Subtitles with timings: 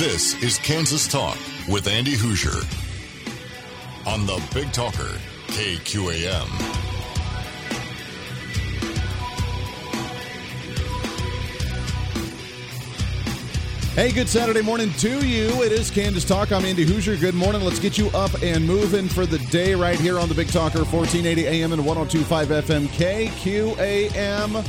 [0.00, 1.36] This is Kansas Talk
[1.68, 2.56] with Andy Hooser
[4.06, 6.46] on the Big Talker, KQAM.
[13.94, 15.62] Hey, good Saturday morning to you.
[15.62, 16.50] It is Kansas Talk.
[16.50, 17.20] I'm Andy Hooser.
[17.20, 17.60] Good morning.
[17.60, 20.78] Let's get you up and moving for the day right here on the Big Talker,
[20.78, 24.66] 1480 AM and 1025 FM KQAM.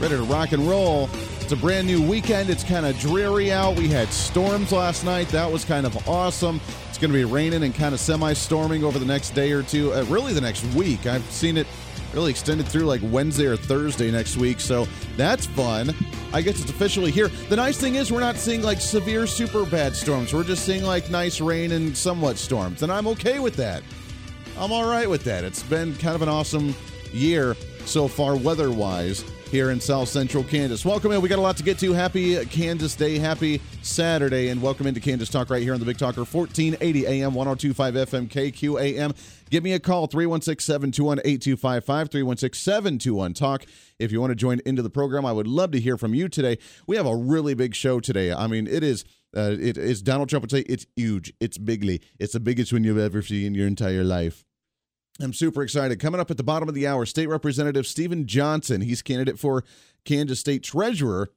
[0.00, 1.10] Ready to rock and roll.
[1.44, 2.48] It's a brand new weekend.
[2.48, 3.76] It's kind of dreary out.
[3.76, 5.28] We had storms last night.
[5.28, 6.58] That was kind of awesome.
[6.88, 9.62] It's going to be raining and kind of semi storming over the next day or
[9.62, 11.04] two, uh, really the next week.
[11.04, 11.66] I've seen it
[12.14, 14.58] really extended through like Wednesday or Thursday next week.
[14.58, 15.94] So that's fun.
[16.32, 17.28] I guess it's officially here.
[17.28, 20.32] The nice thing is we're not seeing like severe, super bad storms.
[20.32, 22.82] We're just seeing like nice rain and somewhat storms.
[22.82, 23.82] And I'm okay with that.
[24.56, 25.44] I'm all right with that.
[25.44, 26.74] It's been kind of an awesome
[27.12, 30.84] year so far, weather wise here in South Central Kansas.
[30.84, 31.20] Welcome in.
[31.20, 31.92] We got a lot to get to.
[31.92, 33.18] Happy Kansas Day.
[33.18, 34.48] Happy Saturday.
[34.48, 38.28] And welcome into Kansas Talk right here on the Big Talker 1480 AM 1025 FM
[38.28, 39.16] KQAM.
[39.50, 43.64] Give me a call 316 721 8255 316 721 Talk.
[43.98, 46.28] If you want to join into the program, I would love to hear from you
[46.28, 46.58] today.
[46.86, 48.32] We have a really big show today.
[48.32, 49.04] I mean, it is.
[49.36, 52.84] Uh, it is Donald Trump would say it's huge, it's bigly, it's the biggest one
[52.84, 54.44] you've ever seen in your entire life.
[55.20, 56.00] I'm super excited.
[56.00, 58.80] Coming up at the bottom of the hour, State Representative Steven Johnson.
[58.80, 59.64] He's candidate for
[60.04, 61.30] Kansas State Treasurer.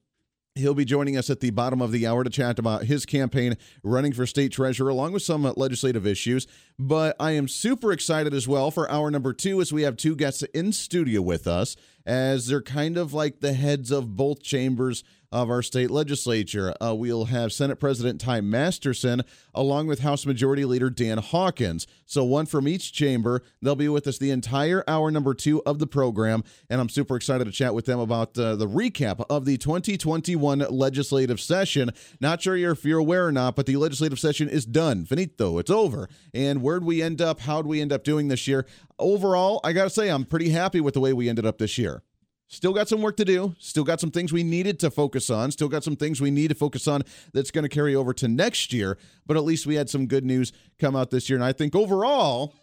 [0.56, 3.56] He'll be joining us at the bottom of the hour to chat about his campaign
[3.84, 6.48] running for state treasurer, along with some legislative issues.
[6.76, 10.16] But I am super excited as well for hour number two, as we have two
[10.16, 15.04] guests in studio with us, as they're kind of like the heads of both chambers
[15.30, 16.74] of our state legislature.
[16.80, 19.22] Uh, we'll have Senate President Ty Masterson
[19.54, 21.86] along with House Majority Leader Dan Hawkins.
[22.06, 23.42] So, one from each chamber.
[23.60, 26.44] They'll be with us the entire hour number two of the program.
[26.70, 30.60] And I'm super excited to chat with them about uh, the recap of the 2021
[30.70, 31.90] legislative session.
[32.20, 35.04] Not sure if you're aware or not, but the legislative session is done.
[35.04, 35.58] Finito.
[35.58, 36.08] It's over.
[36.32, 37.40] And where'd we end up?
[37.40, 38.66] How'd we end up doing this year?
[38.98, 41.78] Overall, I got to say, I'm pretty happy with the way we ended up this
[41.78, 42.02] year.
[42.50, 43.54] Still got some work to do.
[43.58, 45.50] Still got some things we needed to focus on.
[45.50, 47.02] Still got some things we need to focus on
[47.34, 48.96] that's going to carry over to next year.
[49.26, 51.36] But at least we had some good news come out this year.
[51.36, 52.54] And I think overall,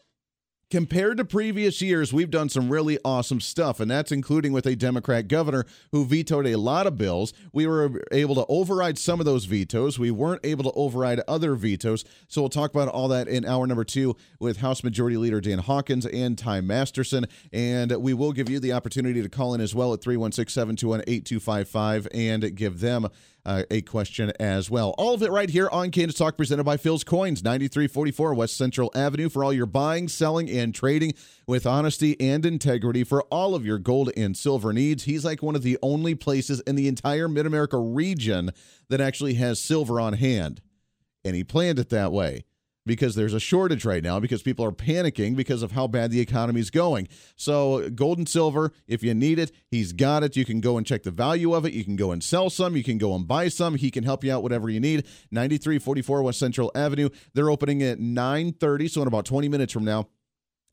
[0.72, 4.76] Compared to previous years, we've done some really awesome stuff, and that's including with a
[4.76, 7.34] Democrat governor who vetoed a lot of bills.
[7.54, 10.00] We were able to override some of those vetoes.
[10.00, 12.04] We weren't able to override other vetoes.
[12.28, 15.60] So we'll talk about all that in hour number two with House Majority Leader Dan
[15.60, 17.28] Hawkins and Ty Masterson.
[17.54, 21.02] And we will give you the opportunity to call in as well at 316 721
[21.06, 23.08] 8255 and give them
[23.46, 24.96] uh, a question as well.
[24.98, 28.92] All of it right here on Kansas Talk, presented by Phil's Coins, 9344 West Central
[28.96, 31.14] Avenue, for all your buying, selling, and trading
[31.48, 35.04] with honesty and integrity for all of your gold and silver needs.
[35.04, 38.52] He's like one of the only places in the entire Mid America region
[38.90, 40.62] that actually has silver on hand.
[41.24, 42.46] And he planned it that way
[42.86, 46.20] because there's a shortage right now because people are panicking because of how bad the
[46.20, 47.08] economy is going.
[47.36, 50.36] So, gold and silver, if you need it, he's got it.
[50.36, 51.74] You can go and check the value of it.
[51.74, 52.76] You can go and sell some.
[52.76, 53.76] You can go and buy some.
[53.76, 55.06] He can help you out whatever you need.
[55.32, 57.10] 9344 West Central Avenue.
[57.34, 60.08] They're opening at 9:30, so in about 20 minutes from now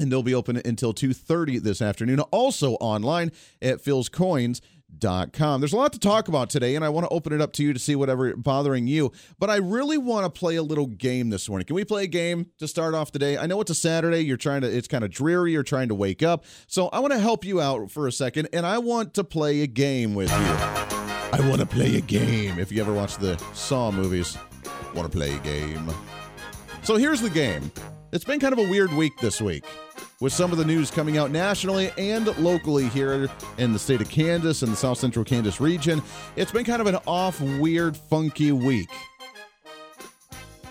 [0.00, 3.30] and they'll be open until 2.30 this afternoon also online
[3.60, 4.60] at phil's coins
[5.00, 5.60] Com.
[5.60, 7.62] There's a lot to talk about today, and I want to open it up to
[7.64, 9.10] you to see whatever bothering you.
[9.38, 11.66] But I really want to play a little game this morning.
[11.66, 13.36] Can we play a game to start off the day?
[13.36, 14.20] I know it's a Saturday.
[14.20, 14.68] You're trying to.
[14.68, 15.52] It's kind of dreary.
[15.52, 16.44] You're trying to wake up.
[16.66, 19.62] So I want to help you out for a second, and I want to play
[19.62, 20.36] a game with you.
[20.36, 22.58] I want to play a game.
[22.58, 24.36] If you ever watch the Saw movies,
[24.94, 25.90] want to play a game.
[26.82, 27.72] So here's the game.
[28.12, 29.64] It's been kind of a weird week this week
[30.20, 34.10] with some of the news coming out nationally and locally here in the state of
[34.10, 36.02] Kansas and the South Central Kansas region.
[36.36, 38.90] It's been kind of an off, weird, funky week.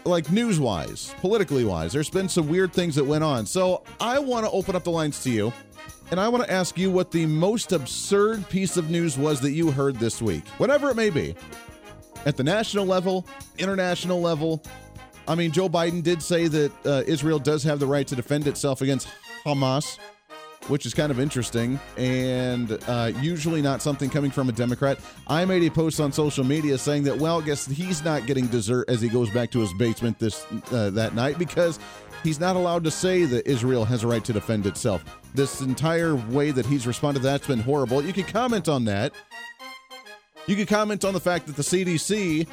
[0.06, 3.47] Like news wise, politically wise, there's been some weird things that went on.
[3.47, 5.51] So I want to open up the lines to you
[6.12, 9.51] and I want to ask you what the most absurd piece of news was that
[9.51, 11.33] you heard this week, whatever it may be,
[12.27, 13.25] at the national level,
[13.57, 14.63] international level.
[15.27, 18.47] I mean, Joe Biden did say that uh, Israel does have the right to defend
[18.47, 19.07] itself against
[19.45, 19.97] Hamas,
[20.68, 25.00] which is kind of interesting and uh, usually not something coming from a Democrat.
[25.27, 28.47] I made a post on social media saying that, well, I guess he's not getting
[28.47, 31.79] dessert as he goes back to his basement this uh, that night because
[32.23, 35.03] he's not allowed to say that Israel has a right to defend itself.
[35.33, 38.03] This entire way that he's responded that's been horrible.
[38.03, 39.13] You can comment on that.
[40.47, 42.47] You can comment on the fact that the CDC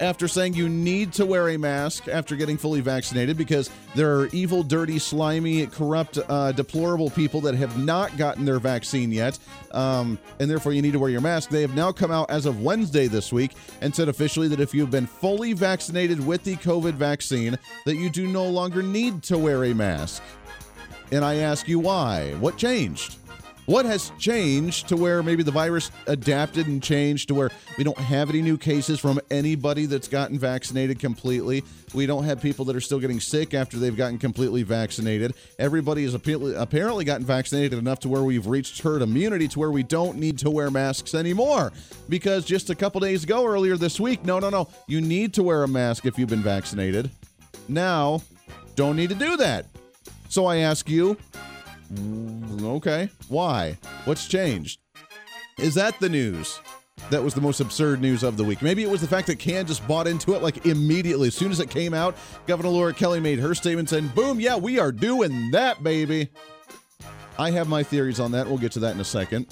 [0.00, 4.26] after saying you need to wear a mask after getting fully vaccinated because there are
[4.28, 9.38] evil, dirty, slimy, corrupt, uh, deplorable people that have not gotten their vaccine yet,
[9.72, 11.50] um, and therefore you need to wear your mask.
[11.50, 14.74] They have now come out as of Wednesday this week and said officially that if
[14.74, 19.38] you've been fully vaccinated with the COVID vaccine, that you do no longer need to
[19.38, 20.22] wear a mask.
[21.12, 22.34] And I ask you why?
[22.34, 23.19] What changed?
[23.70, 27.96] What has changed to where maybe the virus adapted and changed to where we don't
[27.96, 31.62] have any new cases from anybody that's gotten vaccinated completely?
[31.94, 35.34] We don't have people that are still getting sick after they've gotten completely vaccinated.
[35.56, 39.84] Everybody has apparently gotten vaccinated enough to where we've reached herd immunity to where we
[39.84, 41.72] don't need to wear masks anymore.
[42.08, 45.44] Because just a couple days ago, earlier this week, no, no, no, you need to
[45.44, 47.08] wear a mask if you've been vaccinated.
[47.68, 48.20] Now,
[48.74, 49.66] don't need to do that.
[50.28, 51.16] So I ask you,
[51.92, 53.10] Mm, okay.
[53.28, 53.76] Why?
[54.04, 54.80] What's changed?
[55.58, 56.60] Is that the news?
[57.10, 58.62] That was the most absurd news of the week.
[58.62, 61.28] Maybe it was the fact that Kansas bought into it like immediately.
[61.28, 62.16] As soon as it came out,
[62.46, 66.28] Governor Laura Kelly made her statement saying, boom, yeah, we are doing that, baby.
[67.38, 68.46] I have my theories on that.
[68.46, 69.46] We'll get to that in a second.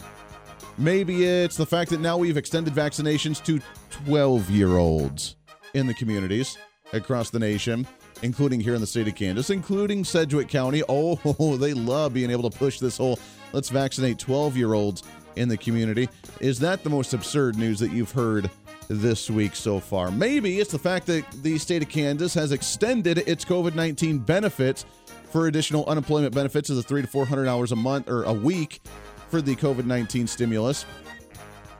[0.76, 3.60] Maybe it's the fact that now we've extended vaccinations to
[4.04, 5.36] 12 year olds
[5.74, 6.56] in the communities
[6.92, 7.86] across the nation
[8.22, 10.82] including here in the state of Kansas, including Sedgwick County.
[10.88, 13.18] Oh, they love being able to push this whole
[13.52, 15.02] let's vaccinate 12 year olds
[15.36, 16.08] in the community.
[16.40, 18.50] Is that the most absurd news that you've heard
[18.88, 20.10] this week so far?
[20.10, 24.84] Maybe it's the fact that the state of Kansas has extended its COVID 19 benefits
[25.30, 28.80] for additional unemployment benefits of the three to 400 hours a month or a week
[29.28, 30.84] for the COVID 19 stimulus.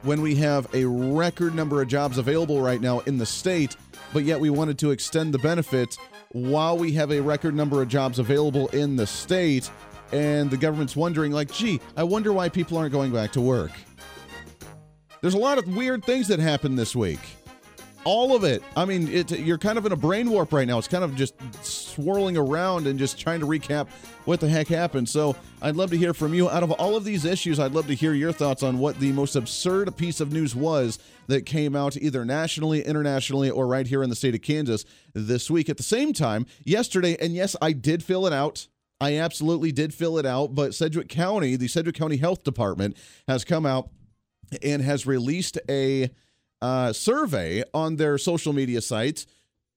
[0.03, 3.75] When we have a record number of jobs available right now in the state,
[4.13, 5.97] but yet we wanted to extend the benefits
[6.31, 9.69] while we have a record number of jobs available in the state
[10.11, 13.71] and the government's wondering like gee i wonder why people aren't going back to work.
[15.21, 17.19] There's a lot of weird things that happened this week
[18.03, 18.63] all of it.
[18.75, 20.77] I mean, it, you're kind of in a brain warp right now.
[20.77, 23.87] It's kind of just swirling around and just trying to recap
[24.25, 25.09] what the heck happened.
[25.09, 26.49] So I'd love to hear from you.
[26.49, 29.11] Out of all of these issues, I'd love to hear your thoughts on what the
[29.11, 34.03] most absurd piece of news was that came out either nationally, internationally, or right here
[34.03, 35.69] in the state of Kansas this week.
[35.69, 38.67] At the same time, yesterday, and yes, I did fill it out.
[39.01, 42.97] I absolutely did fill it out, but Sedgwick County, the Sedgwick County Health Department,
[43.27, 43.89] has come out
[44.61, 46.09] and has released a
[46.61, 49.25] uh, survey on their social media sites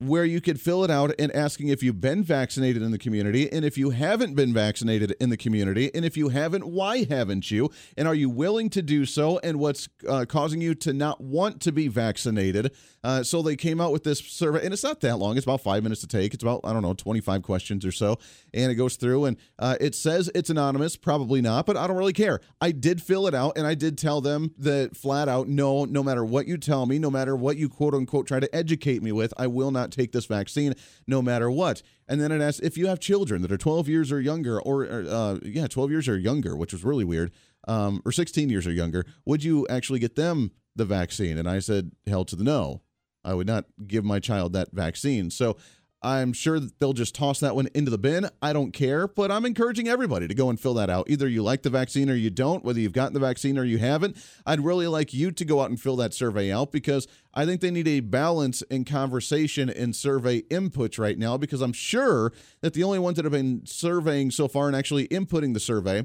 [0.07, 3.51] where you could fill it out and asking if you've been vaccinated in the community
[3.53, 7.51] and if you haven't been vaccinated in the community and if you haven't why haven't
[7.51, 7.71] you?
[7.97, 9.39] And are you willing to do so?
[9.45, 12.73] And what's uh, causing you to not want to be vaccinated
[13.05, 15.61] uh, so they came out with this survey and it's not that long it's about
[15.61, 18.19] five minutes to take it's about i don't know 25 questions or so
[18.55, 21.97] and it goes through and uh, it says it's anonymous probably not but i don't
[21.97, 25.49] really care i did fill it out and i did tell them that flat out
[25.49, 28.55] no no matter what you tell me no matter what you quote unquote try to
[28.55, 30.75] educate me with i will not take this vaccine
[31.07, 31.83] no matter what.
[32.09, 34.85] And then it asks if you have children that are 12 years or younger, or
[34.85, 37.33] uh, yeah, 12 years or younger, which was really weird,
[37.69, 41.39] um, or 16 years or younger, would you actually get them the vaccine?
[41.39, 42.83] And I said, hell to the no.
[43.25, 45.31] I would not give my child that vaccine.
[45.31, 45.57] So
[46.05, 48.29] I'm sure they'll just toss that one into the bin.
[48.41, 51.09] I don't care, but I'm encouraging everybody to go and fill that out.
[51.09, 53.79] Either you like the vaccine or you don't, whether you've gotten the vaccine or you
[53.79, 54.17] haven't.
[54.45, 57.61] I'd really like you to go out and fill that survey out because I think
[57.61, 62.33] they need a balance in conversation and survey inputs right now because I'm sure
[62.63, 66.05] that the only ones that have been surveying so far and actually inputting the survey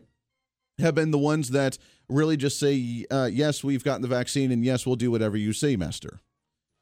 [0.77, 4.63] have been the ones that really just say, uh, yes, we've gotten the vaccine, and
[4.63, 6.21] yes, we'll do whatever you say, Master.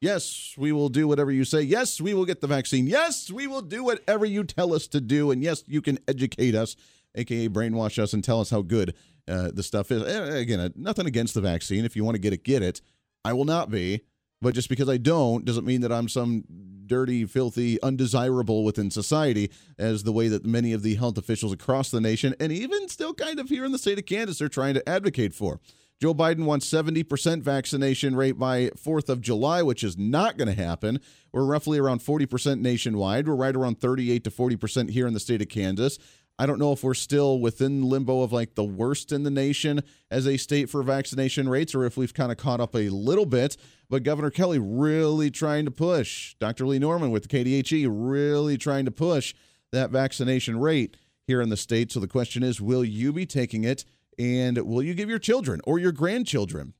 [0.00, 1.62] Yes, we will do whatever you say.
[1.62, 2.86] Yes, we will get the vaccine.
[2.86, 5.30] Yes, we will do whatever you tell us to do.
[5.30, 6.76] And yes, you can educate us,
[7.14, 8.94] aka brainwash us, and tell us how good
[9.26, 10.02] uh, the stuff is.
[10.02, 11.84] And again, uh, nothing against the vaccine.
[11.84, 12.82] If you want to get it, get it.
[13.24, 14.02] I will not be.
[14.42, 16.44] But just because I don't doesn't mean that I'm some
[16.86, 21.90] dirty, filthy, undesirable within society, as the way that many of the health officials across
[21.90, 24.74] the nation, and even still kind of here in the state of Kansas, are trying
[24.74, 25.58] to advocate for.
[25.98, 30.62] Joe Biden wants 70% vaccination rate by 4th of July, which is not going to
[30.62, 31.00] happen.
[31.32, 33.26] We're roughly around 40% nationwide.
[33.26, 35.98] We're right around 38 to 40% here in the state of Kansas.
[36.38, 39.82] I don't know if we're still within limbo of like the worst in the nation
[40.10, 43.24] as a state for vaccination rates or if we've kind of caught up a little
[43.24, 43.56] bit.
[43.88, 46.66] But Governor Kelly really trying to push, Dr.
[46.66, 49.34] Lee Norman with the KDHE really trying to push
[49.72, 51.90] that vaccination rate here in the state.
[51.90, 53.86] So the question is will you be taking it?
[54.18, 56.74] And will you give your children or your grandchildren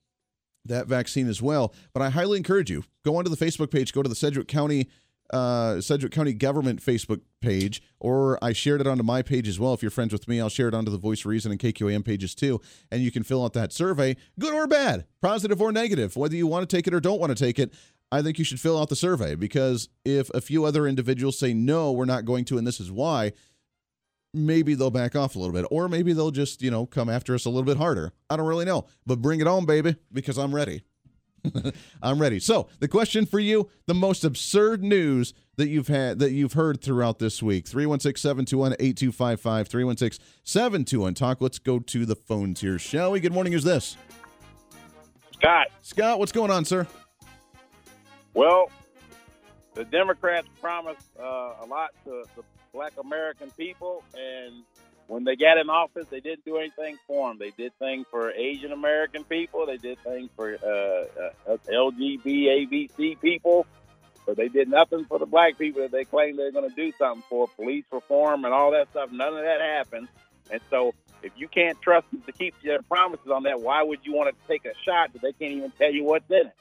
[0.65, 1.75] that vaccine as well?
[1.93, 4.89] But I highly encourage you go onto the Facebook page, go to the Sedgwick County
[5.31, 9.75] uh, Sedgwick County Government Facebook page, or I shared it onto my page as well.
[9.75, 12.35] If you're friends with me, I'll share it onto the Voice Reason and KQAM pages
[12.35, 12.61] too.
[12.91, 16.47] And you can fill out that survey, good or bad, positive or negative, whether you
[16.47, 17.73] want to take it or don't want to take it.
[18.13, 21.53] I think you should fill out the survey because if a few other individuals say,
[21.53, 23.33] no, we're not going to, and this is why,
[24.37, 25.67] maybe they'll back off a little bit.
[25.71, 28.13] Or maybe they'll just, you know, come after us a little bit harder.
[28.31, 28.87] I don't really know.
[29.07, 30.83] But bring it on, baby, because I'm ready.
[32.03, 32.41] I'm ready.
[32.41, 36.81] So the question for you: the most absurd news that you've had that you've heard
[36.81, 37.67] throughout this week.
[37.67, 40.19] 316-721-8255.
[40.45, 41.41] 316-721 talk.
[41.41, 43.21] Let's go to the phones here, shall we?
[43.21, 43.53] Good morning.
[43.53, 43.97] Who's this?
[45.33, 45.69] Scott.
[45.83, 46.87] Scott, what's going on, sir?
[48.35, 48.71] Well,
[49.75, 52.43] the Democrats promised uh, a lot to the
[52.73, 54.65] black American people, and
[55.09, 57.39] when they got in office, they didn't do anything for them.
[57.39, 59.67] They did things for Asian American people.
[59.67, 63.67] They did things for uh, uh, LGBT, people,
[64.27, 66.93] but they did nothing for the black people that they claimed they're going to do
[66.99, 67.47] something for.
[67.49, 69.11] Police reform and all that stuff.
[69.13, 70.09] None of that happened.
[70.51, 70.93] And so,
[71.23, 74.35] if you can't trust them to keep their promises on that, why would you want
[74.35, 76.55] to take a shot that they can't even tell you what's in it?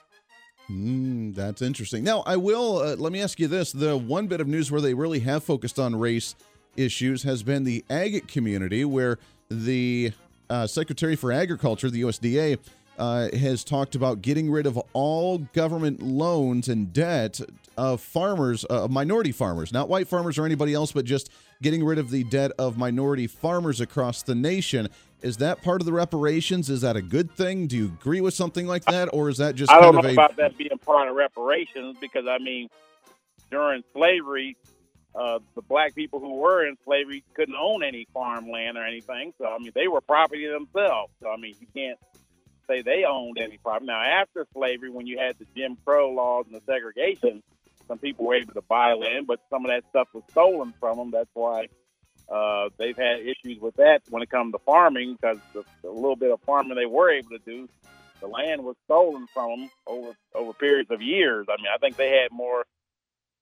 [0.69, 2.03] Mm, that's interesting.
[2.03, 4.81] Now, I will uh, let me ask you this: the one bit of news where
[4.81, 6.35] they really have focused on race
[6.75, 9.19] issues has been the agate community, where
[9.49, 10.11] the
[10.49, 12.57] uh, Secretary for Agriculture, the USDA,
[12.97, 17.39] uh, has talked about getting rid of all government loans and debt
[17.77, 21.29] of farmers, uh, minority farmers, not white farmers or anybody else, but just
[21.61, 24.87] getting rid of the debt of minority farmers across the nation.
[25.25, 26.69] Is that part of the reparations?
[26.69, 27.65] Is that a good thing?
[27.65, 30.13] Do you agree with something like that, or is that just I don't know a...
[30.13, 32.69] about that being part of reparations because I mean,
[33.49, 34.55] during slavery,
[35.15, 39.33] uh, the black people who were in slavery couldn't own any farmland or anything.
[39.39, 41.11] So I mean, they were property themselves.
[41.23, 41.97] So I mean, you can't
[42.67, 43.87] say they owned any property.
[43.87, 47.41] Now, after slavery, when you had the Jim Crow laws and the segregation,
[47.87, 50.97] some people were able to buy land, but some of that stuff was stolen from
[50.97, 51.09] them.
[51.09, 51.69] That's why
[52.29, 56.15] uh, they've had issues with that when it comes to farming because the, the little
[56.15, 57.69] bit of farming they were able to do,
[58.19, 61.45] the land was stolen from them over over periods of years.
[61.49, 62.65] I mean, I think they had more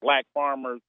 [0.01, 0.81] black farmers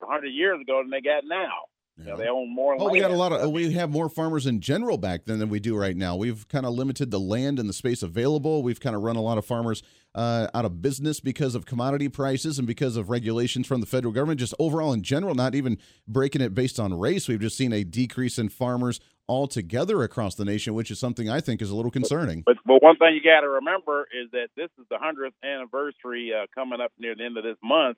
[0.00, 1.48] 100 years ago than they got now.
[1.96, 2.04] Yeah.
[2.04, 2.76] You know, they own more.
[2.78, 3.50] Oh, we got a lot of.
[3.52, 6.16] We have more farmers in general back then than we do right now.
[6.16, 8.62] We've kind of limited the land and the space available.
[8.62, 9.82] We've kind of run a lot of farmers
[10.14, 14.12] uh, out of business because of commodity prices and because of regulations from the federal
[14.12, 14.40] government.
[14.40, 17.28] Just overall, in general, not even breaking it based on race.
[17.28, 21.40] We've just seen a decrease in farmers altogether across the nation, which is something I
[21.40, 22.42] think is a little concerning.
[22.44, 26.32] But but one thing you got to remember is that this is the hundredth anniversary
[26.34, 27.96] uh, coming up near the end of this month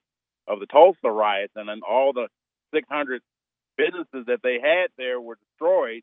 [0.49, 2.29] of the Tulsa riots, and then all the
[2.73, 3.21] 600
[3.77, 6.03] businesses that they had there were destroyed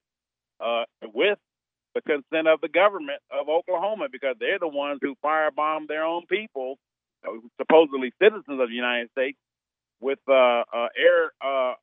[0.60, 1.40] uh, with
[1.96, 6.26] the consent of the government of Oklahoma because they're the ones who firebombed their own
[6.28, 6.78] people,
[7.28, 9.38] uh, supposedly citizens of the United States,
[10.00, 10.34] with uh,
[10.74, 11.74] uh, air uh,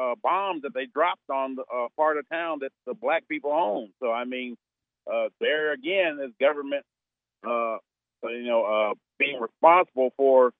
[0.00, 3.52] uh, bombs that they dropped on the uh, part of town that the black people
[3.52, 3.90] own.
[4.00, 4.56] So I mean,
[5.12, 6.84] uh, there again is government,
[7.46, 7.78] uh,
[8.24, 10.52] you know, uh, being responsible for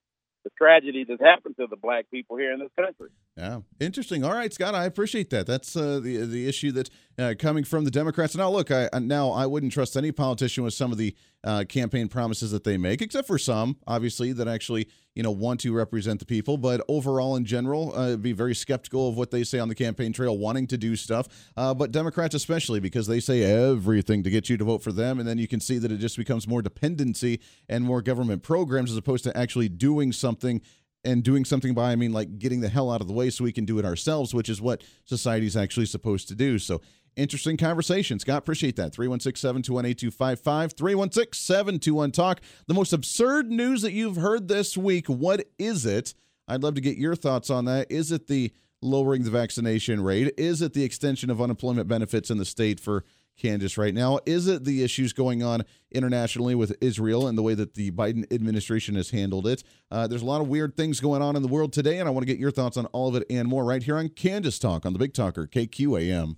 [0.43, 3.09] the tragedy that's happened to the black people here in this country.
[3.37, 4.23] Yeah, interesting.
[4.23, 5.45] All right, Scott, I appreciate that.
[5.45, 6.89] That's uh, the the issue that
[7.19, 8.33] uh, coming from the Democrats.
[8.33, 11.13] Now, look, I now I wouldn't trust any politician with some of the
[11.43, 15.59] uh, campaign promises that they make, except for some, obviously, that actually you know want
[15.61, 16.57] to represent the people.
[16.57, 20.13] But overall, in general, uh, be very skeptical of what they say on the campaign
[20.13, 21.27] trail, wanting to do stuff.
[21.57, 25.19] Uh, but Democrats, especially, because they say everything to get you to vote for them,
[25.19, 28.91] and then you can see that it just becomes more dependency and more government programs
[28.91, 30.61] as opposed to actually doing something
[31.05, 33.43] and doing something by I mean like getting the hell out of the way so
[33.43, 36.59] we can do it ourselves, which is what society is actually supposed to do.
[36.59, 36.81] So
[37.15, 38.19] interesting conversation.
[38.19, 38.93] Scott, appreciate that.
[38.93, 40.73] 316 721 8255.
[40.73, 42.41] 316 721 Talk.
[42.67, 45.07] The most absurd news that you've heard this week.
[45.07, 46.13] What is it?
[46.47, 47.91] I'd love to get your thoughts on that.
[47.91, 50.33] Is it the lowering the vaccination rate?
[50.37, 53.03] Is it the extension of unemployment benefits in the state for
[53.37, 54.19] Kansas right now?
[54.25, 58.31] Is it the issues going on internationally with Israel and the way that the Biden
[58.31, 59.63] administration has handled it?
[59.91, 62.11] Uh, there's a lot of weird things going on in the world today, and I
[62.11, 64.59] want to get your thoughts on all of it and more right here on Kansas
[64.59, 66.35] Talk on the Big Talker, KQAM.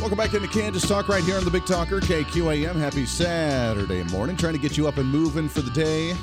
[0.00, 2.74] Welcome back into Kansas Talk right here on the Big Talker, KQAM.
[2.74, 4.34] Happy Saturday morning.
[4.34, 6.16] Trying to get you up and moving for the day.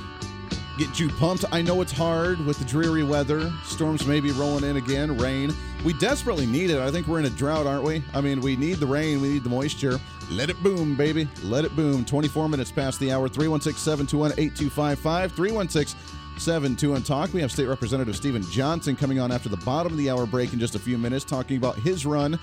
[0.79, 1.45] Get you pumped.
[1.51, 3.51] I know it's hard with the dreary weather.
[3.63, 5.53] Storms may be rolling in again, rain.
[5.85, 6.79] We desperately need it.
[6.79, 8.03] I think we're in a drought, aren't we?
[8.15, 9.99] I mean, we need the rain, we need the moisture.
[10.31, 11.29] Let it boom, baby.
[11.43, 12.03] Let it boom.
[12.03, 13.29] 24 minutes past the hour.
[13.29, 15.31] 316 721 8255.
[15.33, 15.99] 316
[16.39, 17.33] 72 and Talk.
[17.33, 20.53] We have State Representative Steven Johnson coming on after the bottom of the hour break
[20.53, 22.37] in just a few minutes, talking about his run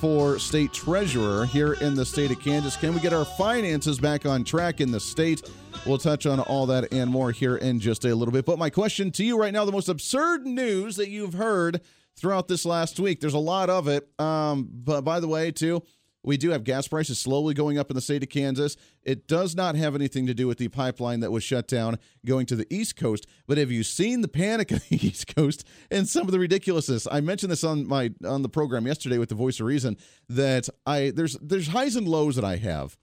[0.00, 2.76] for state treasurer here in the state of Kansas.
[2.76, 5.48] Can we get our finances back on track in the state?
[5.86, 8.44] We'll touch on all that and more here in just a little bit.
[8.44, 11.80] But my question to you right now the most absurd news that you've heard
[12.16, 13.20] throughout this last week.
[13.20, 14.08] There's a lot of it.
[14.20, 15.82] Um, but by the way, too,
[16.28, 18.76] we do have gas prices slowly going up in the state of Kansas.
[19.02, 22.44] It does not have anything to do with the pipeline that was shut down going
[22.46, 23.26] to the East Coast.
[23.46, 27.08] But have you seen the panic on the East Coast and some of the ridiculousness?
[27.10, 29.96] I mentioned this on my on the program yesterday with the Voice of Reason
[30.28, 32.98] that I there's there's highs and lows that I have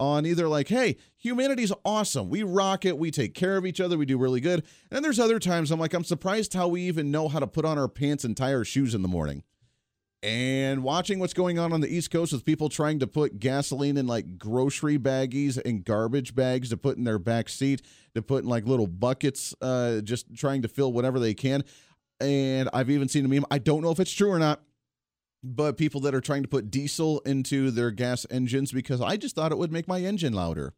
[0.00, 2.28] on either like, hey, humanity's awesome.
[2.28, 2.98] We rock it.
[2.98, 3.96] We take care of each other.
[3.96, 4.64] We do really good.
[4.90, 7.64] And there's other times I'm like, I'm surprised how we even know how to put
[7.64, 9.44] on our pants and tie our shoes in the morning
[10.24, 13.98] and watching what's going on on the East Coast with people trying to put gasoline
[13.98, 17.82] in like grocery baggies and garbage bags to put in their back seat,
[18.14, 21.62] to put in like little buckets, uh, just trying to fill whatever they can.
[22.20, 23.44] And I've even seen a meme.
[23.50, 24.62] I don't know if it's true or not,
[25.42, 29.34] but people that are trying to put diesel into their gas engines because I just
[29.34, 30.72] thought it would make my engine louder.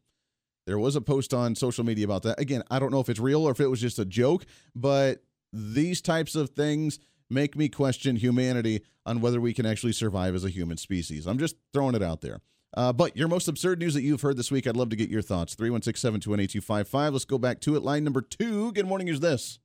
[0.65, 2.37] There was a post on social media about that.
[2.37, 5.23] Again, I don't know if it's real or if it was just a joke, but
[5.53, 6.99] these types of things
[7.29, 11.25] make me question humanity on whether we can actually survive as a human species.
[11.25, 12.41] I'm just throwing it out there.
[12.75, 15.09] Uh, but your most absurd news that you've heard this week, I'd love to get
[15.09, 15.55] your thoughts.
[15.55, 17.13] 316 721 8255.
[17.13, 17.83] Let's go back to it.
[17.83, 18.71] Line number two.
[18.73, 19.07] Good morning.
[19.07, 19.59] Is this?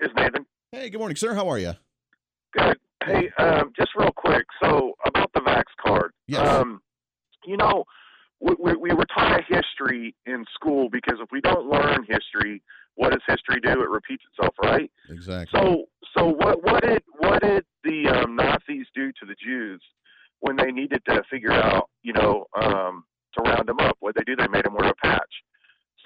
[0.00, 0.46] It's Nathan.
[0.70, 1.34] Hey, good morning, sir.
[1.34, 1.74] How are you?
[2.52, 2.78] Good.
[3.04, 4.44] Hey, um, just real quick.
[4.62, 6.12] So, about the Vax card.
[6.26, 6.46] Yes.
[6.46, 6.80] Um,
[7.46, 7.84] you know,
[8.40, 12.62] we, we, we were taught a history in school because if we don't learn history,
[12.98, 13.80] what does history do?
[13.80, 14.90] It repeats itself, right?
[15.08, 15.58] Exactly.
[15.58, 15.84] So,
[16.16, 19.80] so what what did what did the um, Nazis do to the Jews
[20.40, 23.96] when they needed to figure out, you know, um, to round them up?
[24.00, 24.34] What they do?
[24.34, 25.32] They made them wear a patch.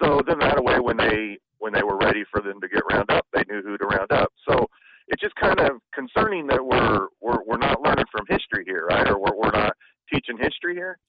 [0.01, 3.09] So then that way, when they when they were ready for them to get round
[3.09, 4.31] up, they knew who to round up.
[4.47, 4.67] So
[5.07, 9.09] it's just kind of concerning that we're we're we're not learning from history here, right?
[9.09, 9.75] Or we're we're not
[10.13, 10.99] teaching history here.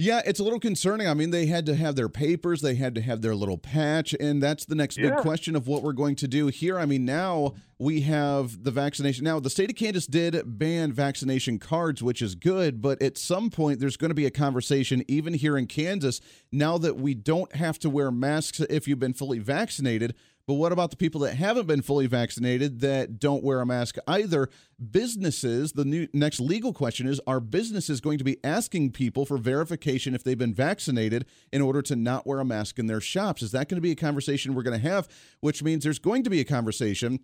[0.00, 1.08] Yeah, it's a little concerning.
[1.08, 4.14] I mean, they had to have their papers, they had to have their little patch,
[4.20, 6.78] and that's the next big question of what we're going to do here.
[6.78, 9.24] I mean, now we have the vaccination.
[9.24, 13.50] Now, the state of Kansas did ban vaccination cards, which is good, but at some
[13.50, 16.20] point, there's going to be a conversation, even here in Kansas,
[16.52, 20.14] now that we don't have to wear masks if you've been fully vaccinated.
[20.48, 23.96] But what about the people that haven't been fully vaccinated that don't wear a mask
[24.08, 24.48] either?
[24.90, 29.36] Businesses, the new next legal question is are businesses going to be asking people for
[29.36, 33.42] verification if they've been vaccinated in order to not wear a mask in their shops?
[33.42, 35.06] Is that going to be a conversation we're going to have?
[35.40, 37.20] Which means there's going to be a conversation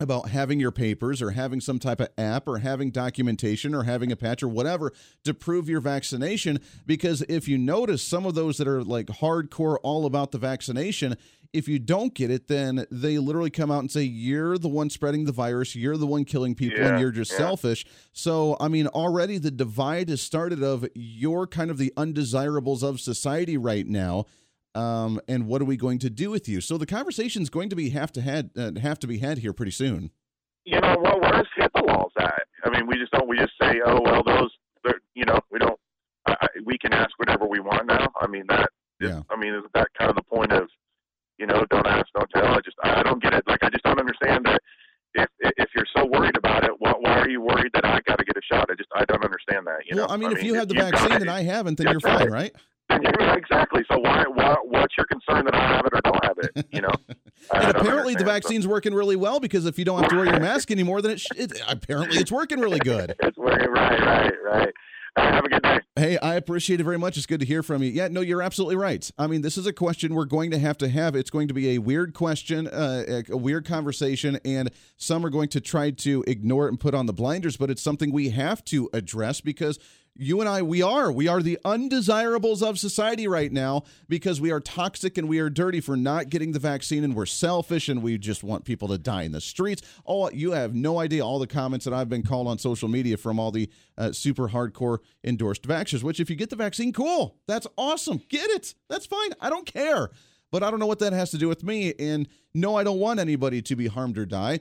[0.00, 4.10] about having your papers or having some type of app or having documentation or having
[4.10, 6.58] a patch or whatever to prove your vaccination.
[6.84, 11.16] Because if you notice, some of those that are like hardcore all about the vaccination,
[11.54, 14.90] if you don't get it, then they literally come out and say, You're the one
[14.90, 17.38] spreading the virus, you're the one killing people, and you're just yeah.
[17.38, 17.86] selfish.
[18.12, 23.00] So, I mean, already the divide has started of you're kind of the undesirables of
[23.00, 24.26] society right now
[24.74, 26.60] um, and what are we going to do with you?
[26.60, 29.52] So the conversation's going to be have to had uh, have to be had here
[29.52, 30.10] pretty soon.
[30.64, 32.42] you know, well, where's HIPAA laws at?
[32.64, 33.28] I mean, we just don't.
[33.28, 34.50] We just say, oh well, those,
[35.14, 35.78] you know, we don't.
[36.26, 38.08] I, we can ask whatever we want now.
[38.20, 38.70] I mean, that.
[39.00, 39.22] Yeah.
[39.30, 40.68] I mean, is that kind of the point of,
[41.44, 42.46] you know, don't ask, don't tell?
[42.46, 43.44] I just, I don't get it.
[43.46, 44.60] Like, I just don't understand that.
[45.16, 48.18] If if you're so worried about it, why, why are you worried that I got
[48.18, 48.68] to get a shot?
[48.70, 49.80] I just, I don't understand that.
[49.88, 51.88] You well, know, I mean, if you have the vaccine it, and I haven't, then
[51.88, 52.52] you're fine, right.
[52.90, 53.36] right?
[53.36, 53.82] exactly.
[53.90, 56.66] So why, why, what's your concern that I have it or don't have it?
[56.72, 56.94] You know.
[57.52, 58.20] And apparently the understand.
[58.20, 61.02] So- vaccine's working really well because if you don't have to wear your mask anymore,
[61.02, 63.14] then it, sh- it apparently it's working really good.
[63.20, 64.74] It's working right, right, right.
[65.16, 65.78] Have a good day.
[65.96, 67.16] Hey, I appreciate it very much.
[67.16, 67.90] It's good to hear from you.
[67.90, 69.08] Yeah, no, you're absolutely right.
[69.16, 71.14] I mean, this is a question we're going to have to have.
[71.14, 75.48] It's going to be a weird question, uh, a weird conversation, and some are going
[75.50, 78.64] to try to ignore it and put on the blinders, but it's something we have
[78.64, 79.78] to address because
[80.16, 81.10] you and I, we are.
[81.10, 85.50] We are the undesirables of society right now because we are toxic and we are
[85.50, 88.98] dirty for not getting the vaccine and we're selfish and we just want people to
[88.98, 89.82] die in the streets.
[90.06, 93.16] Oh, you have no idea all the comments that I've been called on social media
[93.16, 97.36] from all the uh, super hardcore endorsed vaxxers, which if you get the vaccine, cool.
[97.48, 98.22] That's awesome.
[98.28, 98.74] Get it.
[98.88, 99.30] That's fine.
[99.40, 100.10] I don't care.
[100.52, 101.92] But I don't know what that has to do with me.
[101.98, 104.60] And no, I don't want anybody to be harmed or die.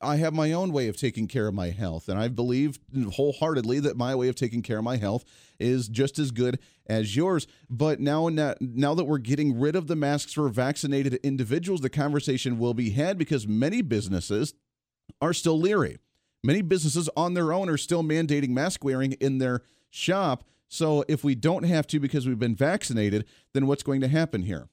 [0.00, 3.80] I have my own way of taking care of my health, and I believe wholeheartedly
[3.80, 5.24] that my way of taking care of my health
[5.58, 7.46] is just as good as yours.
[7.68, 12.58] But now, now, that we're getting rid of the masks for vaccinated individuals, the conversation
[12.58, 14.54] will be had because many businesses
[15.20, 15.98] are still leery.
[16.42, 20.44] Many businesses on their own are still mandating mask wearing in their shop.
[20.68, 24.42] So if we don't have to because we've been vaccinated, then what's going to happen
[24.42, 24.68] here?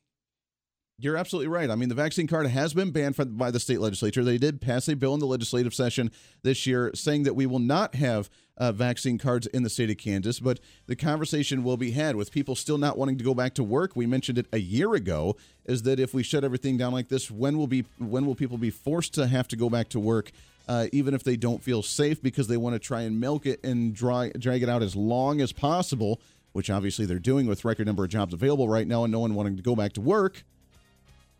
[1.00, 1.70] You're absolutely right.
[1.70, 4.24] I mean, the vaccine card has been banned by the state legislature.
[4.24, 6.10] They did pass a bill in the legislative session
[6.42, 9.98] this year saying that we will not have uh, vaccine cards in the state of
[9.98, 13.54] Kansas, but the conversation will be had with people still not wanting to go back
[13.54, 13.92] to work.
[13.96, 15.36] We mentioned it a year ago.
[15.66, 18.58] Is that if we shut everything down like this, when will be when will people
[18.58, 20.32] be forced to have to go back to work?
[20.68, 23.64] Uh, even if they don't feel safe because they want to try and milk it
[23.64, 26.20] and dry, drag it out as long as possible,
[26.54, 29.36] which obviously they're doing with record number of jobs available right now and no one
[29.36, 30.44] wanting to go back to work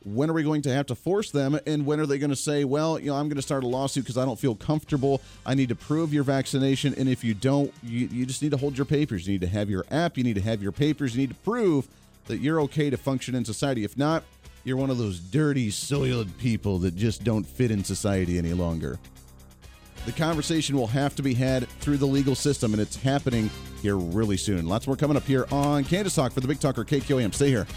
[0.04, 1.60] when are we going to have to force them?
[1.66, 3.68] And when are they going to say well you know i'm going to start a
[3.68, 5.22] lawsuit because i don't feel comfortable.
[5.46, 8.58] I need to prove your vaccination and if you don't you, you just need to
[8.58, 9.28] hold your papers.
[9.28, 10.18] You need to have your app.
[10.18, 11.16] You need to have your papers.
[11.16, 11.88] You need to prove
[12.26, 13.84] that you're okay to function in society.
[13.84, 14.24] If not
[14.64, 19.00] you're one of those dirty soiled people that just don't fit in society any longer.
[20.06, 23.50] The conversation will have to be had through the legal system and it's happening
[23.82, 24.68] here really soon.
[24.68, 27.68] Lots more coming up here on kansas talk for the big talker kqam stay here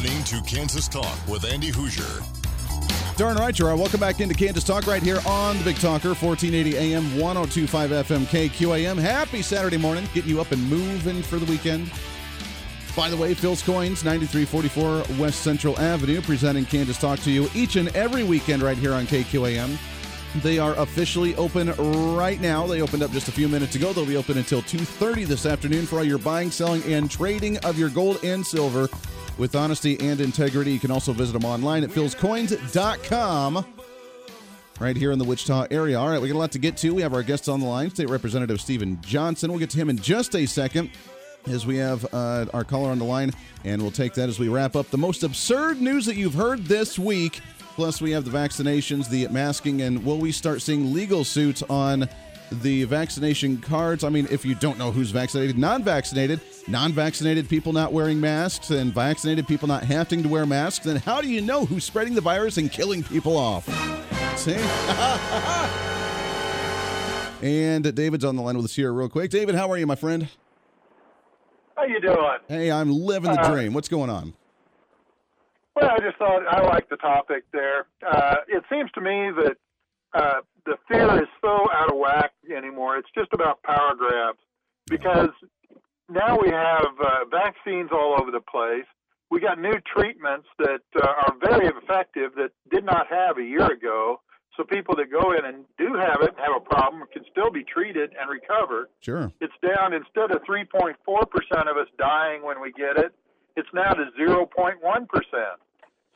[0.00, 2.24] to Kansas Talk with Andy Hooser.
[3.16, 3.76] Darn right you are.
[3.76, 8.24] Welcome back into Kansas Talk right here on the Big Talker, 1480 AM, 1025 FM,
[8.26, 8.96] KQAM.
[8.96, 11.90] Happy Saturday morning, getting you up and moving for the weekend.
[12.96, 17.76] By the way, Phil's Coins, 9344 West Central Avenue, presenting Kansas Talk to you each
[17.76, 19.76] and every weekend right here on KQAM.
[20.42, 21.72] They are officially open
[22.16, 22.66] right now.
[22.66, 23.92] They opened up just a few minutes ago.
[23.92, 27.76] They'll be open until 2:30 this afternoon for all your buying, selling, and trading of
[27.78, 28.88] your gold and silver
[29.40, 30.70] with honesty and integrity.
[30.70, 33.64] You can also visit them online at philscoins.com
[34.78, 35.98] right here in the Wichita area.
[35.98, 36.94] All right, we got a lot to get to.
[36.94, 39.50] We have our guests on the line, State Representative Steven Johnson.
[39.50, 40.90] We'll get to him in just a second
[41.46, 43.32] as we have uh, our caller on the line,
[43.64, 46.66] and we'll take that as we wrap up the most absurd news that you've heard
[46.66, 47.40] this week.
[47.76, 52.06] Plus, we have the vaccinations, the masking, and will we start seeing legal suits on
[52.60, 54.04] the vaccination cards?
[54.04, 56.40] I mean, if you don't know who's vaccinated, non vaccinated,
[56.70, 60.96] non vaccinated people not wearing masks and vaccinated people not having to wear masks, then
[60.96, 63.66] how do you know who's spreading the virus and killing people off?
[64.38, 64.54] See?
[67.46, 69.30] and David's on the line with us here real quick.
[69.30, 70.28] David, how are you, my friend?
[71.76, 72.38] How you doing?
[72.48, 73.72] Hey, I'm living the uh, dream.
[73.72, 74.34] What's going on?
[75.74, 77.86] Well, I just thought I like the topic there.
[78.06, 79.56] Uh, it seems to me that
[80.12, 82.98] uh, the fear is so out of whack anymore.
[82.98, 84.38] It's just about power grabs
[84.88, 85.30] because
[86.10, 88.86] now we have uh, vaccines all over the place.
[89.30, 93.66] We got new treatments that uh, are very effective that did not have a year
[93.66, 94.20] ago.
[94.56, 97.62] So people that go in and do have it have a problem can still be
[97.62, 98.90] treated and recover.
[99.00, 99.32] Sure.
[99.40, 100.94] It's down instead of 3.4%
[101.70, 103.14] of us dying when we get it,
[103.56, 104.46] it's now to 0.1%.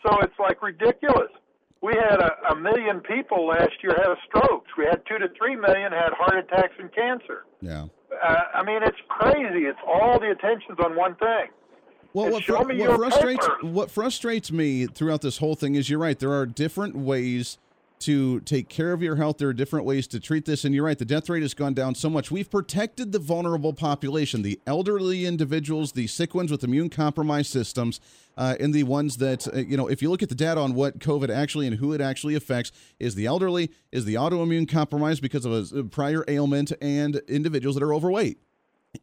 [0.05, 1.31] So it's like ridiculous.
[1.81, 4.71] We had a, a million people last year had a strokes.
[4.77, 7.45] We had two to three million had heart attacks and cancer.
[7.61, 7.87] Yeah.
[8.23, 9.67] Uh, I mean, it's crazy.
[9.67, 11.49] It's all the attention's on one thing.
[12.13, 16.19] Well, what, fr- what frustrates what frustrates me throughout this whole thing is you're right.
[16.19, 17.59] There are different ways
[18.01, 19.39] to take care of your health.
[19.39, 20.65] There are different ways to treat this.
[20.65, 22.31] And you're right, the death rate has gone down so much.
[22.31, 28.01] We've protected the vulnerable population, the elderly individuals, the sick ones with immune compromised systems,
[28.37, 30.75] uh, and the ones that, uh, you know, if you look at the data on
[30.75, 35.23] what COVID actually and who it actually affects, is the elderly, is the autoimmune compromised
[35.23, 38.39] because of a prior ailment, and individuals that are overweight.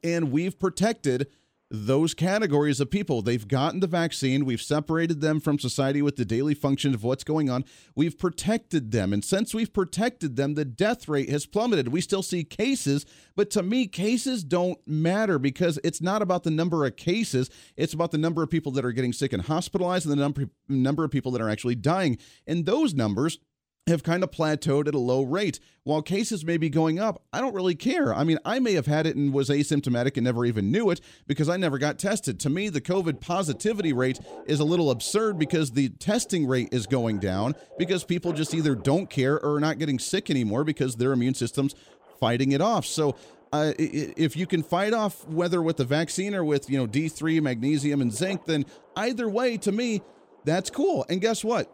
[0.04, 1.28] And we've protected
[1.72, 3.22] those categories of people.
[3.22, 4.44] They've gotten the vaccine.
[4.44, 7.64] We've separated them from society with the daily function of what's going on.
[7.96, 9.14] We've protected them.
[9.14, 11.88] And since we've protected them, the death rate has plummeted.
[11.88, 13.06] We still see cases,
[13.38, 17.50] but to me, cases don't matter because it's not about the number of cases.
[17.78, 20.50] It's about the number of people that are getting sick and hospitalized and the number,
[20.68, 22.18] number of people that are actually dying.
[22.46, 23.40] And those numbers
[23.88, 25.60] have kind of plateaued at a low rate.
[25.84, 28.14] While cases may be going up, I don't really care.
[28.14, 31.02] I mean, I may have had it and was asymptomatic and never even knew it
[31.26, 32.40] because I never got tested.
[32.42, 36.86] To me, the COVID positivity rate is a little absurd because the testing rate is
[36.86, 40.98] going down because people just either don't care or are not getting sick anymore because
[40.98, 41.74] their immune system's
[42.20, 42.86] fighting it off.
[42.86, 43.16] So,
[43.54, 47.42] uh, if you can fight off whether with the vaccine or with you know D3,
[47.42, 48.66] magnesium, and zinc, then
[48.96, 50.02] either way, to me,
[50.46, 51.06] that's cool.
[51.10, 51.70] And guess what?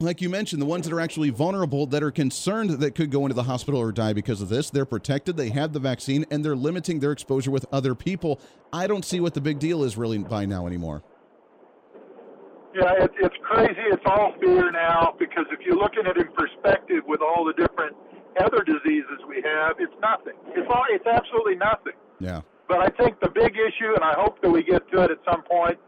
[0.00, 3.24] Like you mentioned, the ones that are actually vulnerable, that are concerned that could go
[3.24, 6.44] into the hospital or die because of this, they're protected, they have the vaccine, and
[6.44, 8.40] they're limiting their exposure with other people.
[8.72, 11.02] I don't see what the big deal is really by now anymore.
[12.74, 13.80] Yeah, it, it's crazy.
[13.90, 17.54] It's all fear now because if you're looking at it in perspective with all the
[17.54, 17.96] different
[18.40, 20.34] other diseases we have, it's nothing.
[20.54, 20.84] It's all.
[20.90, 21.98] It's absolutely nothing.
[22.20, 22.42] Yeah.
[22.68, 25.18] But I think the big issue, and I hope that we get to it at
[25.28, 25.78] some point,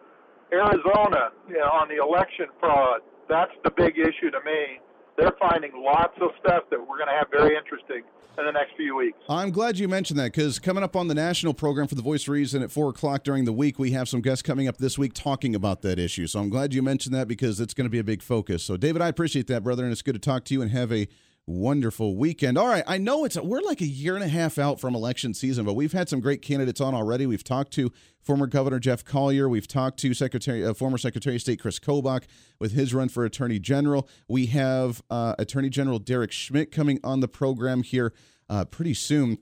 [0.50, 4.80] Arizona you know, on the election fraud, that's the big issue to me.
[5.16, 8.02] They're finding lots of stuff that we're going to have very interesting
[8.38, 9.18] in the next few weeks.
[9.28, 12.26] I'm glad you mentioned that because coming up on the national program for the Voice
[12.26, 15.12] Reason at 4 o'clock during the week, we have some guests coming up this week
[15.12, 16.26] talking about that issue.
[16.26, 18.62] So I'm glad you mentioned that because it's going to be a big focus.
[18.62, 20.90] So, David, I appreciate that, brother, and it's good to talk to you and have
[20.92, 21.06] a
[21.50, 22.56] wonderful weekend.
[22.56, 25.34] All right, I know it's we're like a year and a half out from election
[25.34, 27.26] season, but we've had some great candidates on already.
[27.26, 29.48] We've talked to former Governor Jeff Colyer.
[29.48, 32.24] We've talked to Secretary, uh, former Secretary of State Chris Kobach
[32.58, 34.08] with his run for Attorney General.
[34.28, 38.12] We have uh, Attorney General Derek Schmidt coming on the program here
[38.48, 39.38] uh, pretty soon.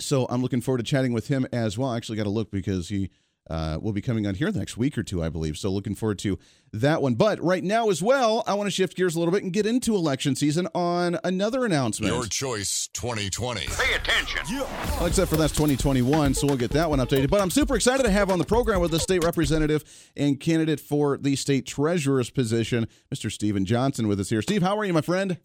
[0.00, 1.90] So I'm looking forward to chatting with him as well.
[1.90, 3.10] I actually got to look because he
[3.50, 5.56] uh, will be coming on here the next week or two, I believe.
[5.56, 6.38] So looking forward to
[6.72, 7.14] that one.
[7.14, 9.66] But right now as well, I want to shift gears a little bit and get
[9.66, 12.12] into election season on another announcement.
[12.12, 13.66] Your choice 2020.
[13.66, 14.40] Pay attention.
[14.50, 14.60] Yeah.
[14.98, 17.30] Well, except for that's 2021, so we'll get that one updated.
[17.30, 19.84] But I'm super excited to have on the program with the state representative
[20.16, 23.30] and candidate for the state treasurer's position, Mr.
[23.30, 24.42] Steven Johnson, with us here.
[24.42, 25.38] Steve, how are you, my friend?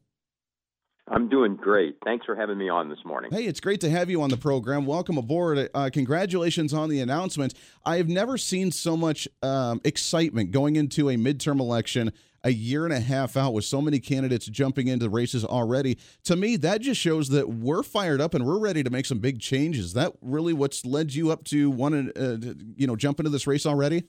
[1.07, 1.97] I'm doing great.
[2.05, 3.31] Thanks for having me on this morning.
[3.31, 4.85] Hey, it's great to have you on the program.
[4.85, 5.69] Welcome aboard.
[5.73, 7.53] Uh, congratulations on the announcement.
[7.85, 12.13] I have never seen so much um, excitement going into a midterm election
[12.45, 15.97] a year and a half out with so many candidates jumping into races already.
[16.25, 19.19] To me, that just shows that we're fired up and we're ready to make some
[19.19, 19.93] big changes.
[19.93, 23.47] That really what's led you up to want to, uh, you know, jump into this
[23.47, 24.03] race already?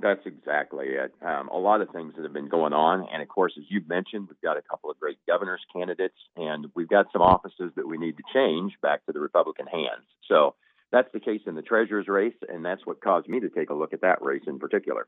[0.00, 1.12] That's exactly it.
[1.22, 3.08] Um, a lot of things that have been going on.
[3.12, 6.66] And of course, as you've mentioned, we've got a couple of great governor's candidates, and
[6.76, 10.06] we've got some offices that we need to change back to the Republican hands.
[10.28, 10.54] So
[10.92, 13.74] that's the case in the treasurer's race, and that's what caused me to take a
[13.74, 15.06] look at that race in particular.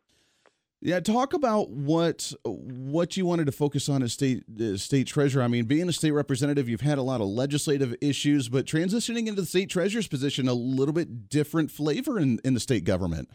[0.83, 4.45] Yeah, talk about what what you wanted to focus on as state
[4.77, 5.43] state treasurer.
[5.43, 9.27] I mean, being a state representative, you've had a lot of legislative issues, but transitioning
[9.27, 13.29] into the state treasurer's position, a little bit different flavor in, in the state government.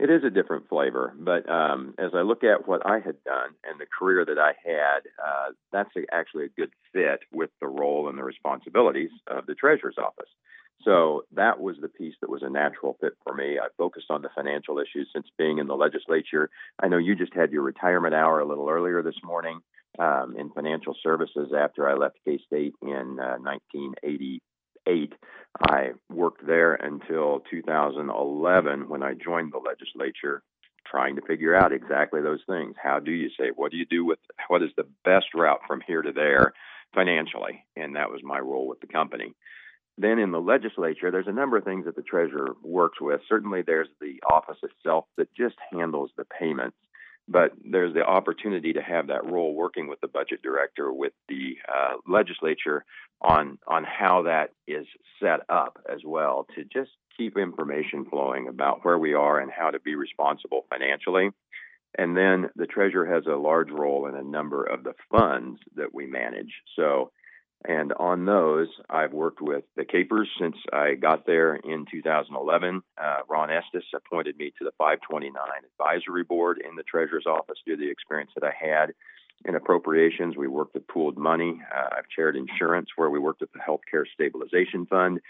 [0.00, 3.50] It is a different flavor, but um, as I look at what I had done
[3.68, 7.66] and the career that I had, uh, that's a, actually a good fit with the
[7.66, 10.30] role and the responsibilities of the treasurer's office.
[10.86, 13.58] So that was the piece that was a natural fit for me.
[13.58, 16.48] I focused on the financial issues since being in the legislature.
[16.82, 19.60] I know you just had your retirement hour a little earlier this morning
[19.98, 24.40] um, in financial services after I left K State in uh, 1980
[24.86, 25.14] eight.
[25.68, 30.42] I worked there until 2011 when I joined the legislature,
[30.86, 32.76] trying to figure out exactly those things.
[32.82, 33.50] How do you say?
[33.54, 34.18] What do you do with?
[34.48, 36.52] What is the best route from here to there
[36.94, 37.64] financially?
[37.76, 39.34] And that was my role with the company.
[39.98, 43.20] Then in the legislature, there's a number of things that the treasurer works with.
[43.28, 46.76] Certainly, there's the office itself that just handles the payments
[47.28, 51.56] but there's the opportunity to have that role working with the budget director with the
[51.68, 52.84] uh, legislature
[53.20, 54.86] on on how that is
[55.20, 59.70] set up as well to just keep information flowing about where we are and how
[59.70, 61.30] to be responsible financially.
[61.98, 65.92] And then the treasurer has a large role in a number of the funds that
[65.92, 66.52] we manage.
[66.76, 67.10] So
[67.64, 72.82] and on those, I've worked with the KPERS since I got there in 2011.
[72.96, 75.34] Uh, Ron Estes appointed me to the 529
[75.72, 78.94] Advisory Board in the Treasurer's Office due to the experience that I had
[79.44, 80.36] in appropriations.
[80.36, 81.60] We worked with pooled money.
[81.74, 85.20] Uh, I've chaired insurance where we worked with the Healthcare Stabilization Fund.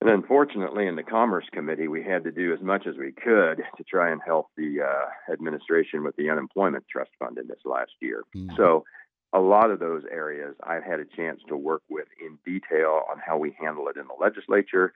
[0.00, 3.62] And unfortunately, in the Commerce Committee, we had to do as much as we could
[3.76, 7.92] to try and help the uh, administration with the Unemployment Trust Fund in this last
[8.00, 8.22] year.
[8.34, 8.56] Mm.
[8.56, 8.84] So
[9.32, 13.18] a lot of those areas I've had a chance to work with in detail on
[13.24, 14.92] how we handle it in the legislature,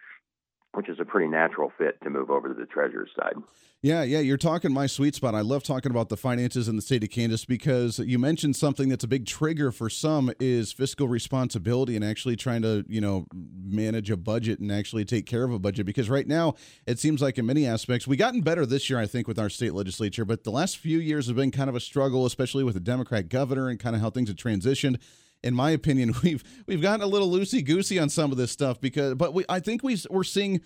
[0.75, 3.35] which is a pretty natural fit to move over to the treasurer's side.
[3.83, 5.35] Yeah, yeah, you're talking my sweet spot.
[5.35, 8.89] I love talking about the finances in the state of Kansas because you mentioned something
[8.89, 13.27] that's a big trigger for some is fiscal responsibility and actually trying to, you know,
[13.35, 16.55] manage a budget and actually take care of a budget because right now
[16.87, 19.51] it seems like in many aspects we gotten better this year I think with our
[19.51, 22.75] state legislature, but the last few years have been kind of a struggle especially with
[22.75, 24.99] the Democrat governor and kind of how things have transitioned
[25.45, 28.81] in my opinion, we've we've gotten a little loosey goosey on some of this stuff
[28.81, 30.61] because, but we I think we we're seeing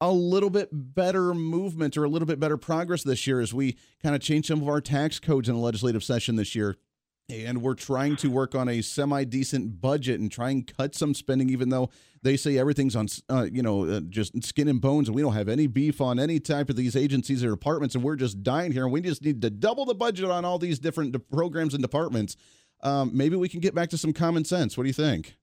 [0.00, 3.76] a little bit better movement or a little bit better progress this year as we
[4.00, 6.76] kind of change some of our tax codes in the legislative session this year.
[7.30, 11.12] And we're trying to work on a semi decent budget and try and cut some
[11.12, 11.90] spending, even though
[12.22, 15.34] they say everything's on, uh, you know, uh, just skin and bones, and we don't
[15.34, 18.72] have any beef on any type of these agencies or departments, and we're just dying
[18.72, 21.74] here, and we just need to double the budget on all these different de- programs
[21.74, 22.34] and departments.
[22.82, 24.76] Um, maybe we can get back to some common sense.
[24.76, 25.36] What do you think?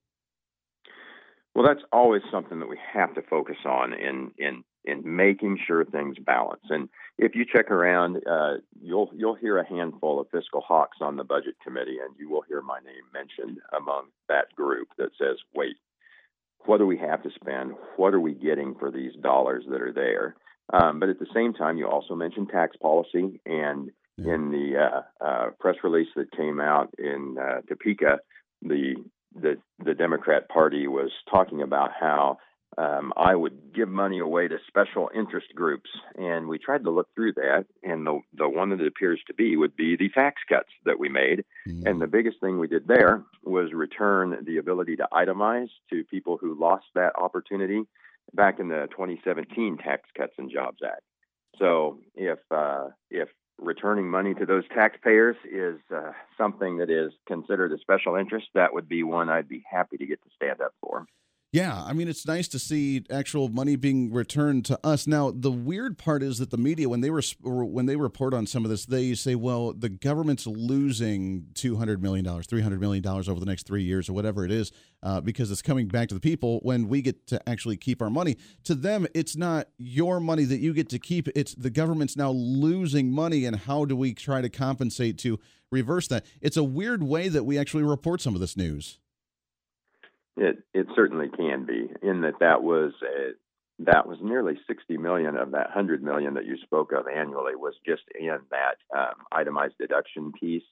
[1.54, 5.84] Well, that's always something that we have to focus on in in in making sure
[5.84, 6.63] things balance.
[6.69, 11.15] And if you check around, uh, you'll you'll hear a handful of fiscal hawks on
[11.15, 15.38] the budget committee, and you will hear my name mentioned among that group that says,
[15.54, 15.78] "Wait,
[16.65, 17.74] what do we have to spend?
[17.95, 20.36] What are we getting for these dollars that are there?"
[20.74, 24.34] Um, but at the same time, you also mentioned tax policy, and yeah.
[24.34, 28.19] in the uh, uh, press release that came out in uh, Topeka,
[28.62, 28.95] the
[29.34, 32.38] the the Democrat Party was talking about how
[32.78, 37.08] um, I would give money away to special interest groups, and we tried to look
[37.15, 40.41] through that, and the the one that it appears to be would be the tax
[40.47, 41.88] cuts that we made, mm-hmm.
[41.88, 46.38] and the biggest thing we did there was return the ability to itemize to people
[46.38, 47.84] who lost that opportunity
[48.34, 51.01] back in the 2017 Tax Cuts and Jobs Act.
[51.58, 57.72] So if uh, if returning money to those taxpayers is uh, something that is considered
[57.72, 60.74] a special interest, that would be one I'd be happy to get to stand up
[60.82, 61.06] for.
[61.56, 65.08] Yeah, I mean it's nice to see actual money being returned to us.
[65.08, 68.65] Now, the weird part is that the media when they when they report on some
[68.65, 73.39] of this, they say, "Well, the government's losing 200 million dollars, 300 million dollars over
[73.39, 76.20] the next 3 years or whatever it is uh, because it's coming back to the
[76.20, 80.44] people when we get to actually keep our money." To them, it's not your money
[80.44, 84.13] that you get to keep, it's the government's now losing money and how do we
[84.13, 85.39] try to compensate to
[85.72, 86.26] reverse that?
[86.41, 89.00] It's a weird way that we actually report some of this news.
[90.38, 93.32] It it certainly can be in that that was a,
[93.80, 97.74] that was nearly 60 million of that 100 million that you spoke of annually was
[97.86, 100.63] just in that um, itemized deduction piece,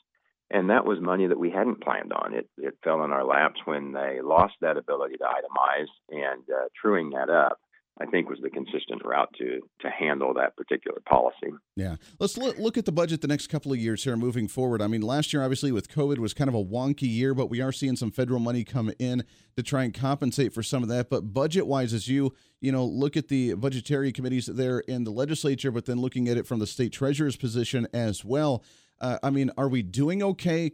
[0.51, 2.33] and that was money that we hadn't planned on.
[2.33, 6.67] It it fell in our laps when they lost that ability to itemize, and uh,
[6.81, 7.59] truing that up
[8.01, 11.53] I think was the consistent route to to handle that particular policy.
[11.75, 14.81] Yeah, let's look, look at the budget the next couple of years here moving forward.
[14.81, 17.61] I mean, last year obviously with COVID was kind of a wonky year, but we
[17.61, 19.23] are seeing some federal money come in
[19.55, 21.09] to try and compensate for some of that.
[21.09, 25.11] But budget wise, as you you know look at the budgetary committees there in the
[25.11, 28.63] legislature, but then looking at it from the state treasurer's position as well.
[28.99, 30.71] Uh, I mean, are we doing okay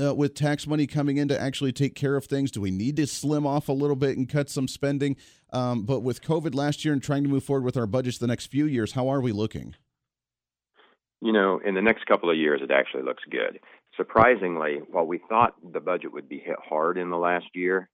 [0.00, 2.50] uh, with tax money coming in to actually take care of things?
[2.50, 5.16] Do we need to slim off a little bit and cut some spending?
[5.52, 8.26] Um, but with COVID last year and trying to move forward with our budgets the
[8.26, 9.74] next few years, how are we looking?
[11.20, 13.58] You know, in the next couple of years, it actually looks good.
[13.96, 17.88] Surprisingly, while we thought the budget would be hit hard in the last year,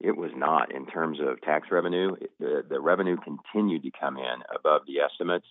[0.00, 2.14] it was not in terms of tax revenue.
[2.38, 5.46] The, the revenue continued to come in above the estimates.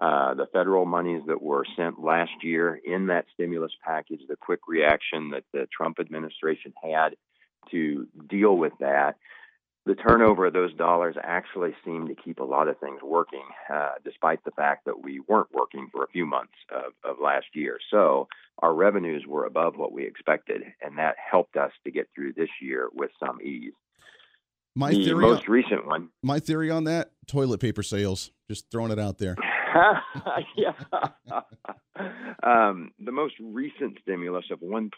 [0.00, 4.60] Uh, the federal monies that were sent last year in that stimulus package, the quick
[4.66, 7.10] reaction that the Trump administration had
[7.70, 9.16] to deal with that,
[9.86, 13.92] the turnover of those dollars actually seemed to keep a lot of things working, uh,
[14.04, 17.78] despite the fact that we weren't working for a few months of, of last year.
[17.90, 18.28] So
[18.60, 22.50] our revenues were above what we expected, and that helped us to get through this
[22.60, 23.72] year with some ease.
[24.76, 26.10] My the theory most on, recent one.
[26.22, 28.30] My theory on that: toilet paper sales.
[28.48, 29.36] Just throwing it out there.
[30.56, 30.72] yeah.
[32.42, 34.90] um, the most recent stimulus of 1.9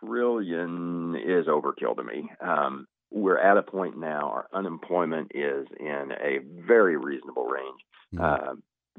[0.00, 2.30] trillion is overkill to me.
[2.40, 4.30] Um, we're at a point now.
[4.30, 7.80] Our unemployment is in a very reasonable range.
[8.14, 8.50] Mm-hmm.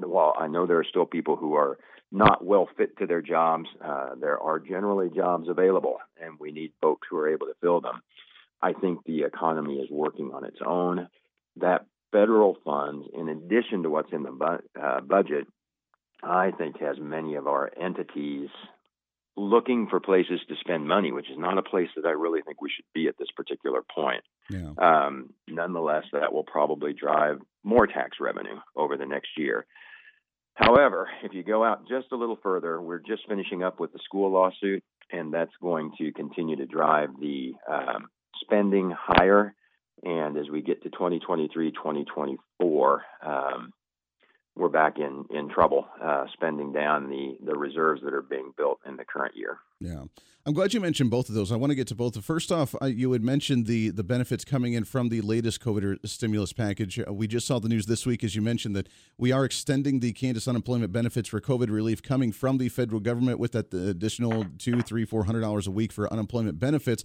[0.02, 1.78] Uh, while I know there are still people who are
[2.12, 6.72] not well fit to their jobs, uh, there are generally jobs available, and we need
[6.82, 8.02] folks who are able to fill them.
[8.62, 11.08] I think the economy is working on its own.
[11.58, 15.48] That federal funds, in addition to what's in the bu- uh, budget,
[16.24, 18.50] I think has many of our entities
[19.38, 22.62] looking for places to spend money, which is not a place that I really think
[22.62, 24.24] we should be at this particular point.
[24.50, 24.72] Yeah.
[24.78, 29.66] Um, nonetheless, that will probably drive more tax revenue over the next year.
[30.54, 34.00] However, if you go out just a little further, we're just finishing up with the
[34.06, 38.08] school lawsuit, and that's going to continue to drive the um,
[38.42, 39.54] spending higher.
[40.06, 43.74] And as we get to 2023, 2024, um,
[44.56, 48.80] we're back in in trouble uh, spending down the the reserves that are being built
[48.88, 49.58] in the current year.
[49.82, 50.04] Yeah,
[50.46, 51.52] I'm glad you mentioned both of those.
[51.52, 52.24] I want to get to both.
[52.24, 56.08] First off, I, you had mentioned the the benefits coming in from the latest COVID
[56.08, 57.00] stimulus package.
[57.00, 58.88] Uh, we just saw the news this week, as you mentioned, that
[59.18, 63.40] we are extending the Kansas unemployment benefits for COVID relief coming from the federal government
[63.40, 67.04] with that additional two, three, four hundred dollars a week for unemployment benefits.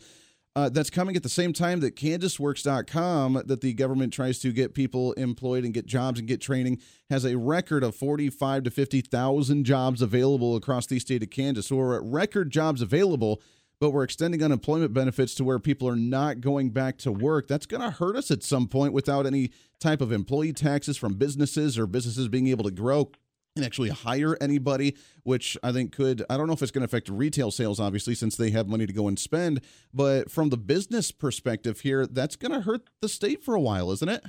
[0.57, 4.75] Uh, that's coming at the same time that KansasWorks.com, that the government tries to get
[4.75, 9.65] people employed and get jobs and get training, has a record of 45 to 50,000
[9.65, 11.69] jobs available across the state of Kansas.
[11.69, 13.41] So we're at record jobs available,
[13.79, 17.47] but we're extending unemployment benefits to where people are not going back to work.
[17.47, 21.15] That's going to hurt us at some point without any type of employee taxes from
[21.15, 23.13] businesses or businesses being able to grow
[23.57, 26.87] and actually hire anybody, which I think could, I don't know if it's going to
[26.87, 29.61] affect retail sales, obviously, since they have money to go and spend.
[29.92, 33.90] But from the business perspective here, that's going to hurt the state for a while,
[33.90, 34.25] isn't it?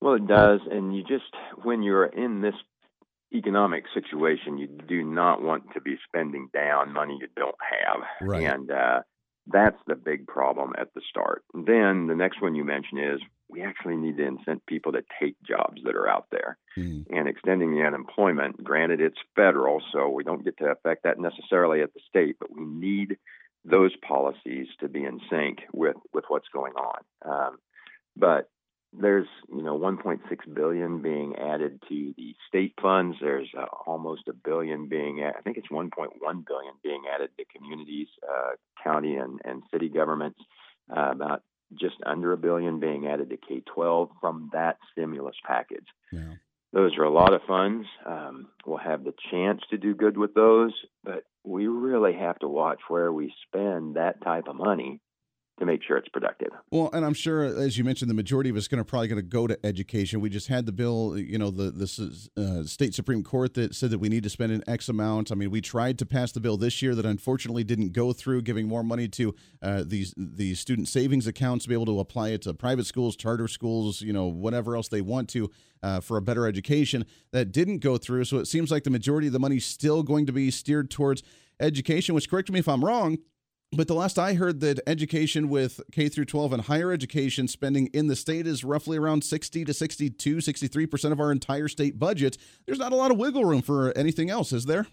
[0.00, 0.60] Well, it does.
[0.70, 1.32] And you just,
[1.62, 2.54] when you're in this
[3.32, 8.28] economic situation, you do not want to be spending down money you don't have.
[8.28, 8.44] Right.
[8.44, 9.00] And, uh,
[9.46, 11.44] that's the big problem at the start.
[11.52, 15.36] Then the next one you mention is we actually need to incent people to take
[15.42, 16.58] jobs that are out there.
[16.76, 17.06] Mm.
[17.10, 21.82] And extending the unemployment, granted, it's federal, so we don't get to affect that necessarily
[21.82, 23.18] at the state, but we need
[23.64, 27.00] those policies to be in sync with, with what's going on.
[27.24, 27.58] Um,
[28.16, 28.50] but
[29.00, 30.20] there's you know 1.6
[30.54, 33.16] billion being added to the state funds.
[33.20, 35.90] There's uh, almost a billion being I think it's 1.1
[36.20, 40.38] billion being added to communities, uh, county and, and city governments.
[40.94, 41.42] Uh, about
[41.72, 45.86] just under a billion being added to K-12 from that stimulus package.
[46.12, 46.34] Yeah.
[46.72, 47.86] Those are a lot of funds.
[48.04, 50.72] Um, we'll have the chance to do good with those,
[51.04, 55.00] but we really have to watch where we spend that type of money
[55.58, 56.48] to make sure it's productive.
[56.70, 59.20] Well, and I'm sure, as you mentioned, the majority of it's going to probably going
[59.20, 60.20] to go to education.
[60.20, 63.90] We just had the bill, you know, the is uh, state supreme court that said
[63.90, 65.30] that we need to spend an X amount.
[65.30, 68.42] I mean, we tried to pass the bill this year that unfortunately didn't go through,
[68.42, 72.30] giving more money to uh, these these student savings accounts to be able to apply
[72.30, 75.50] it to private schools, charter schools, you know, whatever else they want to.
[75.82, 78.24] Uh, for a better education that didn't go through.
[78.24, 80.90] So it seems like the majority of the money is still going to be steered
[80.90, 81.22] towards
[81.60, 83.18] education, which correct me if I'm wrong,
[83.76, 87.88] but the last I heard that education with K through 12 and higher education spending
[87.88, 92.38] in the state is roughly around 60 to 62, 63% of our entire state budget.
[92.66, 94.86] There's not a lot of wiggle room for anything else, is there?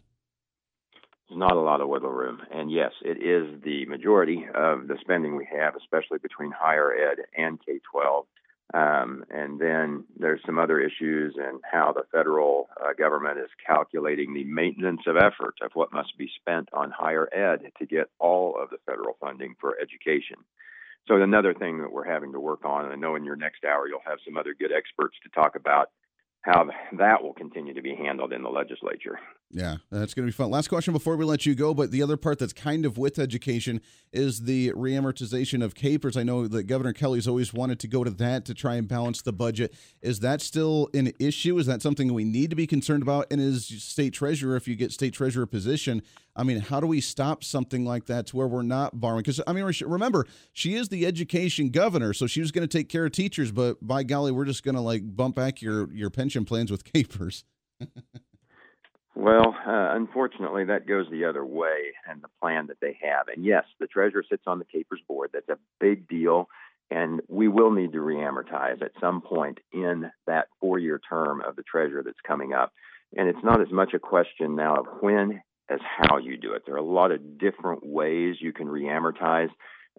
[1.30, 2.42] Not a lot of wiggle room.
[2.52, 7.20] And yes, it is the majority of the spending we have, especially between higher ed
[7.38, 8.26] and K 12.
[8.74, 14.34] Um, and then there's some other issues in how the federal uh, government is calculating
[14.34, 18.56] the maintenance of effort of what must be spent on higher ed to get all
[18.62, 20.38] of the federal funding for education.
[21.08, 23.66] So another thing that we're having to work on, and I know in your next
[23.66, 25.90] hour you'll have some other good experts to talk about
[26.42, 29.20] how that will continue to be handled in the legislature.
[29.54, 30.50] Yeah, that's going to be fun.
[30.50, 33.20] Last question before we let you go, but the other part that's kind of with
[33.20, 33.82] education
[34.14, 36.16] is the reamortization of KPERS.
[36.16, 39.22] I know that Governor Kelly's always wanted to go to that to try and balance
[39.22, 39.74] the budget.
[40.02, 41.58] Is that still an issue?
[41.58, 43.28] Is that something we need to be concerned about?
[43.30, 46.02] And as state treasurer, if you get state treasurer position,
[46.34, 49.24] I mean, how do we stop something like that to where we're not borrowing?
[49.24, 52.88] Because I mean, remember, she is the education governor, so she was going to take
[52.88, 56.10] care of teachers, but by golly, we're just going to like bump back your your
[56.10, 57.44] pension plans with KPERS.
[59.16, 63.28] well, uh, unfortunately, that goes the other way, and the plan that they have.
[63.34, 65.32] And yes, the treasurer sits on the KPERS board.
[65.34, 66.48] That's a big deal.
[66.90, 71.56] And we will need to reamortize at some point in that four year term of
[71.56, 72.74] the treasurer that's coming up.
[73.16, 76.64] And it's not as much a question now of when as how you do it.
[76.66, 79.50] There are a lot of different ways you can reamortize.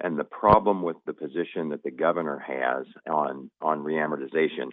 [0.00, 4.70] And the problem with the position that the governor has on, on reamortization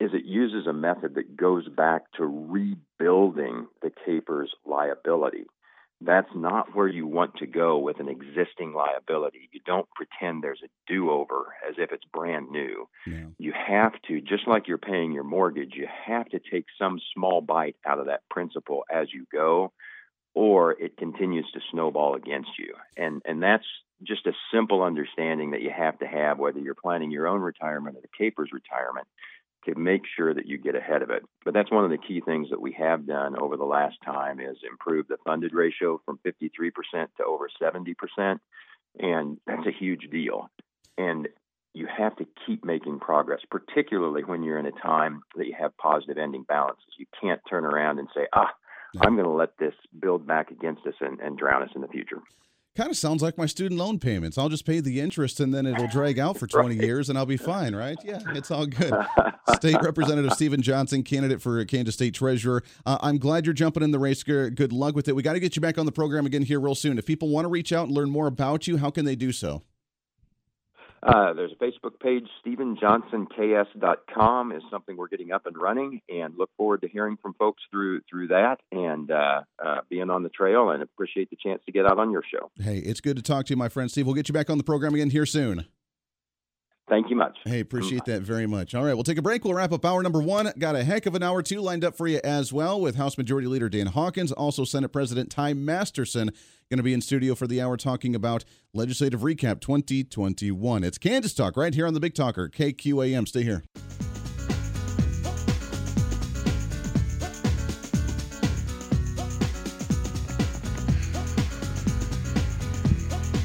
[0.00, 5.44] is it uses a method that goes back to rebuilding the KPERS liability.
[6.00, 9.48] That's not where you want to go with an existing liability.
[9.52, 12.88] You don't pretend there's a do over as if it's brand new.
[13.04, 13.24] Yeah.
[13.38, 17.40] You have to, just like you're paying your mortgage, you have to take some small
[17.40, 19.72] bite out of that principal as you go
[20.34, 22.74] or it continues to snowball against you.
[22.96, 23.66] And and that's
[24.04, 27.96] just a simple understanding that you have to have whether you're planning your own retirement
[27.96, 29.08] or the KPERS retirement
[29.68, 31.22] to make sure that you get ahead of it.
[31.44, 34.40] But that's one of the key things that we have done over the last time
[34.40, 36.72] is improve the funded ratio from 53%
[37.18, 38.38] to over 70%.
[38.98, 40.50] And that's a huge deal.
[40.96, 41.28] And
[41.74, 45.76] you have to keep making progress, particularly when you're in a time that you have
[45.76, 46.86] positive ending balances.
[46.98, 48.50] You can't turn around and say, ah,
[49.00, 51.88] I'm going to let this build back against us and, and drown us in the
[51.88, 52.20] future.
[52.78, 54.38] Kind of sounds like my student loan payments.
[54.38, 56.86] I'll just pay the interest and then it'll drag out for 20 right.
[56.86, 57.98] years and I'll be fine, right?
[58.04, 58.94] Yeah, it's all good.
[59.56, 62.62] State Representative Steven Johnson, candidate for Kansas State Treasurer.
[62.86, 64.22] Uh, I'm glad you're jumping in the race.
[64.22, 65.16] Good luck with it.
[65.16, 66.98] We got to get you back on the program again here real soon.
[66.98, 69.32] If people want to reach out and learn more about you, how can they do
[69.32, 69.64] so?
[71.02, 76.50] Uh, there's a Facebook page, StevenJohnsonKS.com is something we're getting up and running, and look
[76.56, 80.70] forward to hearing from folks through through that and uh, uh, being on the trail.
[80.70, 82.50] And appreciate the chance to get out on your show.
[82.62, 84.06] Hey, it's good to talk to you, my friend Steve.
[84.06, 85.66] We'll get you back on the program again here soon.
[86.88, 87.36] Thank you much.
[87.44, 88.74] Hey, appreciate that very much.
[88.74, 89.44] All right, we'll take a break.
[89.44, 90.50] We'll wrap up hour number one.
[90.58, 93.18] Got a heck of an hour two lined up for you as well with House
[93.18, 96.30] Majority Leader Dan Hawkins, also Senate President Ty Masterson
[96.70, 100.84] going to be in studio for the hour talking about Legislative Recap 2021.
[100.84, 103.26] It's Kansas Talk right here on the Big Talker, KQAM.
[103.26, 103.64] Stay here.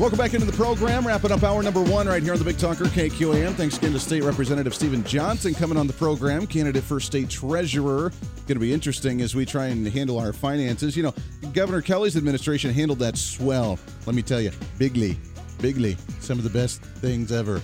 [0.03, 1.07] Welcome back into the program.
[1.07, 3.53] Wrapping up hour number one right here on the Big Talker KQAM.
[3.53, 8.09] Thanks again to State Representative Steven Johnson coming on the program, candidate for state treasurer.
[8.45, 10.97] Going to be interesting as we try and handle our finances.
[10.97, 11.13] You know,
[11.53, 13.79] Governor Kelly's administration handled that swell.
[14.05, 15.17] Let me tell you, bigly,
[15.61, 15.95] bigly.
[16.19, 17.61] Some of the best things ever.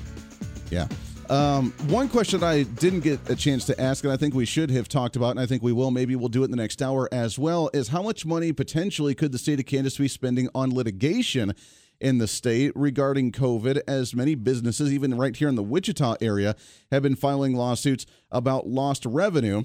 [0.72, 0.88] Yeah.
[1.30, 4.72] Um, one question I didn't get a chance to ask, and I think we should
[4.72, 6.82] have talked about, and I think we will, maybe we'll do it in the next
[6.82, 10.48] hour as well, is how much money potentially could the state of Kansas be spending
[10.56, 11.54] on litigation
[12.00, 16.56] in the state regarding COVID, as many businesses, even right here in the Wichita area,
[16.92, 19.64] have been filing lawsuits about lost revenue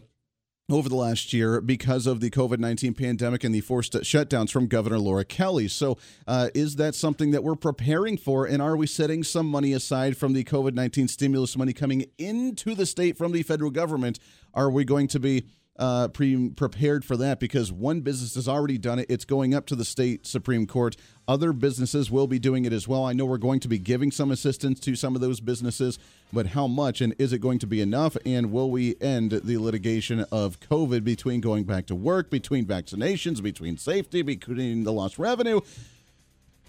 [0.71, 4.67] over the last year because of the COVID 19 pandemic and the forced shutdowns from
[4.67, 5.69] Governor Laura Kelly.
[5.69, 8.47] So, uh, is that something that we're preparing for?
[8.47, 12.75] And are we setting some money aside from the COVID 19 stimulus money coming into
[12.75, 14.19] the state from the federal government?
[14.55, 15.45] Are we going to be
[15.79, 19.07] uh, pre- prepared for that because one business has already done it.
[19.09, 20.97] It's going up to the state Supreme Court.
[21.27, 23.05] Other businesses will be doing it as well.
[23.05, 25.99] I know we're going to be giving some assistance to some of those businesses,
[26.33, 28.17] but how much and is it going to be enough?
[28.25, 33.43] And will we end the litigation of COVID between going back to work, between vaccinations,
[33.43, 35.61] between safety, between the lost revenue?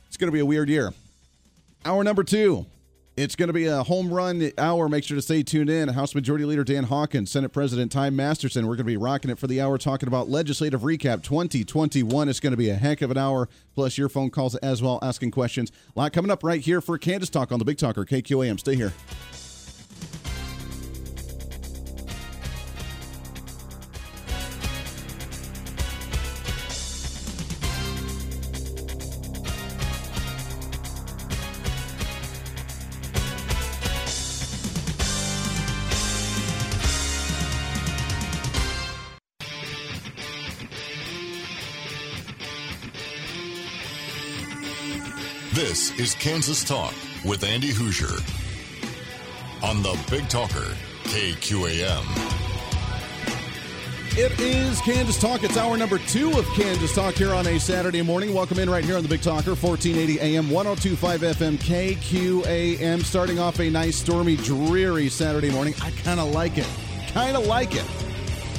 [0.08, 0.94] It's going to be a weird year.
[1.84, 2.66] Hour number two.
[3.18, 4.90] It's going to be a home run hour.
[4.90, 5.88] Make sure to stay tuned in.
[5.88, 8.66] House Majority Leader Dan Hawkins, Senate President Ty Masterson.
[8.68, 12.28] We're going to be rocking it for the hour, talking about legislative recap 2021.
[12.28, 15.00] It's going to be a heck of an hour, plus your phone calls as well,
[15.02, 15.72] asking questions.
[15.96, 18.60] A lot coming up right here for Kansas Talk on the Big Talker, KQAM.
[18.60, 18.92] Stay here.
[45.76, 46.94] This is Kansas Talk
[47.26, 48.22] with Andy Hooser
[49.62, 50.74] on the Big Talker,
[51.04, 52.06] KQAM.
[54.18, 55.44] It is Kansas Talk.
[55.44, 58.34] It's hour number two of Kansas Talk here on a Saturday morning.
[58.34, 63.04] Welcome in right here on the Big Talker, 1480 AM, 1025 FM, KQAM.
[63.04, 65.74] Starting off a nice, stormy, dreary Saturday morning.
[65.82, 66.70] I kind of like it.
[67.10, 68.15] Kind of like it.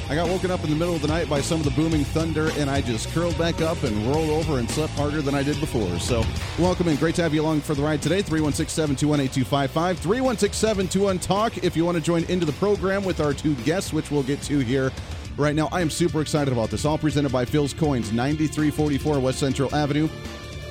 [0.09, 2.05] I got woken up in the middle of the night by some of the booming
[2.05, 5.43] thunder, and I just curled back up and rolled over and slept harder than I
[5.43, 5.99] did before.
[5.99, 6.23] So,
[6.57, 6.95] welcome in.
[6.95, 8.21] Great to have you along for the ride today.
[8.21, 9.99] 316 721 8255.
[9.99, 11.57] 316 721 Talk.
[11.57, 14.41] If you want to join into the program with our two guests, which we'll get
[14.43, 14.93] to here
[15.35, 15.67] right now.
[15.73, 16.85] I am super excited about this.
[16.85, 20.07] All presented by Phil's Coins, 9344 West Central Avenue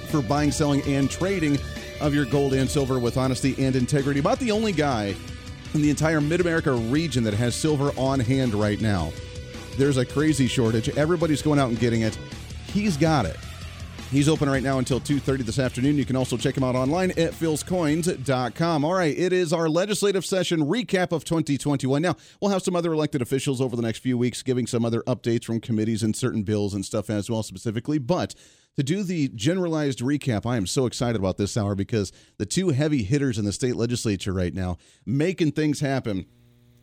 [0.09, 1.59] for buying, selling, and trading
[2.01, 4.18] of your gold and silver with honesty and integrity.
[4.18, 5.14] About the only guy
[5.74, 9.12] in the entire Mid America region that has silver on hand right now.
[9.76, 10.88] There's a crazy shortage.
[10.90, 12.16] Everybody's going out and getting it.
[12.66, 13.36] He's got it.
[14.10, 15.96] He's open right now until 2:30 this afternoon.
[15.96, 18.84] You can also check him out online at philscoins.com.
[18.84, 22.02] All right, it is our legislative session recap of 2021.
[22.02, 25.02] Now, we'll have some other elected officials over the next few weeks giving some other
[25.02, 28.34] updates from committees and certain bills and stuff as well specifically, but
[28.76, 32.68] to do the generalized recap, I am so excited about this hour because the two
[32.70, 36.26] heavy hitters in the state legislature right now making things happen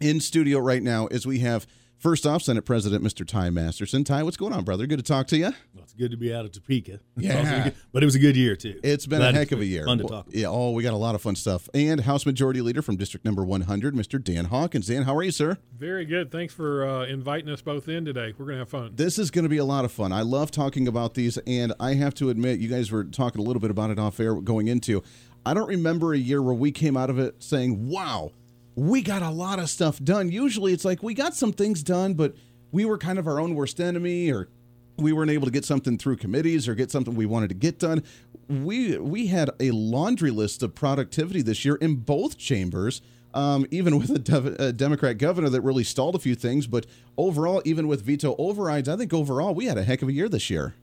[0.02, 1.68] in studio right now is we have
[2.04, 3.26] First off, Senate President Mr.
[3.26, 4.04] Ty Masterson.
[4.04, 4.86] Ty, what's going on, brother?
[4.86, 5.54] Good to talk to you.
[5.74, 7.00] Well, it's good to be out of Topeka.
[7.16, 7.70] Yeah.
[7.94, 8.78] but it was a good year, too.
[8.84, 9.86] It's been Glad a heck of a year.
[9.86, 10.36] Fun to talk about.
[10.36, 11.70] Yeah, oh, we got a lot of fun stuff.
[11.74, 14.22] And House Majority Leader from District Number 100, Mr.
[14.22, 14.88] Dan Hawkins.
[14.88, 15.60] Dan, how are you, sir?
[15.78, 16.30] Very good.
[16.30, 18.34] Thanks for uh, inviting us both in today.
[18.38, 18.92] We're going to have fun.
[18.96, 20.12] This is going to be a lot of fun.
[20.12, 23.46] I love talking about these, and I have to admit, you guys were talking a
[23.46, 25.02] little bit about it off air going into.
[25.46, 28.32] I don't remember a year where we came out of it saying, wow,
[28.76, 30.32] we got a lot of stuff done.
[30.32, 32.36] Usually it's like we got some things done, but–
[32.74, 34.50] we were kind of our own worst enemy or
[34.98, 37.80] we weren't able to get something through committees or get something we wanted to get
[37.80, 38.04] done.
[38.50, 43.02] We we had a laundry list of productivity this year in both chambers.
[43.36, 46.86] Um, even with a, de- a, Democrat governor that really stalled a few things, but
[47.18, 50.30] overall, even with veto overrides, I think overall we had a heck of a year
[50.30, 50.76] this year.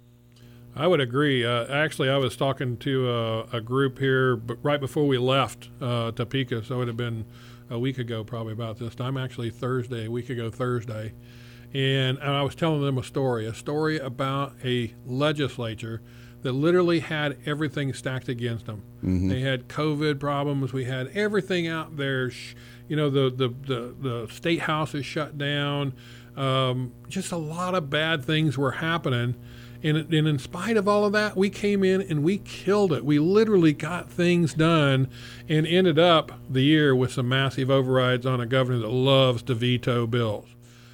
[0.74, 1.44] I would agree.
[1.44, 4.34] Uh, actually, I was talking to a, a group here
[4.64, 7.24] right before we left uh, Topeka, so it had been
[7.70, 9.16] a week ago, probably about this time.
[9.16, 11.14] Actually, Thursday, a week ago Thursday,
[11.72, 16.02] and, and I was telling them a story, a story about a legislature
[16.42, 18.82] that literally had everything stacked against them.
[18.98, 19.28] Mm-hmm.
[19.28, 20.72] They had COVID problems.
[20.72, 22.30] We had everything out there.
[22.88, 25.94] You know, the the the, the state house is shut down.
[26.36, 29.34] Um, just a lot of bad things were happening.
[29.82, 33.04] And, and in spite of all of that, we came in and we killed it.
[33.04, 35.08] We literally got things done
[35.48, 39.54] and ended up the year with some massive overrides on a governor that loves to
[39.54, 40.46] veto bills.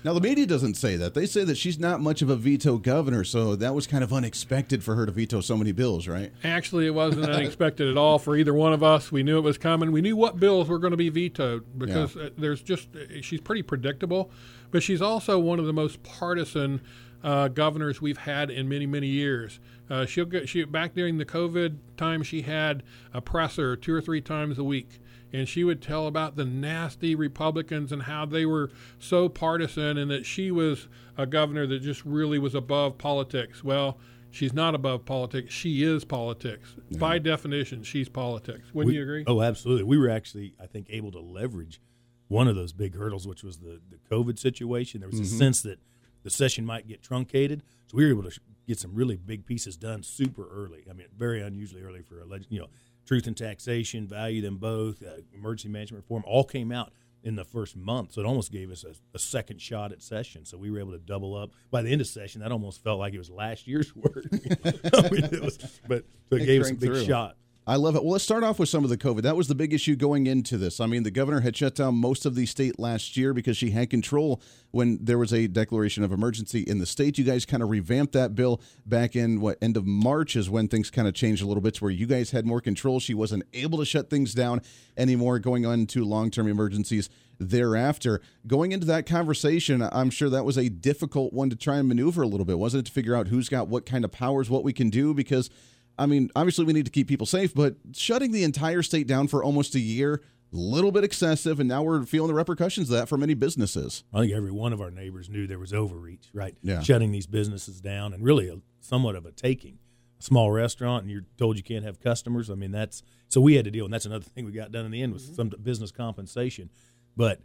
[0.07, 1.15] Now, the media doesn't say that.
[1.15, 4.13] They say that she's not much of a veto governor, so that was kind of
[4.13, 6.33] unexpected for her to veto so many bills, right?
[6.45, 9.11] Actually, it wasn't unexpected at all for either one of us.
[9.11, 9.91] We knew it was coming.
[9.91, 12.23] We knew what bills were going to be vetoed because yeah.
[12.23, 14.31] Uh, there's just, uh, she's pretty predictable,
[14.71, 16.83] but she's also one of the most partisan
[17.27, 19.61] uh, governors we've had in many, many years.
[19.91, 24.01] Uh, she'll get, she back during the COVID time, she had a presser two or
[24.01, 25.01] three times a week
[25.33, 30.11] and she would tell about the nasty Republicans and how they were so partisan, and
[30.11, 33.63] that she was a governor that just really was above politics.
[33.63, 33.99] Well,
[34.31, 35.53] she's not above politics.
[35.53, 36.77] She is politics.
[36.89, 36.99] Yeah.
[36.99, 38.73] By definition, she's politics.
[38.73, 39.25] Wouldn't we, you agree?
[39.27, 39.85] Oh, absolutely.
[39.85, 41.81] We were actually, I think, able to leverage
[42.29, 45.01] one of those big hurdles, which was the, the COVID situation.
[45.01, 45.35] There was mm-hmm.
[45.35, 45.81] a sense that
[46.27, 47.63] the session might get truncated.
[47.87, 50.85] So we were able to get some really big pieces done super early.
[50.91, 52.67] I mean, very unusually early for a you know
[53.07, 56.91] truth and taxation, value them both, uh, emergency management reform, all came out
[57.23, 58.13] in the first month.
[58.13, 60.45] So it almost gave us a, a, second shot at session.
[60.45, 61.51] So we were able to double up.
[61.71, 64.27] By the end of session, that almost felt like it was last year's work.
[64.33, 67.05] I mean, was, but so it, it gave us a big through.
[67.05, 67.37] shot.
[67.69, 68.05] I love it.
[68.05, 69.23] Well, let's start off with some of the COVID.
[69.23, 70.79] That was the big issue going into this.
[70.79, 73.71] I mean, the governor had shut down most of the state last year because she
[73.71, 74.41] had control
[74.71, 77.19] when there was a declaration of emergency in the state.
[77.19, 80.69] You guys kind of revamped that bill back in what end of March is when
[80.69, 83.01] things kind of changed a little bit, to where you guys had more control.
[83.01, 84.61] She wasn't able to shut things down
[84.97, 87.11] anymore, going on to long term emergencies
[87.41, 88.21] thereafter.
[88.47, 92.23] Going into that conversation, I'm sure that was a difficult one to try and maneuver
[92.23, 92.87] a little bit, wasn't it?
[92.87, 95.51] To figure out who's got what kind of powers, what we can do, because
[95.99, 99.29] I mean, obviously we need to keep people safe, but shutting the entire state down
[99.29, 100.23] for almost a year,
[100.53, 104.05] a little bit excessive, and now we're feeling the repercussions of that for many businesses.
[104.13, 106.57] I think every one of our neighbors knew there was overreach, right?
[106.63, 106.81] Yeah.
[106.81, 109.79] Shutting these businesses down and really a, somewhat of a taking.
[110.19, 112.49] A small restaurant and you're told you can't have customers.
[112.49, 114.85] I mean, that's so we had to deal, and that's another thing we got done
[114.85, 115.35] in the end was mm-hmm.
[115.35, 116.71] some business compensation.
[117.17, 117.41] But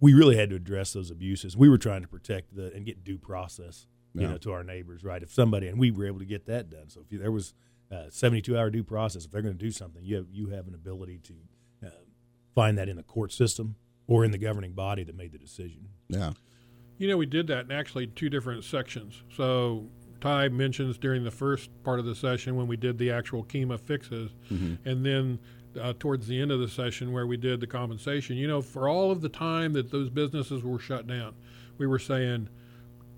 [0.00, 1.56] we really had to address those abuses.
[1.56, 4.30] We were trying to protect the and get due process, you yeah.
[4.30, 5.22] know, to our neighbors, right?
[5.22, 6.88] If somebody and we were able to get that done.
[6.88, 7.54] So if you, there was
[7.92, 9.24] uh, 72 hour due process.
[9.24, 11.90] If they're going to do something, you have, you have an ability to uh,
[12.54, 13.76] find that in the court system
[14.06, 15.88] or in the governing body that made the decision.
[16.08, 16.32] Yeah.
[16.98, 19.22] You know, we did that in actually two different sections.
[19.34, 19.88] So
[20.20, 23.80] Ty mentions during the first part of the session when we did the actual KEMA
[23.80, 24.88] fixes, mm-hmm.
[24.88, 25.38] and then
[25.80, 28.36] uh, towards the end of the session where we did the compensation.
[28.36, 31.34] You know, for all of the time that those businesses were shut down,
[31.78, 32.48] we were saying,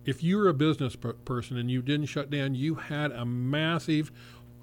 [0.04, 3.24] if you were a business per- person and you didn't shut down, you had a
[3.24, 4.10] massive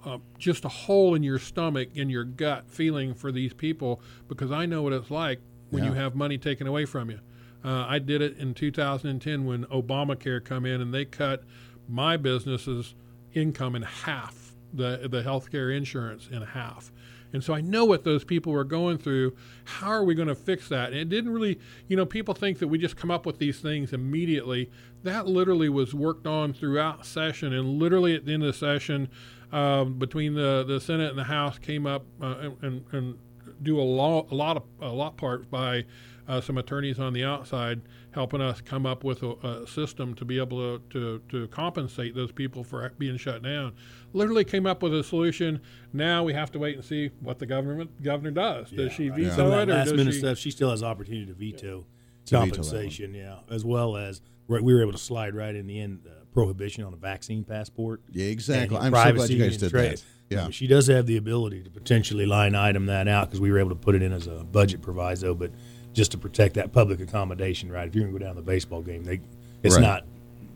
[0.06, 4.52] uh, just a hole in your stomach, in your gut feeling for these people because
[4.52, 5.39] I know what it's like
[5.70, 5.89] when yeah.
[5.89, 7.20] you have money taken away from you.
[7.64, 11.43] Uh, I did it in 2010 when Obamacare come in and they cut
[11.88, 12.95] my business's
[13.34, 16.91] income in half, the the healthcare insurance in half.
[17.34, 19.36] And so I know what those people were going through.
[19.64, 20.89] How are we going to fix that?
[20.89, 23.60] And it didn't really, you know, people think that we just come up with these
[23.60, 24.70] things immediately.
[25.04, 27.54] That literally was worked on throughout session.
[27.54, 29.10] And literally at the end of the session,
[29.52, 33.18] um, between the, the Senate and the House came up uh, and, and
[33.62, 35.86] do a lot, a lot of a lot part by
[36.28, 37.82] uh, some attorneys on the outside
[38.12, 42.16] helping us come up with a, a, system to be able to, to, to compensate
[42.16, 43.74] those people for being shut down.
[44.14, 45.62] Literally came up with a solution.
[45.93, 48.72] Now we have to wait and see what the government governor does.
[48.72, 49.62] Yeah, does she veto yeah.
[49.62, 50.20] it or last does minute she?
[50.20, 51.86] Stuff, she still has opportunity to veto
[52.28, 52.39] yeah.
[52.39, 53.14] compensation.
[53.14, 56.06] Veto yeah, as well as we were able to slide right in the end.
[56.06, 58.01] Uh, prohibition on a vaccine passport.
[58.11, 58.77] Yeah, exactly.
[58.77, 59.97] I'm so glad you guys did trade.
[59.97, 60.03] that.
[60.29, 63.59] Yeah, she does have the ability to potentially line item that out because we were
[63.59, 65.51] able to put it in as a budget proviso, but
[65.91, 67.86] just to protect that public accommodation, right?
[67.86, 69.19] If you're going to go down to the baseball game, they
[69.61, 69.82] it's right.
[69.82, 70.05] not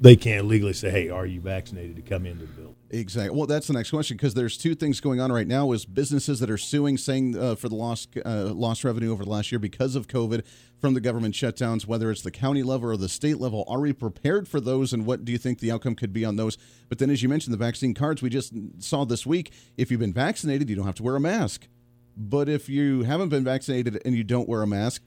[0.01, 3.37] they can't legally say, "Hey, are you vaccinated to come into the building?" Exactly.
[3.37, 6.39] Well, that's the next question because there's two things going on right now: is businesses
[6.39, 9.59] that are suing, saying uh, for the lost uh, lost revenue over the last year
[9.59, 10.45] because of COVID
[10.79, 13.65] from the government shutdowns, whether it's the county level or the state level.
[13.67, 16.37] Are we prepared for those, and what do you think the outcome could be on
[16.37, 16.57] those?
[16.87, 19.51] But then, as you mentioned, the vaccine cards we just saw this week.
[19.75, 21.67] If you've been vaccinated, you don't have to wear a mask.
[22.15, 25.03] But if you haven't been vaccinated and you don't wear a mask,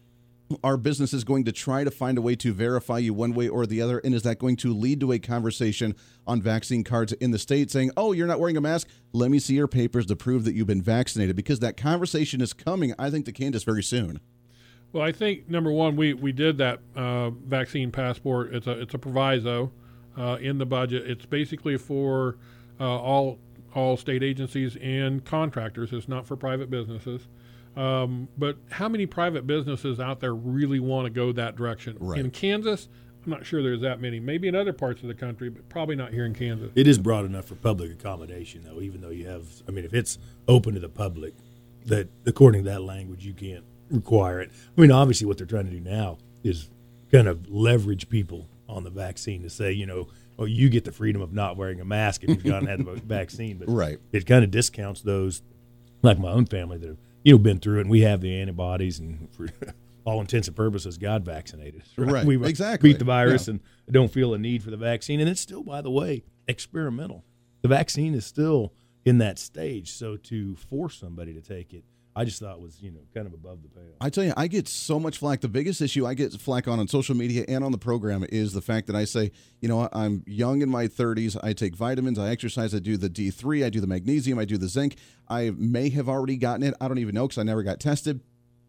[0.64, 3.66] are businesses going to try to find a way to verify you one way or
[3.66, 3.98] the other?
[3.98, 5.94] And is that going to lead to a conversation
[6.26, 8.88] on vaccine cards in the state saying, oh, you're not wearing a mask?
[9.12, 11.36] Let me see your papers to prove that you've been vaccinated?
[11.36, 14.20] Because that conversation is coming, I think, to Kansas very soon.
[14.92, 18.54] Well, I think number one, we, we did that uh, vaccine passport.
[18.54, 19.70] It's a it's a proviso
[20.16, 21.08] uh, in the budget.
[21.08, 22.38] It's basically for
[22.80, 23.38] uh, all
[23.74, 25.92] all state agencies and contractors.
[25.92, 27.28] It's not for private businesses.
[27.76, 31.96] Um, but how many private businesses out there really want to go that direction?
[32.00, 32.18] Right.
[32.18, 32.88] In Kansas,
[33.24, 34.20] I'm not sure there's that many.
[34.20, 36.70] Maybe in other parts of the country, but probably not here in Kansas.
[36.74, 38.80] It is broad enough for public accommodation, though.
[38.80, 41.34] Even though you have, I mean, if it's open to the public,
[41.86, 44.50] that according to that language, you can't require it.
[44.76, 46.70] I mean, obviously, what they're trying to do now is
[47.12, 50.08] kind of leverage people on the vaccine to say, you know,
[50.38, 52.84] oh, you get the freedom of not wearing a mask if you've gone and had
[52.84, 53.58] the vaccine.
[53.58, 53.98] But right.
[54.12, 55.42] it kind of discounts those,
[56.02, 58.40] like my own family, that have you know been through it, and we have the
[58.40, 59.48] antibodies, and for
[60.04, 61.88] all intents and purposes, God vaccinated us.
[61.98, 62.12] Right.
[62.12, 62.24] right.
[62.24, 63.52] We exactly beat the virus yeah.
[63.52, 63.60] and
[63.90, 67.24] don't feel a need for the vaccine, and it's still, by the way, experimental.
[67.62, 68.72] The vaccine is still
[69.04, 71.84] in that stage, so to force somebody to take it
[72.18, 73.94] I just thought was you know kind of above the pale.
[74.00, 75.40] I tell you, I get so much flack.
[75.40, 78.52] The biggest issue I get flack on on social media and on the program is
[78.52, 81.38] the fact that I say, you know, I'm young in my 30s.
[81.44, 84.58] I take vitamins, I exercise, I do the D3, I do the magnesium, I do
[84.58, 84.96] the zinc.
[85.28, 86.74] I may have already gotten it.
[86.80, 88.20] I don't even know because I never got tested.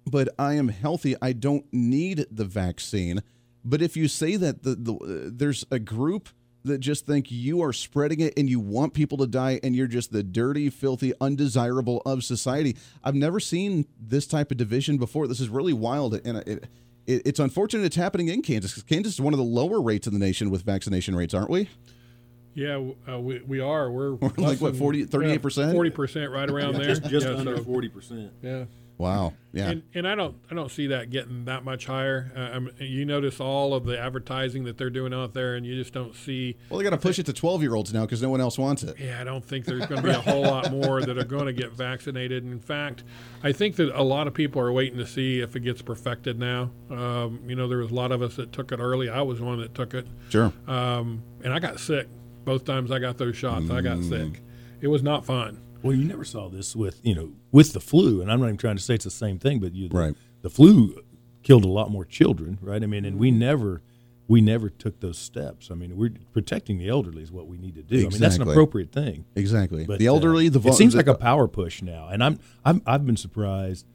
[0.06, 1.16] But I am healthy.
[1.20, 3.24] I don't need the vaccine.
[3.66, 6.30] But if you say that the, the uh, there's a group
[6.66, 9.88] that just think you are spreading it and you want people to die and you're
[9.88, 12.76] just the dirty, filthy, undesirable of society.
[13.04, 15.28] I've never seen this type of division before.
[15.28, 16.68] This is really wild and it,
[17.08, 18.72] it, it's unfortunate it's happening in Kansas.
[18.72, 21.50] because Kansas is one of the lower rates in the nation with vaccination rates, aren't
[21.50, 21.70] we?
[22.56, 23.92] Yeah, uh, we, we are.
[23.92, 27.36] We're, We're like what 40 38 percent, forty percent, right around there, just, just yeah,
[27.36, 28.32] under so, forty percent.
[28.42, 28.66] Yeah,
[29.00, 29.34] Wow.
[29.54, 29.70] Yeah.
[29.70, 32.32] and, and I don't I don't see that getting that much higher.
[32.36, 35.66] Uh, I mean, you notice all of the advertising that they're doing out there, and
[35.66, 36.58] you just don't see.
[36.70, 38.60] well, they got to push it to 12 year olds now because no one else
[38.60, 39.00] wants it.
[39.00, 41.46] Yeah, I don't think there's going to be a whole lot more that are going
[41.46, 42.44] to get vaccinated.
[42.44, 43.04] In fact,
[43.42, 46.38] I think that a lot of people are waiting to see if it gets perfected
[46.38, 46.70] now.
[46.92, 49.10] Um, you know, there was a lot of us that took it early.
[49.10, 50.52] I was one that took it, Sure.
[50.68, 52.08] um, and I got sick
[52.44, 53.70] both times I got those shots.
[53.70, 54.42] I got sick.
[54.82, 55.62] It was not fun.
[55.84, 58.58] Well, you never saw this with you know with the flu, and I'm not even
[58.58, 60.16] trying to say it's the same thing, but you, Right.
[60.42, 61.02] the flu
[61.44, 62.82] killed a lot more children, right?
[62.84, 63.82] I mean, and we never
[64.28, 65.72] we never took those steps.
[65.72, 68.06] I mean, we're protecting the elderly is what we need to do.
[68.06, 69.26] I mean, that's an appropriate thing.
[69.36, 69.86] Exactly.
[69.86, 72.40] But the elderly, uh, the vo- it seems like a power push now, and I'm,
[72.64, 73.86] I'm I've been surprised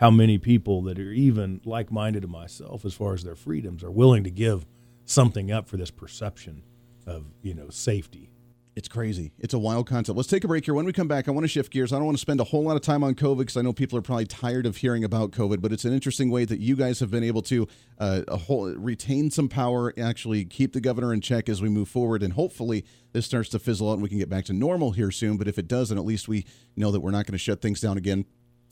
[0.00, 3.90] how many people that are even like-minded to myself as far as their freedoms are
[3.90, 4.66] willing to give
[5.04, 6.62] something up for this perception
[7.06, 8.30] of you know safety.
[8.76, 9.32] It's crazy.
[9.38, 10.16] It's a wild concept.
[10.16, 10.74] Let's take a break here.
[10.74, 11.92] When we come back, I want to shift gears.
[11.92, 13.72] I don't want to spend a whole lot of time on COVID because I know
[13.72, 16.74] people are probably tired of hearing about COVID, but it's an interesting way that you
[16.74, 17.68] guys have been able to
[18.00, 22.24] uh, whole, retain some power, actually keep the governor in check as we move forward,
[22.24, 25.12] and hopefully this starts to fizzle out and we can get back to normal here
[25.12, 25.36] soon.
[25.36, 26.44] But if it doesn't, at least we
[26.74, 28.26] know that we're not going to shut things down again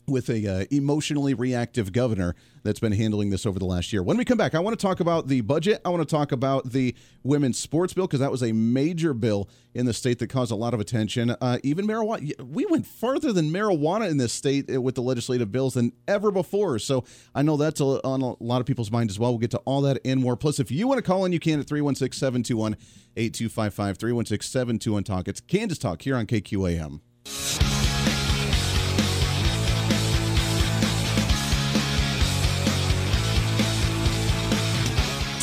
[0.07, 4.03] with a uh, emotionally reactive governor that's been handling this over the last year.
[4.03, 5.81] When we come back, I want to talk about the budget.
[5.85, 9.49] I want to talk about the women's sports bill because that was a major bill
[9.73, 11.31] in the state that caused a lot of attention.
[11.41, 15.51] Uh, even marijuana, we went farther than marijuana in this state uh, with the legislative
[15.51, 16.79] bills than ever before.
[16.79, 19.31] So I know that's a, on a lot of people's mind as well.
[19.31, 20.35] We'll get to all that and more.
[20.35, 22.77] Plus, if you want to call in, you can at 316 721
[23.15, 25.27] 8255 316 721 Talk.
[25.27, 27.72] It's Kansas Talk here on KQAM.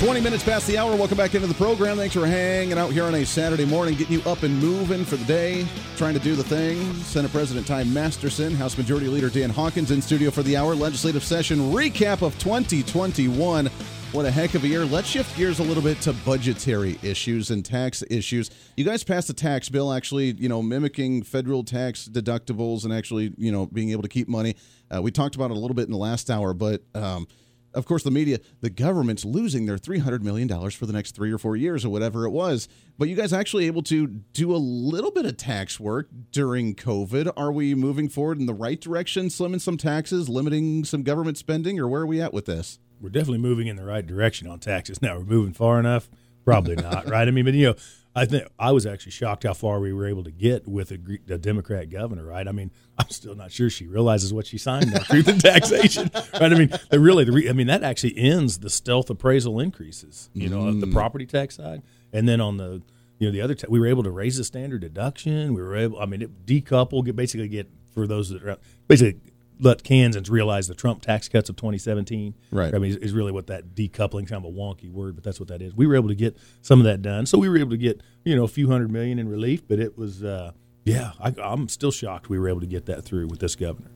[0.00, 0.96] 20 minutes past the hour.
[0.96, 1.98] Welcome back into the program.
[1.98, 5.16] Thanks for hanging out here on a Saturday morning, getting you up and moving for
[5.16, 5.66] the day,
[5.98, 6.94] trying to do the thing.
[7.02, 10.74] Senate President Ty Masterson, House Majority Leader Dan Hawkins in studio for the hour.
[10.74, 13.66] Legislative session recap of 2021.
[14.12, 14.86] What a heck of a year.
[14.86, 18.50] Let's shift gears a little bit to budgetary issues and tax issues.
[18.78, 23.34] You guys passed a tax bill actually, you know, mimicking federal tax deductibles and actually,
[23.36, 24.56] you know, being able to keep money.
[24.90, 27.28] Uh, we talked about it a little bit in the last hour, but um,
[27.74, 31.38] of course, the media, the government's losing their $300 million for the next three or
[31.38, 32.68] four years or whatever it was.
[32.98, 37.32] But you guys actually able to do a little bit of tax work during COVID.
[37.36, 41.78] Are we moving forward in the right direction, slimming some taxes, limiting some government spending,
[41.78, 42.78] or where are we at with this?
[43.00, 45.00] we're definitely moving in the right direction on taxes.
[45.00, 46.08] Now we're moving far enough,
[46.44, 47.26] probably not, right?
[47.26, 47.74] I mean, but you know,
[48.14, 50.98] I think I was actually shocked how far we were able to get with a,
[51.28, 52.46] a Democrat governor, right?
[52.46, 54.92] I mean, I'm still not sure she realizes what she signed.
[54.92, 56.52] That truth in taxation, right?
[56.52, 60.48] I mean, really, the re- I mean, that actually ends the stealth appraisal increases, you
[60.48, 60.92] know, of the mm.
[60.92, 61.82] property tax side,
[62.12, 62.82] and then on the
[63.18, 65.54] you know the other, we were able to raise the standard deduction.
[65.54, 68.58] We were able, I mean, it decouple, get basically get for those that are
[68.88, 69.20] basically
[69.60, 72.34] let Kansans realize the Trump tax cuts of 2017.
[72.50, 72.74] Right.
[72.74, 75.48] I mean, is, really what that decoupling kind of a wonky word, but that's what
[75.48, 75.74] that is.
[75.74, 78.00] We were able to get some of that done, so we were able to get
[78.24, 79.66] you know a few hundred million in relief.
[79.66, 80.52] But it was, uh,
[80.84, 83.90] yeah, I, I'm still shocked we were able to get that through with this governor.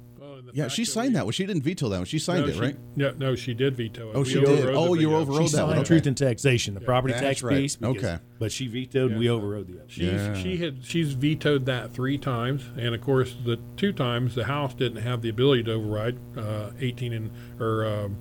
[0.57, 1.33] Well, and the Yeah, fact she signed we- that one.
[1.33, 2.05] She didn't veto that one.
[2.07, 2.77] She signed no, it, she- right?
[2.97, 4.13] Yeah, no, she did veto it.
[4.15, 4.49] Oh, We she did.
[4.49, 5.71] overrode the Oh, you overrode She that one.
[5.71, 5.87] signed Okay.
[5.89, 7.57] truth and taxation, the property That's tax right.
[7.59, 7.77] piece.
[7.77, 8.19] because- Okay.
[8.39, 9.85] but she vetoed, and we overrode the other.
[9.89, 10.35] She's, Yeah.
[10.35, 14.75] She had she's vetoed that three times, and of course the two times the House
[14.75, 17.31] didn't have the ability to override uh, 18 and
[17.61, 18.17] or um,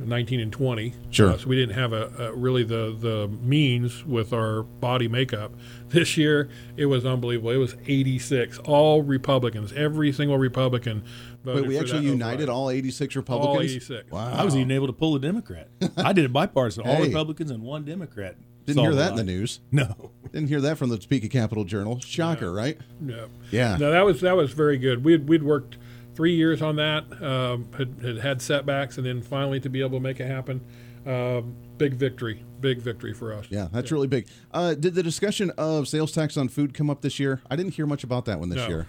[0.00, 0.94] 19 and 20.
[1.10, 1.30] Sure.
[1.30, 5.52] Uh, so we didn't have a, a really the the means with our body makeup.
[5.88, 7.50] This year it was unbelievable.
[7.50, 11.02] It was 86, all Republicans, every single Republican.
[11.44, 12.48] Voted Wait, we for actually that united override.
[12.48, 13.56] all 86 Republicans?
[13.56, 14.10] All 86.
[14.10, 14.32] Wow.
[14.32, 15.68] I was even able to pull a Democrat.
[15.96, 17.06] I did it bipartisan, all Hey.
[17.06, 18.36] Republicans and one Democrat.
[18.66, 19.60] Didn't hear that in the news.
[19.72, 20.10] No.
[20.32, 22.00] Didn't hear that from the Topeka Capital Journal.
[22.00, 22.78] Shocker, right?
[23.02, 23.26] Yeah.
[23.50, 23.76] Yeah.
[23.78, 25.02] No, that was that was very good.
[25.04, 25.78] We'd we'd worked
[26.14, 27.04] three years on that.
[27.22, 30.60] Um, had, had had setbacks, and then finally to be able to make it happen,
[31.06, 33.46] um, big victory, big victory for us.
[33.48, 34.26] Yeah, that's really big.
[34.52, 37.40] Uh, did the discussion of sales tax on food come up this year?
[37.50, 38.68] I didn't hear much about that one this No.
[38.68, 38.86] year.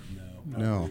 [0.47, 0.57] No.
[0.57, 0.89] No.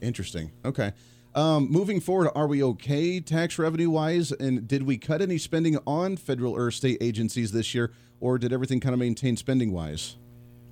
[0.00, 0.52] Interesting.
[0.64, 0.92] Okay.
[1.34, 4.32] Um, moving forward, are we okay tax revenue wise?
[4.32, 8.52] And did we cut any spending on federal or state agencies this year, or did
[8.52, 10.16] everything kind of maintain spending wise?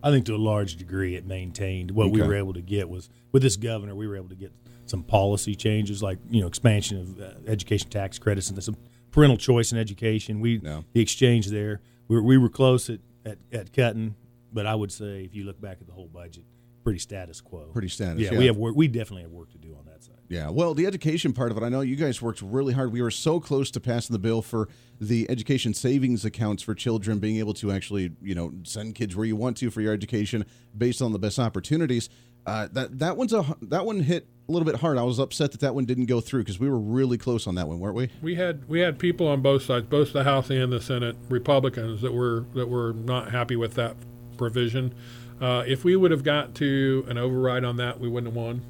[0.03, 1.91] I think to a large degree it maintained.
[1.91, 4.53] What we were able to get was with this governor, we were able to get
[4.87, 8.77] some policy changes like you know expansion of uh, education tax credits and some
[9.11, 10.41] parental choice in education.
[10.41, 10.83] We Yeah.
[10.93, 11.81] the exchange there.
[12.09, 14.15] We were, we were close at, at, at cutting,
[14.53, 16.45] but I would say if you look back at the whole budget,
[16.87, 17.69] pretty status quo.
[17.73, 18.39] Pretty status, Yeah, yeah.
[18.39, 18.77] we have work.
[18.77, 20.15] We definitely have work to do on that side.
[20.29, 22.93] Yeah, well, the education part of it, I know you guys worked really hard.
[22.93, 24.69] We were so close to passing the bill for
[25.01, 29.27] the education savings accounts for children, being able to actually, you know, send kids where
[29.27, 30.47] you want to for your education
[30.79, 32.09] based on the best opportunities.
[32.47, 34.97] Uh, that that one's a that one hit a little bit hard.
[34.97, 37.57] I was upset that that one didn't go through because we were really close on
[37.57, 38.11] that one, weren't we?
[38.23, 42.01] We had we had people on both sides, both the House and the Senate, Republicans
[42.03, 43.97] that were that were not happy with that
[44.37, 44.95] provision.
[45.41, 48.63] Uh, if we would have got to an override on that, we wouldn't have won.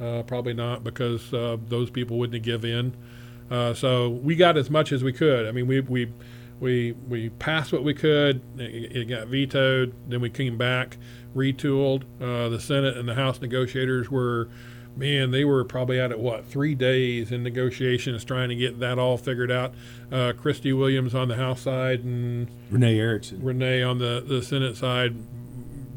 [0.00, 2.94] Uh, probably not because uh, those people wouldn't have give in.
[3.50, 5.46] Uh, so we got as much as we could.
[5.46, 6.12] I mean, we we
[6.58, 8.40] we we passed what we could.
[8.58, 9.94] It, it got vetoed.
[10.08, 10.96] Then we came back,
[11.36, 12.04] retooled.
[12.20, 14.48] Uh, the Senate and the House negotiators were,
[14.96, 18.98] man, they were probably out at what three days in negotiations trying to get that
[18.98, 19.74] all figured out.
[20.10, 23.42] Uh, Kristey Williams on the House side and Renee Erickson.
[23.42, 25.14] Renee on the the Senate side,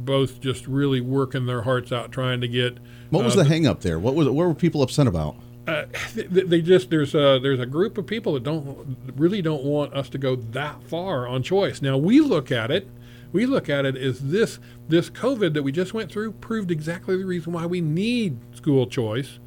[0.06, 2.78] both just really working their hearts out trying to get.
[3.10, 4.00] What was uh, the hang up there?
[4.00, 5.36] What was what were people upset about?
[5.68, 5.86] uh,
[6.16, 9.94] they, they just there's a there's a group of people that don't really don't want
[9.94, 11.82] us to go that far on choice.
[11.82, 12.88] Now we look at it,
[13.32, 17.18] we look at it as this this COVID that we just went through proved exactly
[17.18, 19.40] the reason why we need school choice.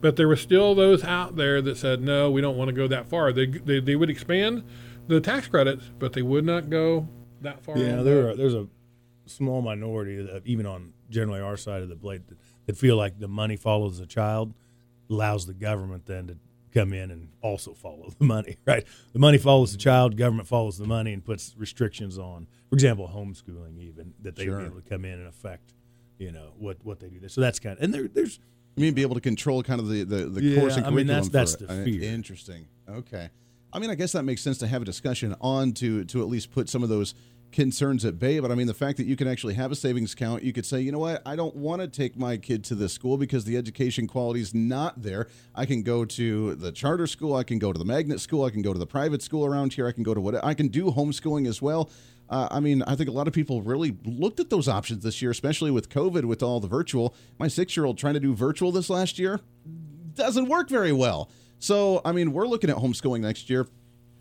[0.00, 2.88] But there were still those out there that said no, we don't want to go
[2.88, 3.32] that far.
[3.32, 4.64] They they, they would expand
[5.08, 7.08] the tax credits, but they would not go
[7.40, 7.78] that far.
[7.78, 8.66] Yeah, there are, there's a
[9.26, 13.28] small minority even on generally our side of the blade that, that feel like the
[13.28, 14.52] money follows the child
[15.10, 16.36] allows the government then to
[16.74, 20.78] come in and also follow the money right the money follows the child government follows
[20.78, 24.58] the money and puts restrictions on for example homeschooling even that they Sure.
[24.60, 25.74] be able to come in and affect
[26.18, 28.38] you know what what they do there so that's kind of and there there's
[28.76, 30.88] You mean be able to control kind of the the, the Yeah, course and I
[30.90, 31.28] mean, curriculum?
[31.30, 31.84] that's- that's it.
[31.84, 32.10] the fear.
[32.12, 32.66] Interesting.
[32.88, 33.28] Okay.
[33.74, 36.28] I mean, I guess that makes sense to have a discussion on to to at
[36.28, 37.14] least put some of those
[37.52, 38.40] concerns at bay.
[38.40, 40.66] But I mean, the fact that you can actually have a savings account, you could
[40.66, 43.44] say, you know what, I don't want to take my kid to this school because
[43.44, 45.28] the education quality is not there.
[45.54, 48.50] I can go to the charter school, I can go to the magnet school, I
[48.50, 50.68] can go to the private school around here, I can go to what I can
[50.68, 51.90] do homeschooling as well.
[52.28, 55.20] Uh, I mean, I think a lot of people really looked at those options this
[55.20, 57.14] year, especially with COVID, with all the virtual.
[57.38, 59.40] My six year old trying to do virtual this last year
[60.14, 61.30] doesn't work very well.
[61.58, 63.68] So, I mean, we're looking at homeschooling next year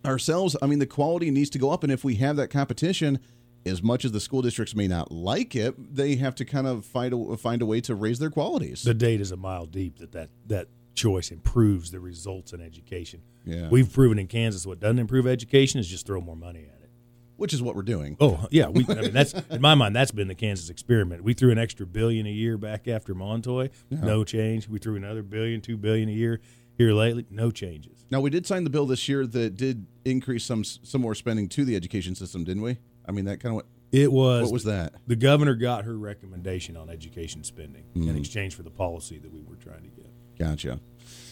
[0.06, 0.56] ourselves.
[0.62, 1.84] I mean, the quality needs to go up.
[1.84, 3.20] And if we have that competition,
[3.66, 6.86] as much as the school districts may not like it, they have to kind of
[6.86, 8.84] find a, find a way to raise their qualities.
[8.84, 13.22] the data is a mile deep that that that choice improves the results in education
[13.46, 13.70] Yeah.
[13.70, 16.90] we've proven in kansas what doesn't improve education is just throw more money at it
[17.38, 18.18] which is what we're doing.
[18.20, 18.86] Oh yeah, we.
[18.88, 19.96] I mean, that's in my mind.
[19.96, 21.24] That's been the Kansas experiment.
[21.24, 24.68] We threw an extra billion a year back after Montoy, no change.
[24.70, 26.40] We threw another billion, two billion a year
[26.78, 28.06] here lately, no changes.
[28.12, 31.48] Now, we did sign the bill this year that did increase some some more spending
[31.50, 32.78] to the education system, didn't we?
[33.08, 34.94] I mean, that kind of It was what was that?
[35.08, 38.10] the governor got her recommendation on education spending Mm-hmm.
[38.10, 40.08] in exchange for the policy that we were trying to get.
[40.40, 40.80] Gotcha.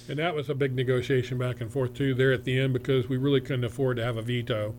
[0.08, 3.08] And that was a big negotiation back and forth too there at the end because
[3.08, 4.76] we really couldn't afford to have a veto.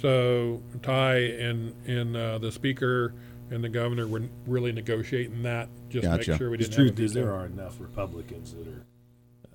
[0.00, 3.14] So Ty and and uh, the speaker
[3.50, 6.30] and the governor were really negotiating that just to Gotcha.
[6.32, 8.86] make sure we didn't have a truth is, there are enough Republicans that are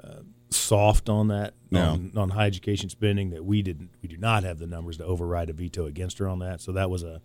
[0.04, 0.22] uh,
[0.56, 1.89] soft on that Yeah.
[1.91, 5.06] on, on high education spending that we didn't we do not have the numbers to
[5.06, 6.62] override a veto against her on that.
[6.62, 7.22] So that was a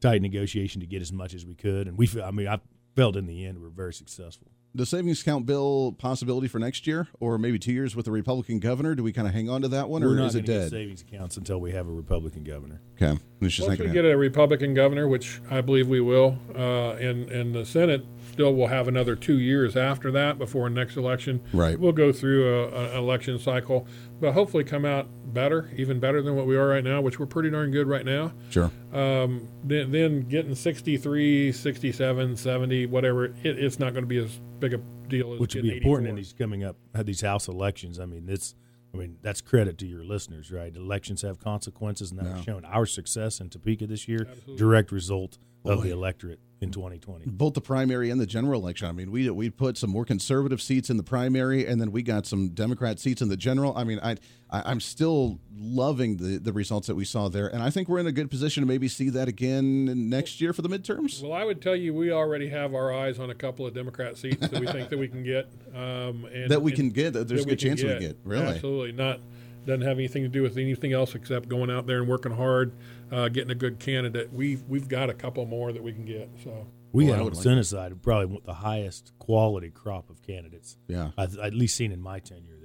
[0.00, 2.58] tight negotiation to get as much as we could, and we fe- I mean I
[2.96, 4.48] felt in the end we were very successful.
[4.74, 8.60] The savings account bill possibility for next year, or maybe two years with a Republican
[8.60, 8.94] governor.
[8.94, 10.58] Do we kind of hang on to that one, We're or not is it gonna
[10.58, 10.70] get dead?
[10.70, 12.80] savings accounts until we have a Republican governor.
[13.00, 16.00] Okay, it's just Once not we gonna get a Republican governor, which I believe we
[16.02, 18.04] will, uh, and and the Senate
[18.38, 21.40] still will have another two years after that before next election.
[21.52, 21.76] Right.
[21.76, 23.84] We'll go through a, a election cycle,
[24.20, 27.26] but hopefully come out better, even better than what we are right now, which we're
[27.26, 28.32] pretty darn good right now.
[28.50, 28.70] sure.
[28.92, 34.38] Um, then, then getting 63, 67, 70, whatever, it, it's not going to be as
[34.60, 34.78] big a
[35.08, 36.10] deal as which would getting be important 84.
[36.10, 37.98] in these coming up these house elections.
[37.98, 38.54] I mean, it's
[38.94, 40.74] I mean that's credit to your listeners, right?
[40.74, 42.64] Elections have consequences, and that was shown.
[42.64, 47.26] Our success in Topeka this year, direct result of the electorate in 2020.
[47.26, 48.88] Both the primary and the general election.
[48.88, 52.02] I mean, we we put some more conservative seats in the primary, and then we
[52.02, 53.76] got some Democrat seats in the general.
[53.76, 54.16] I mean, I,
[54.50, 58.00] I am still loving the the results that we saw there, and I think we're
[58.00, 61.22] in a good position to maybe see that again next year for the midterms.
[61.22, 64.16] Well, I would tell you we already have our eyes on a couple of Democrat
[64.16, 65.48] seats that we think that we can get.
[65.74, 67.12] Um, and, that we and can get.
[67.12, 68.18] There's that a good chance we get.
[68.24, 69.20] Really, absolutely not.
[69.66, 72.72] Doesn't have anything to do with anything else except going out there and working hard,
[73.10, 74.32] uh, getting a good candidate.
[74.32, 76.30] We've we've got a couple more that we can get.
[76.42, 79.70] So we Well, I had on would the like Senate side probably the highest quality
[79.70, 80.76] crop of candidates.
[80.88, 81.10] Yeah.
[81.16, 82.57] I've at least seen in my tenure there.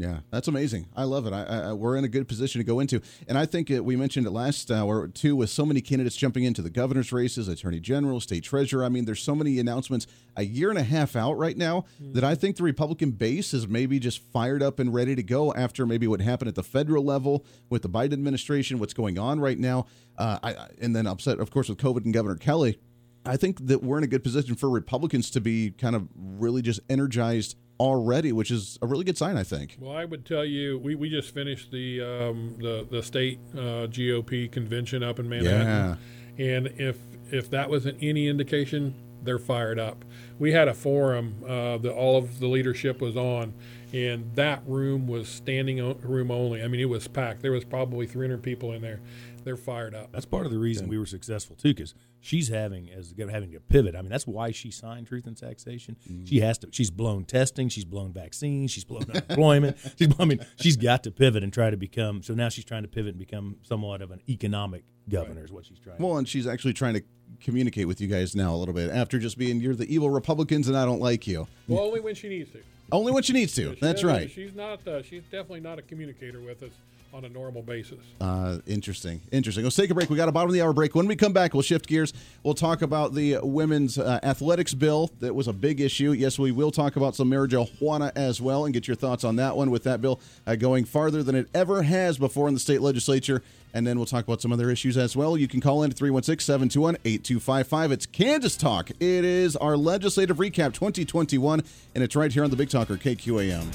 [0.00, 0.86] Yeah, that's amazing.
[0.94, 1.32] I love it.
[1.32, 3.96] I, I, we're in a good position to go into, and I think it, we
[3.96, 7.80] mentioned it last hour too, with so many candidates jumping into the governor's races, attorney
[7.80, 8.84] general, state treasurer.
[8.84, 12.22] I mean, there's so many announcements a year and a half out right now that
[12.22, 15.84] I think the Republican base is maybe just fired up and ready to go after
[15.84, 19.58] maybe what happened at the federal level with the Biden administration, what's going on right
[19.58, 19.86] now,
[20.16, 22.78] uh, I- and then upset, of course, with COVID and Governor Kelly.
[23.26, 26.62] I think that we're in a good position for Republicans to be kind of really
[26.62, 29.76] just energized already, which is a really good sign, I think.
[29.80, 33.86] Well, I would tell you, we, we just finished the um, the the state uh,
[33.88, 35.98] GOP convention up in Manhattan,
[36.38, 36.98] and if
[37.30, 40.04] if that wasn't any indication, they're fired up.
[40.38, 43.54] We had a forum uh, that all of the leadership was on,
[43.92, 46.62] and that room was standing room only.
[46.62, 47.42] I mean, it was packed.
[47.42, 49.00] There was probably 300 people in there.
[49.48, 50.12] They're fired up.
[50.12, 53.60] That's part of the reason we were successful too, because she's having as having to
[53.60, 53.96] pivot.
[53.96, 55.96] I mean, that's why she signed Truth and Taxation.
[56.26, 56.68] She has to.
[56.70, 57.70] She's blown testing.
[57.70, 58.72] She's blown vaccines.
[58.72, 59.78] She's blown unemployment.
[59.98, 60.12] She's.
[60.20, 62.22] I mean, she's got to pivot and try to become.
[62.22, 65.46] So now she's trying to pivot and become somewhat of an economic governor.
[65.46, 65.96] Is what she's trying.
[65.98, 67.02] Well, and she's actually trying to
[67.40, 70.68] communicate with you guys now a little bit after just being you're the evil Republicans
[70.68, 71.48] and I don't like you.
[71.68, 72.58] Well, only when she needs to.
[72.92, 73.74] Only when she needs to.
[73.76, 74.30] She That's right.
[74.30, 74.86] She's not.
[74.86, 76.72] Uh, she's definitely not a communicator with us
[77.12, 77.98] on a normal basis.
[78.20, 79.20] Uh, interesting.
[79.32, 79.64] Interesting.
[79.64, 80.10] Let's take a break.
[80.10, 80.94] We got a bottom of the hour break.
[80.94, 82.12] When we come back, we'll shift gears.
[82.42, 85.10] We'll talk about the women's uh, athletics bill.
[85.20, 86.12] That was a big issue.
[86.12, 89.56] Yes, we will talk about some marijuana as well and get your thoughts on that
[89.56, 92.82] one with that bill uh, going farther than it ever has before in the state
[92.82, 93.42] legislature.
[93.74, 95.36] And then we'll talk about some other issues as well.
[95.36, 97.92] You can call in at 316 721 8255.
[97.92, 98.90] It's Kansas Talk.
[98.90, 101.62] It is our legislative recap 2021,
[101.94, 103.66] and it's right here on the Big Talker, KQAM.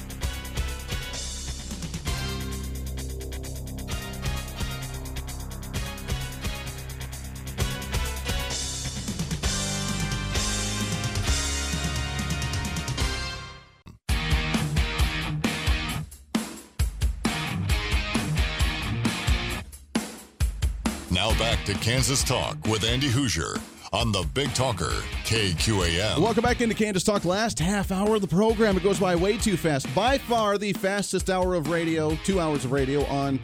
[21.64, 23.58] To Kansas Talk with Andy Hooser
[23.90, 24.90] on the Big Talker,
[25.24, 26.18] KQAM.
[26.18, 27.24] Welcome back into Kansas Talk.
[27.24, 28.76] Last half hour of the program.
[28.76, 29.92] It goes by way too fast.
[29.94, 33.40] By far the fastest hour of radio, two hours of radio on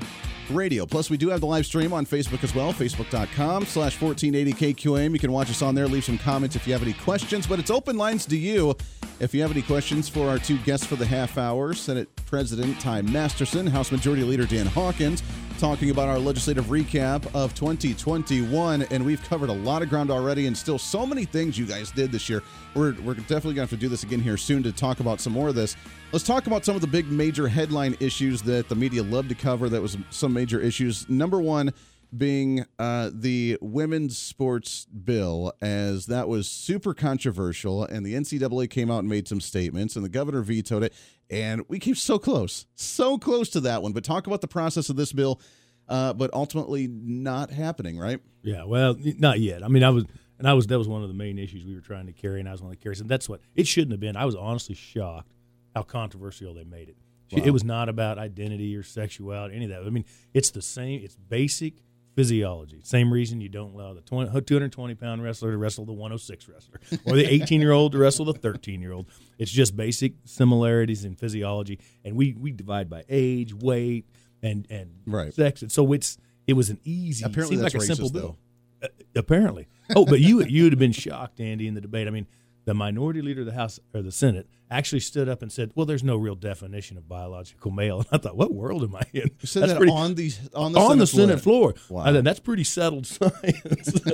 [0.51, 0.85] radio.
[0.85, 5.15] Plus, we do have the live stream on Facebook as well, facebook.com slash 1480KQAM.
[5.15, 5.89] You can watch us on there.
[5.89, 7.47] Leave some comments if you have any questions.
[7.47, 8.77] But it's open lines to you
[9.19, 11.73] if you have any questions for our two guests for the half hour.
[11.73, 15.23] Senate President Ty Masterson, House Majority Leader Dan Hawkins,
[15.61, 18.83] talking about our legislative recap of 2021.
[18.85, 21.91] And we've covered a lot of ground already and still so many things you guys
[21.91, 22.43] did this year.
[22.75, 25.21] We're, we're definitely going to have to do this again here soon to talk about
[25.21, 25.77] some more of this.
[26.13, 29.35] Let's talk about some of the big major headline issues that the media loved to
[29.35, 29.69] cover.
[29.69, 31.07] That was some major issues.
[31.11, 31.75] Number one
[32.17, 38.91] being uh, the women's sports bill, as that was super controversial, and the NCAA came
[38.91, 40.95] out and made some statements, and the governor vetoed it,
[41.29, 43.93] and we came so close, so close to that one.
[43.93, 45.41] But talk about the process of this bill,
[45.89, 48.21] uh, but ultimately not happening, right?
[48.43, 49.63] Yeah, well, not yet.
[49.63, 50.05] I mean, I was,
[50.39, 50.67] and I was.
[50.67, 52.63] That was one of the main issues we were trying to carry, and I was
[52.63, 53.01] one of the carries.
[53.01, 54.17] And that's what it shouldn't have been.
[54.17, 55.33] I was honestly shocked
[55.75, 56.97] how controversial they made it.
[57.33, 57.45] Wow.
[57.45, 59.87] It was not about identity or sexuality, any of that.
[59.87, 60.05] I mean,
[60.35, 61.01] it's the same.
[61.05, 61.75] It's basic
[62.15, 62.81] physiology.
[62.83, 66.81] Same reason you don't allow the 20, 220 pound wrestler to wrestle the 106 wrestler,
[67.07, 69.07] or the 18 year old to wrestle the 13 year old.
[69.39, 74.07] It's just basic similarities in physiology, and we we divide by age, weight,
[74.43, 75.33] and and Right.
[75.33, 75.63] sex.
[75.63, 77.25] And so it's it was an easy.
[77.25, 78.39] Apparently that's like a simple racist, bill.
[78.83, 79.69] Uh, apparently.
[79.95, 82.07] Oh, but you you would have been shocked, Andy, in the debate.
[82.09, 82.27] I mean,
[82.65, 85.87] the minority leader of the House or the Senate actually stood up and said, "Well,
[85.87, 89.31] there's no real definition of biological male." And I thought, "What world am I in?"
[89.41, 91.75] You said That's that pretty- on the on the on the Senate Senate floor.
[91.89, 92.05] Wow.
[92.13, 93.41] Thought that's pretty settled science.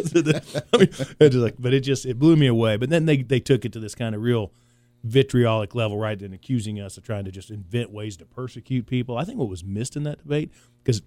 [0.72, 0.88] I mean,
[1.20, 2.76] just like, but it just it blew me away.
[2.76, 4.52] But then they they took it to this kind of real
[5.04, 6.20] vitriolic level, right?
[6.20, 9.16] And accusing us of trying to just invent ways to persecute people.
[9.16, 10.50] I think what was missed in that debate
[10.82, 11.02] because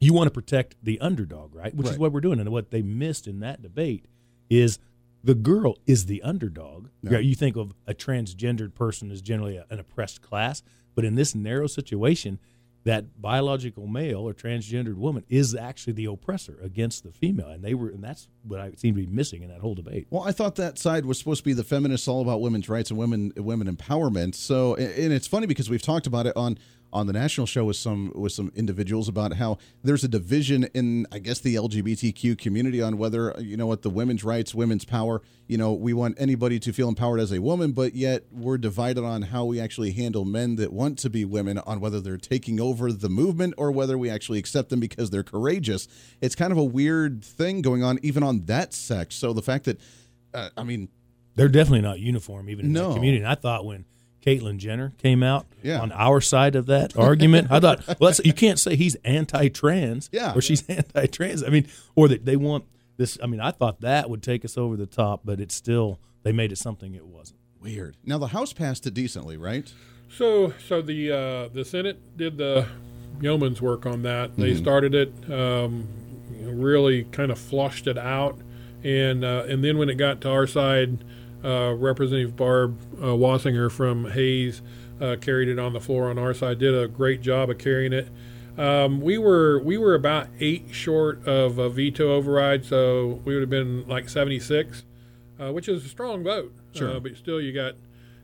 [0.00, 1.74] you want to protect the underdog, right?
[1.74, 2.38] Which is what we're doing.
[2.40, 4.06] And what they missed in that debate
[4.50, 4.78] is
[5.26, 6.88] the girl is the underdog.
[7.02, 10.62] You think of a transgendered person as generally a, an oppressed class,
[10.94, 12.38] but in this narrow situation,
[12.84, 17.74] that biological male or transgendered woman is actually the oppressor against the female, and they
[17.74, 20.06] were, and that's what I seem to be missing in that whole debate.
[20.10, 22.90] Well, I thought that side was supposed to be the feminists, all about women's rights
[22.90, 24.36] and women women empowerment.
[24.36, 26.58] So, and it's funny because we've talked about it on
[26.92, 31.06] on the national show with some with some individuals about how there's a division in
[31.12, 35.20] I guess the LGBTQ community on whether you know what the women's rights, women's power.
[35.48, 39.04] You know, we want anybody to feel empowered as a woman, but yet we're divided
[39.04, 42.60] on how we actually handle men that want to be women on whether they're taking
[42.60, 45.86] over the movement or whether we actually accept them because they're courageous.
[46.20, 49.14] It's kind of a weird thing going on even on that sex.
[49.16, 49.78] So the fact that
[50.34, 50.88] uh, I mean,
[51.36, 52.88] they're definitely not uniform even in No.
[52.88, 53.22] the community.
[53.22, 53.84] And I thought when
[54.26, 55.80] Caitlyn Jenner came out Yeah.
[55.80, 60.10] on our side of that argument, I thought, well, that's, you can't say he's anti-trans,
[60.12, 60.34] Yeah.
[60.34, 61.42] or she's anti-trans.
[61.44, 62.64] I mean, or that they want
[62.96, 63.18] this.
[63.22, 66.32] I mean, I thought that would take us over the top, but it's still they
[66.32, 67.38] made it something it wasn't.
[67.60, 67.96] weird.
[68.04, 69.72] Now the House passed it decently, right?
[70.08, 72.66] So, so the uh, the Senate did the
[73.20, 74.36] yeoman's work on that.
[74.36, 75.86] They started it, um,
[76.42, 78.38] really kind of flushed it out,
[78.84, 80.98] and uh, and then when it got to our side,
[81.44, 84.62] uh, Representative Barb uh, Wasinger from Hays
[85.00, 86.58] uh, carried it on the floor on our side.
[86.58, 88.08] Did a great job of carrying it.
[88.58, 93.42] Um, we were we were about eight short of a veto override, so we would
[93.42, 94.84] have been like seventy six,
[95.38, 96.54] uh, which is a strong vote.
[96.72, 96.92] Sure.
[96.96, 97.74] Uh, but still, you got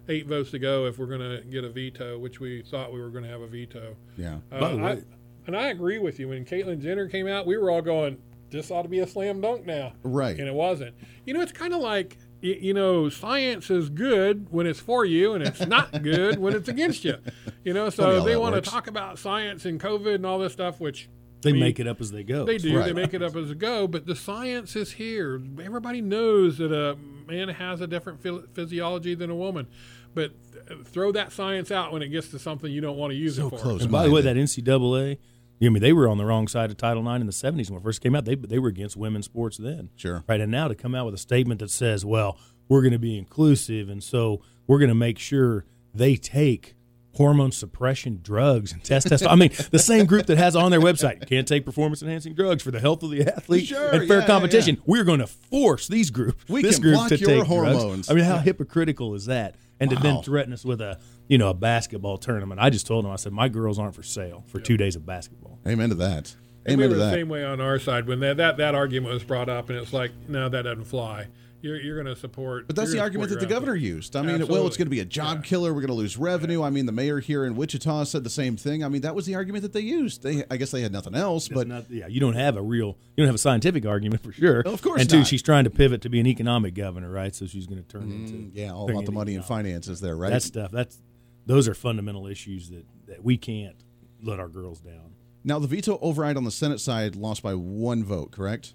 [0.09, 3.01] eight votes to go if we're going to get a veto, which we thought we
[3.01, 3.95] were going to have a veto.
[4.17, 4.39] Yeah.
[4.51, 5.03] Uh, I,
[5.47, 6.29] and I agree with you.
[6.29, 8.17] When Caitlyn Jenner came out, we were all going,
[8.51, 10.39] "This ought to be a slam dunk now," Right.
[10.39, 10.95] and it wasn't.
[11.27, 15.33] You know, it's kind of like you know, science is good when it's for you,
[15.35, 17.17] and it's not good when it's against you.
[17.65, 20.53] You know, so they that want to talk about science and COVID and all this
[20.53, 21.09] stuff, which
[21.43, 22.45] They I mean, make it up as they go.
[22.45, 22.83] they do.
[22.83, 25.41] They make it up as they go, but the science is here.
[25.63, 26.97] Everybody knows that a
[27.31, 29.69] man has a different phy- physiology than a woman,
[30.15, 30.33] but
[30.71, 33.37] uh, throw that science out when it gets to something you don't want to use
[33.37, 33.57] So it for.
[33.59, 33.83] close.
[33.83, 34.37] And by the way, that.
[34.37, 35.19] NCAA,
[35.63, 37.81] I mean, they were on the wrong side of Title IX in the '70s when
[37.81, 38.25] it first came out.
[38.25, 39.91] They they were against women's sports then.
[39.97, 40.25] Sure.
[40.29, 42.39] Right, and now to come out with a statement that says, "Well,
[42.69, 46.75] we're going to be inclusive, and so we're going to make sure they take."
[47.17, 49.27] Hormone suppression drugs and test test.
[49.27, 52.33] I mean, the same group that has on their website you can't take performance enhancing
[52.33, 54.77] drugs for the health of the athlete Sure, and fair yeah, competition.
[54.77, 54.83] yeah.
[54.87, 58.07] We're going to force these groups, We this can group block to your take hormones.
[58.07, 58.11] drugs.
[58.11, 59.57] I mean, how hypocritical is that?
[59.79, 61.01] And to then threaten us with a
[61.33, 62.61] you know a basketball tournament.
[62.61, 65.07] I just told them I said my girls aren't for sale for two days of
[65.07, 65.59] basketball.
[65.67, 66.37] Amen to that.
[66.67, 67.15] And we Amen were to the that.
[67.15, 69.93] same way on our side when that, that, that argument was brought up, and it's
[69.95, 71.27] like, no, that doesn't fly.
[71.63, 72.67] You're, you're going to support.
[72.67, 73.85] But that's the argument that the governor athlete.
[73.89, 74.17] used.
[74.17, 75.43] I mean, well, it's going to be a job Yeah.
[75.49, 75.73] killer.
[75.73, 76.63] We're going to lose revenue.
[76.63, 78.83] I mean, the mayor here in Wichita said the same thing.
[78.85, 80.23] I mean, that was the argument that they used.
[80.25, 81.47] They, I guess, they had nothing else.
[81.49, 84.23] But But not, yeah, you don't have a real, you don't have a scientific argument
[84.25, 84.61] for sure.
[84.61, 85.27] Of course And two, not.
[85.29, 87.33] she's trying to pivot to be an economic governor, right?
[87.35, 90.01] So she's going to turn into Mm, yeah, all about the in money and finances
[90.01, 90.31] there, right?
[90.31, 90.71] That stuff.
[90.73, 90.99] That's
[91.47, 93.77] those are fundamental issues that that we can't
[94.23, 95.15] let our girls down.
[95.45, 98.31] now the veto override on the Senate side lost by one vote.
[98.31, 98.75] Correct?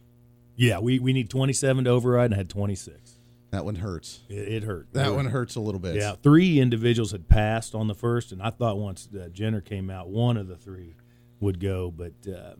[0.55, 3.20] Yeah, we, we need 27 to override and had 26.
[3.51, 4.22] That one hurts.
[4.28, 4.88] It, it hurt.
[4.93, 5.32] That It one hurt.
[5.32, 5.95] hurts a little bit.
[5.95, 9.89] Yeah, three individuals had passed on the first, and I thought once uh, Jenner came
[9.89, 10.95] out, one of the three
[11.39, 12.55] would go, but uh,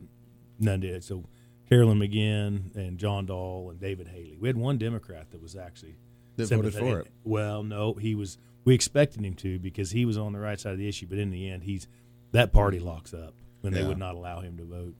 [0.60, 1.02] none did.
[1.04, 1.24] So
[1.68, 4.38] Carolyn McGinn and John Doll and David Haley.
[4.40, 5.96] We had one Democrat that was actually
[6.36, 7.08] That voted for it.
[7.24, 8.38] Well, no, he was.
[8.68, 11.16] We expected him to because he was on the right side of the issue, but
[11.16, 11.88] in the end, he's
[12.32, 13.80] that party locks up when Yeah.
[13.80, 14.94] they would not allow him to vote.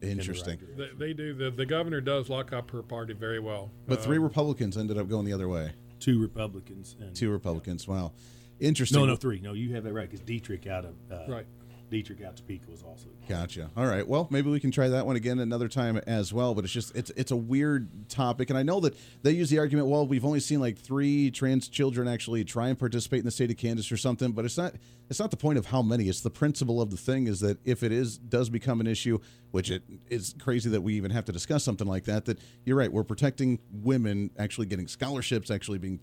[0.00, 0.58] the right Interesting.
[0.78, 1.34] They, they do.
[1.34, 3.70] The, the governor does lock up her party very well.
[3.86, 5.72] But Uh, three Republicans ended up going the other way.
[5.98, 7.86] Two Republicans and Two Republicans.
[7.86, 8.12] Wow.
[8.58, 8.98] Interesting.
[8.98, 9.40] No, no, three.
[9.40, 11.46] No, you have that right because Dietrich out of uh, Right.
[11.90, 13.08] Dietrich out Topeka was also.
[13.28, 13.70] Gotcha.
[13.76, 14.06] All right.
[14.06, 16.54] Well, maybe we can try that one again another time as well.
[16.54, 19.58] But it's just it's it's a weird topic, and I know that they use the
[19.58, 19.88] argument.
[19.88, 23.50] Well, we've only seen like three trans children actually try and participate in the state
[23.50, 24.32] of Kansas or something.
[24.32, 24.74] But it's not
[25.08, 26.08] it's not the point of how many.
[26.08, 29.18] It's the principle of the thing is that if it is does become an issue,
[29.50, 32.24] which it is crazy that we even have to discuss something like that.
[32.26, 32.92] That you're right.
[32.92, 35.98] We're protecting women actually getting scholarships, actually being.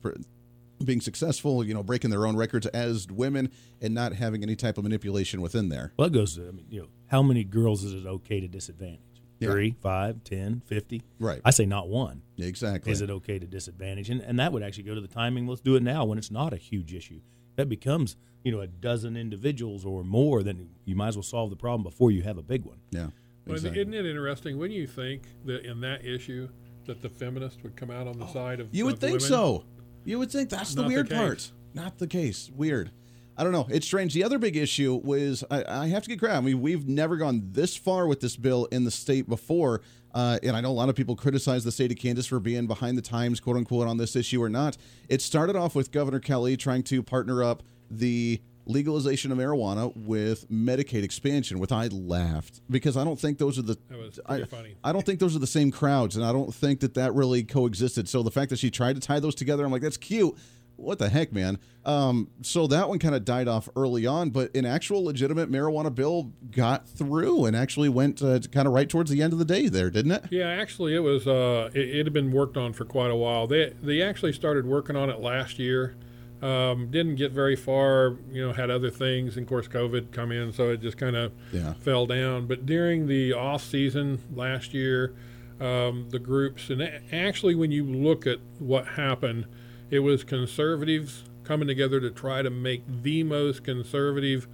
[0.77, 3.51] Pr- being successful, you know, breaking their own records as women
[3.81, 5.93] and not having any type of manipulation within there.
[5.97, 8.47] Well, it goes to, I mean, you know, how many girls is it okay to
[8.47, 9.01] disadvantage?
[9.39, 9.49] Yeah.
[9.49, 11.03] Three, five, ten, fifty?
[11.19, 11.41] Right.
[11.45, 12.23] I say not one.
[12.39, 12.91] Exactly.
[12.91, 14.09] Is it okay to disadvantage?
[14.09, 15.45] And, and that would actually go to the timing.
[15.45, 17.21] Let's do it now when it's not a huge issue.
[17.55, 21.51] That becomes, you know, a dozen individuals or more, then you might as well solve
[21.51, 22.79] the problem before you have a big one.
[22.89, 23.09] Yeah.
[23.45, 23.81] Well, exactly.
[23.81, 24.57] Isn't it interesting?
[24.57, 26.49] Wouldn't you think that in that issue
[26.85, 29.13] that the feminists would come out on the oh, side of You would of think
[29.19, 29.27] women?
[29.27, 29.65] so.
[30.07, 31.17] You would think that's the Not weird case.
[31.17, 31.51] part.
[31.73, 32.49] Not the case.
[32.55, 32.91] Weird.
[33.35, 33.67] I don't know.
[33.69, 34.13] It's strange.
[34.13, 36.37] The other big issue was I, I have to get credit.
[36.37, 39.81] I mean, we've never gone this far with this bill in the state before.
[40.15, 42.67] Uh, and I know a lot of people criticize the state of Kansas for being
[42.67, 44.77] behind the times, quote unquote, on this issue or not.
[45.09, 47.61] It started off with Governor Kelly trying to partner up
[47.91, 53.57] the legalization of marijuana with Medicaid expansion, which I laughed because I don't think those
[53.57, 53.77] are the.
[53.89, 54.75] That was I, funny.
[54.83, 57.43] I don't think those are the same crowds, and I don't think that that really
[57.43, 58.07] coexisted.
[58.09, 60.37] So the fact that she tried to tie those together, I'm like, that's cute.
[60.75, 61.57] What the heck, man?
[61.85, 65.93] Um, so that one kind of died off early on, but an actual legitimate marijuana
[65.93, 69.45] bill got through and actually went uh, kind of right towards the end of the
[69.45, 70.25] day there, didn't it?
[70.29, 71.27] Yeah, actually, it was.
[71.27, 73.47] Uh, it, it had been worked on for quite a while.
[73.47, 75.95] They they actually started working on it last year.
[76.41, 78.17] Um, didn't get very far.
[78.31, 81.15] You know, had other things, and of course, COVID come in, so it just kind
[81.15, 81.73] of Yeah.
[81.73, 82.45] fell down.
[82.45, 85.13] But during the off season last year,
[85.59, 86.81] um, the groups and
[87.11, 89.45] actually, when you look at what happened,
[89.89, 94.47] it was conservatives coming together to try to make the most conservative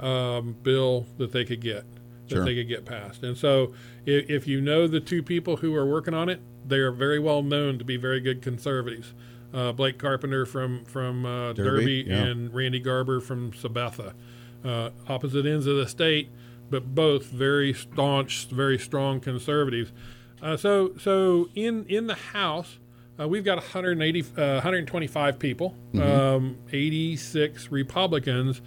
[0.00, 1.84] um, bill that they could get
[2.28, 2.44] that Sure.
[2.44, 3.22] they could get passed.
[3.22, 3.72] And so,
[4.06, 7.18] if, if you know the two people who are working on it, they are very
[7.18, 9.14] well known to be very good conservatives.
[9.52, 12.16] Uh, Blake Carpenter from from uh, Derby, Derby, yeah.
[12.26, 14.12] and Randy Garber from Sabetha,
[14.64, 16.28] uh, opposite ends of the state,
[16.68, 19.90] but both very staunch, very strong conservatives.
[20.42, 22.78] Uh, so so in in the House,
[23.18, 28.60] uh, we've got 180, uh, 125 people, um, 86 Republicans,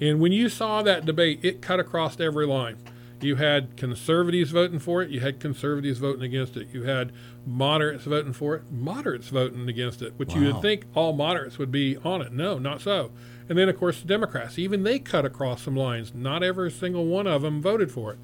[0.00, 2.76] and when you saw that debate, it cut across every line.
[3.20, 5.10] You had conservatives voting for it.
[5.10, 6.68] You had conservatives voting against it.
[6.72, 7.12] You had
[7.46, 8.70] moderates voting for it.
[8.70, 12.32] Moderates voting against it, which you would think all moderates would be on it.
[12.32, 13.10] No, not so.
[13.48, 16.14] And then, of course, the Democrats, even they cut across some lines.
[16.14, 18.18] Not every single one of them voted for it.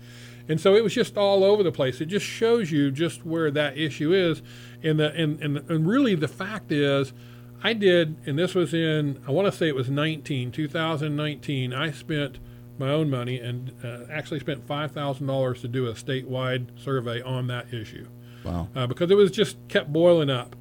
[0.49, 2.01] And so it was just all over the place.
[2.01, 4.43] It just shows you just where that issue is.
[4.83, 7.15] And, the, and, and, and really, the fact is,
[7.63, 11.73] I did, and this was in, I want to say it was 19, 2019.
[11.73, 12.39] I spent
[12.79, 17.73] my own money and uh, actually spent $5,000 to do a statewide survey on that
[17.73, 18.07] issue
[18.45, 18.69] Wow.
[18.75, 20.57] uh, because it was just kept boiling up.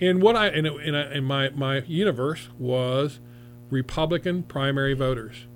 [0.00, 3.18] And what I and, it, and, I, and my my universe was
[3.70, 5.46] Republican primary voters.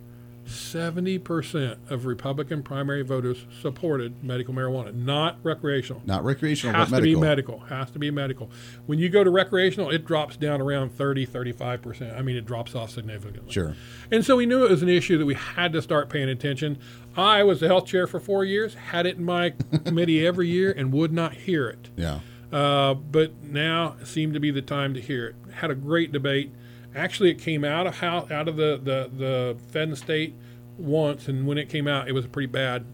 [0.51, 6.03] Seventy percent of Republican primary voters supported medical marijuana, not recreational.
[6.05, 7.61] Not recreational, Has but to be medical.
[7.61, 8.51] Has to be medical.
[8.87, 12.19] When you go to recreational, it drops down around 30, 35%.
[12.19, 13.53] I mean, it drops off significantly.
[13.53, 13.77] Sure.
[14.11, 16.79] And so we knew it was an issue that we had to start paying attention.
[17.17, 19.55] I was the health chair for four years, had it in my
[19.85, 21.91] committee every year, and would not hear it.
[21.97, 22.21] Yeah.
[22.53, 25.37] Uh, but now seemed to be the time to hear it.
[25.55, 26.53] Had a great debate.
[26.95, 30.35] Actually, it came out of how out of the the the Fed and state
[30.81, 32.85] once, and when it came out, it was a pretty bad.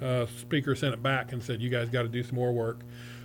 [0.00, 2.80] Uh, speaker sent it back and said, "You guys got to do some more work."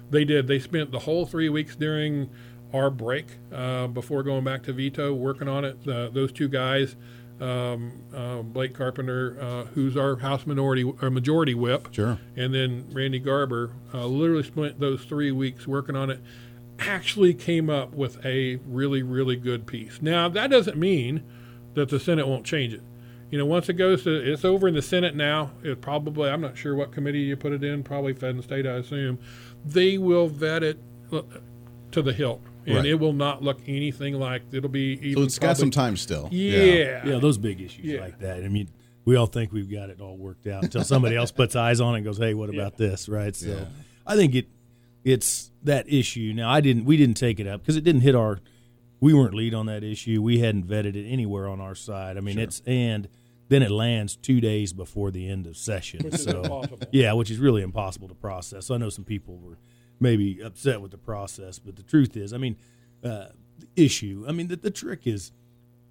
[0.09, 0.47] They did.
[0.47, 2.29] They spent the whole three weeks during
[2.73, 5.77] our break uh, before going back to veto working on it.
[5.87, 6.95] Uh, those two guys,
[7.41, 12.17] um, uh, Blake Carpenter, uh, who's our House minority or majority whip, Sure.
[12.37, 16.21] and then Randy Garber uh, literally spent those three weeks working on it.
[16.79, 20.01] Actually, came up with a really, really good piece.
[20.01, 21.23] Now, that doesn't mean
[21.73, 22.81] that the Senate won't change it.
[23.31, 25.51] You know, once it goes to, it's over in the Senate now.
[25.63, 28.67] It probably, I'm not sure what committee you put it in, probably Fed and State,
[28.67, 29.19] I assume.
[29.65, 30.77] They will vet it
[31.13, 31.21] uh,
[31.91, 32.85] to the hilt, and Right.
[32.87, 34.97] it will not look anything like it'll be.
[34.97, 36.27] So Even it's got some time still.
[36.31, 38.01] Yeah, Yeah, those big issues Yeah.
[38.01, 38.43] like that.
[38.43, 38.69] I mean,
[39.05, 41.93] we all think we've got it all worked out until somebody else puts eyes on
[41.95, 43.35] it and goes, "Hey, what about this?" Right?
[43.35, 43.65] So, Yeah.
[44.05, 44.47] I think it
[45.03, 46.33] it's that issue.
[46.35, 48.39] Now, I didn't we didn't take it up because it didn't hit our.
[48.99, 50.21] We weren't lead on that issue.
[50.21, 52.17] We hadn't vetted it anywhere on our side.
[52.17, 53.07] I mean, it's and
[53.51, 55.99] then it lands two days before the end of session.
[56.05, 56.79] Which so impossible.
[56.91, 58.67] yeah, which is really impossible to process.
[58.67, 59.57] So I know some people were
[59.99, 62.55] maybe upset with the process, but the truth is, I mean,
[63.03, 63.25] uh,
[63.59, 64.23] the issue.
[64.25, 65.33] I mean, the, the trick is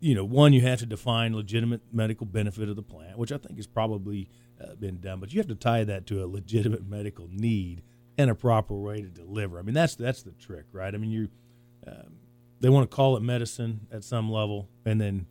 [0.00, 3.36] you know, one, you have to define legitimate medical benefit of the plant, which I
[3.36, 6.88] think has probably uh, been done, but you have to tie that to a legitimate
[6.88, 7.82] medical need
[8.16, 9.58] and a proper way to deliver.
[9.58, 10.94] I mean, that's that's the trick, right?
[10.94, 11.28] I mean, you
[11.86, 12.16] um,
[12.60, 15.26] they want to call it medicine at some level, and then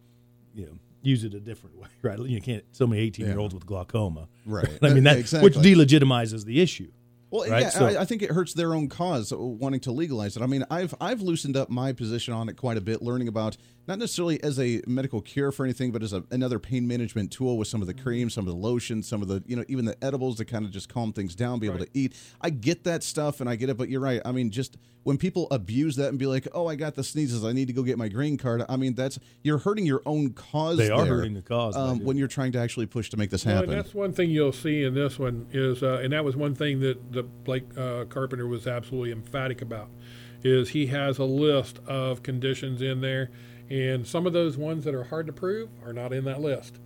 [0.54, 2.20] you know use it a different way, right?
[2.20, 4.68] You can't so many eighteen year olds with glaucoma, Right.
[4.82, 5.50] I mean, that Exactly.
[5.50, 6.92] which delegitimizes the issue.
[7.32, 10.36] Well, Right, yeah, so- I, I think it hurts their own cause wanting to legalize
[10.36, 10.42] it.
[10.42, 13.56] I mean, I've I've loosened up my position on it quite a bit, learning about
[13.90, 17.58] not necessarily as a medical cure for anything, but as a, another pain management tool
[17.58, 19.84] with some of the creams, some of the lotions, some of the you know even
[19.84, 22.16] the edibles to kind of just calm things down, be able to eat.
[22.40, 24.22] I get that stuff and I get it, but you're right.
[24.24, 27.44] I mean, just when people abuse that and be like, "Oh, I got the sneezes,
[27.44, 30.34] I need to go get my green card." I mean, that's you're hurting your own
[30.34, 30.78] cause.
[30.78, 33.32] They are there, hurting the cause um, when you're trying to actually push to make
[33.32, 33.72] this Well, happen.
[33.72, 36.54] and that's one thing you'll see in this one is, uh, and that was one
[36.54, 39.90] thing that the Blake uh, Carpenter was absolutely emphatic about,
[40.44, 43.32] is he has a list of conditions in there,
[43.70, 46.80] and some of those ones that are hard to prove are not in that list.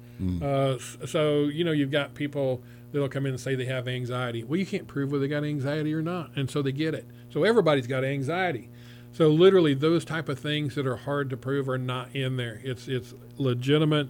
[0.43, 0.77] Uh,
[1.07, 2.61] so you know you've got people
[2.91, 4.43] that'll come in and say they have anxiety.
[4.43, 7.05] Well, you can't prove whether they got anxiety or not, and so they get it.
[7.29, 8.69] So everybody's got anxiety.
[9.11, 12.61] So literally, those type of things that are hard to prove are not in there.
[12.63, 14.09] It's it's legitimate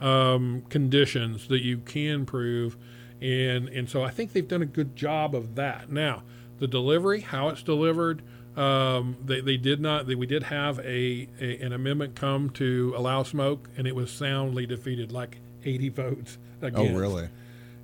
[0.00, 2.76] um, conditions that you can prove,
[3.20, 5.90] and and so I think they've done a good job of that.
[5.90, 6.22] Now,
[6.58, 8.22] the delivery, how it's delivered,
[8.56, 10.06] um, they, they did not.
[10.06, 14.10] They, we did have a, a an amendment come to allow smoke, and it was
[14.10, 16.92] soundly defeated, like 80 votes against.
[16.92, 17.28] Oh, really?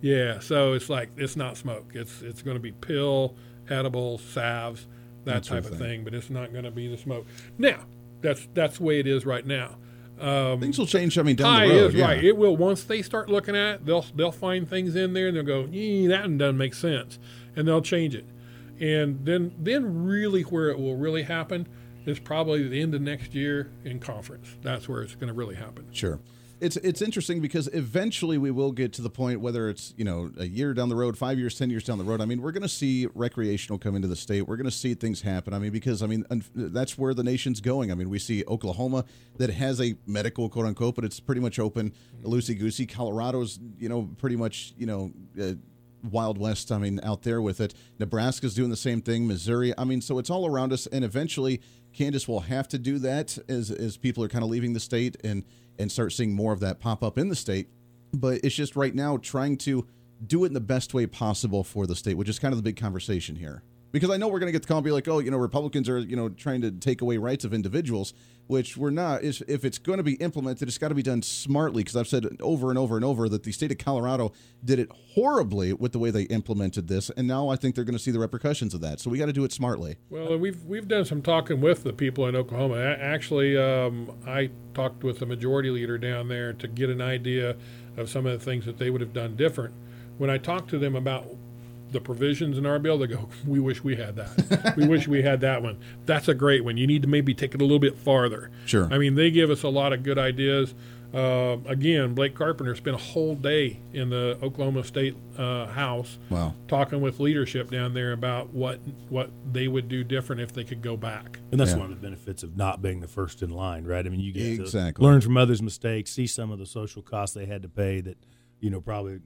[0.00, 0.40] Yeah.
[0.40, 1.92] So it's like it's not smoke.
[1.94, 3.34] It's it's going to be pill,
[3.70, 4.86] edible, salves,
[5.24, 5.78] that, type of thing.
[5.78, 6.04] thing.
[6.04, 7.26] But it's not going to be the smoke.
[7.56, 7.84] Now,
[8.20, 9.76] that's that's the way it is right now.
[10.20, 11.16] Um, Things will change.
[11.16, 11.88] I mean, down the road.
[11.88, 12.04] is yeah.
[12.04, 12.22] right.
[12.24, 15.36] It will once they start looking at it, they'll they'll find things in there and
[15.36, 17.18] they'll go, "Yeah, that doesn't make sense,"
[17.56, 18.26] and they'll change it.
[18.80, 21.66] And then then really where it will really happen
[22.06, 24.56] is probably the end of next year in conference.
[24.62, 25.86] That's where it's going to really happen.
[25.92, 26.20] Sure.
[26.60, 30.32] It's it's interesting because eventually we will get to the point whether it's you know
[30.38, 32.20] a year down the road, five years, ten years down the road.
[32.20, 34.42] I mean, we're going to see recreational come into the state.
[34.42, 35.54] We're going to see things happen.
[35.54, 36.24] I mean, because I mean
[36.54, 37.92] that's where the nation's going.
[37.92, 39.04] I mean, we see Oklahoma
[39.36, 41.92] that has a medical quote unquote, but it's pretty much open,
[42.24, 42.86] loosey goosey.
[42.86, 45.12] Colorado's you know pretty much you know.
[45.40, 45.52] Uh,
[46.02, 47.74] Wild West, I mean, out there with it.
[47.98, 49.26] Nebraska's doing the same thing.
[49.26, 51.60] Missouri, I mean, so it's all around us, and eventually,
[51.92, 55.16] Kansas will have to do that as as people are kind of leaving the state
[55.24, 55.44] and
[55.78, 57.68] and start seeing more of that pop up in the state.
[58.12, 59.86] But it's just right now trying to
[60.26, 62.62] do it in the best way possible for the state, which is kind of the
[62.62, 63.62] big conversation here.
[63.90, 65.38] Because I know we're going to get the call and be like, oh, you know,
[65.38, 68.12] Republicans are, you know, trying to take away rights of individuals,
[68.46, 69.22] which we're not.
[69.22, 71.82] If, if it's going to be implemented, it's got to be done smartly.
[71.82, 74.32] Because I've said over and over and over that the state of Colorado
[74.62, 77.96] did it horribly with the way they implemented this, and now I think they're going
[77.96, 79.00] to see the repercussions of that.
[79.00, 79.96] So we got to do it smartly.
[80.10, 82.96] Well, we've we've done some talking with the people in Oklahoma.
[83.00, 87.56] Actually, um, I talked with the majority leader down there to get an idea
[87.96, 89.74] of some of the things that they would have done different.
[90.18, 91.26] When I talked to them about
[91.92, 94.74] the provisions in our bill, they go, "We wish we had that.
[94.76, 95.78] we wish we had that one.
[96.06, 96.76] That's a great one.
[96.76, 98.88] You need to maybe take it a little bit farther." Sure.
[98.92, 100.74] I mean, they give us a lot of good ideas.
[101.14, 106.52] Uh, again, Blake Carpenter spent a whole day in the Oklahoma State uh, House Wow.
[106.68, 108.78] talking with leadership down there about what
[109.08, 111.38] what they would do different if they could go back.
[111.50, 111.78] And that's Yeah.
[111.78, 114.04] one of the benefits of not being the first in line, right?
[114.04, 115.02] I mean, you get Exactly.
[115.02, 118.02] to learn from others' mistakes, see some of the social costs they had to pay
[118.02, 118.18] that,
[118.60, 119.20] you know, probably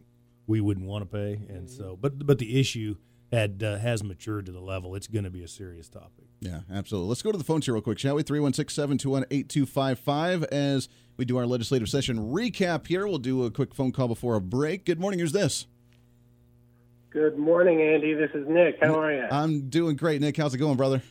[0.46, 1.40] we wouldn't want to pay.
[1.48, 2.96] And so, but but the issue
[3.32, 6.26] had uh, has matured to the level it's going to be a serious topic.
[6.40, 7.08] Yeah, absolutely.
[7.08, 8.22] Let's go to the phones here real quick, shall we?
[8.22, 10.44] 316 721 8255.
[10.44, 14.34] As we do our legislative session recap here, we'll do a quick phone call before
[14.34, 14.84] a break.
[14.84, 15.20] Good morning.
[15.20, 15.66] Who's this?
[17.10, 18.14] Good morning, Andy.
[18.14, 18.78] This is Nick.
[18.80, 19.26] How are you?
[19.30, 20.20] I'm doing great.
[20.20, 21.02] Nick, how's it going, brother?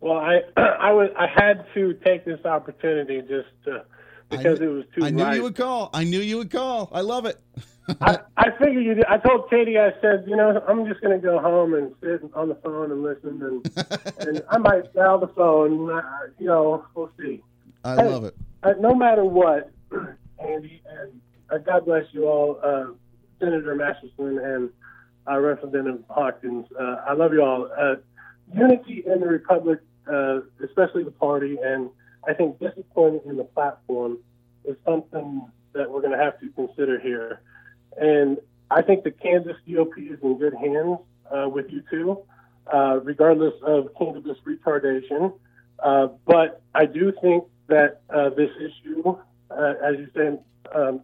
[0.00, 3.84] Well, I I was I had to take this opportunity just to,
[4.28, 5.04] because I, it was too.
[5.04, 5.36] I knew right.
[5.36, 5.90] you would call.
[5.94, 6.90] I knew you would call.
[6.92, 7.40] I love it.
[8.00, 8.94] I, I figured you.
[8.94, 9.04] Did.
[9.06, 9.78] I told Katie.
[9.78, 12.92] I said, you know, I'm just going to go home and sit on the phone
[12.92, 13.98] and listen, and
[14.28, 15.90] and I might dial the phone.
[15.90, 16.02] Uh,
[16.38, 17.42] you know, we'll see.
[17.84, 18.36] I Hey, love it.
[18.62, 19.70] Uh, no matter what,
[20.38, 22.86] Andy, and uh, God bless you all, uh,
[23.40, 24.70] Senator Masterson and
[25.28, 26.66] uh, Representative Hawkins.
[26.78, 27.68] Uh, I love you all.
[27.76, 27.96] Uh,
[28.54, 31.90] unity in the republic, uh, especially the party, and
[32.28, 34.18] I think discipline in the platform
[34.64, 37.40] is something that we're going to have to consider here.
[38.00, 38.38] And
[38.70, 40.98] I think the Kansas GOP is in good hands
[41.30, 42.18] uh, with you two,
[42.72, 45.34] uh, regardless of cannabis retardation.
[45.78, 49.16] Uh, but I do think that uh, this issue,
[49.50, 50.42] uh, as you said,
[50.74, 51.00] um,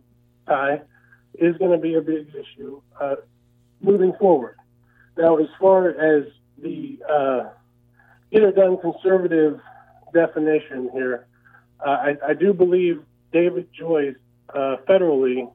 [0.46, 0.82] Ty,
[1.34, 3.16] is going to be a big issue uh,
[3.80, 4.56] moving forward.
[5.16, 6.24] Now, as far as
[6.58, 7.50] the uh,
[8.30, 9.60] get it done conservative
[10.12, 11.26] definition here,
[11.84, 13.02] I, I do believe
[13.32, 14.16] David Joyce,
[14.54, 15.50] uh, federally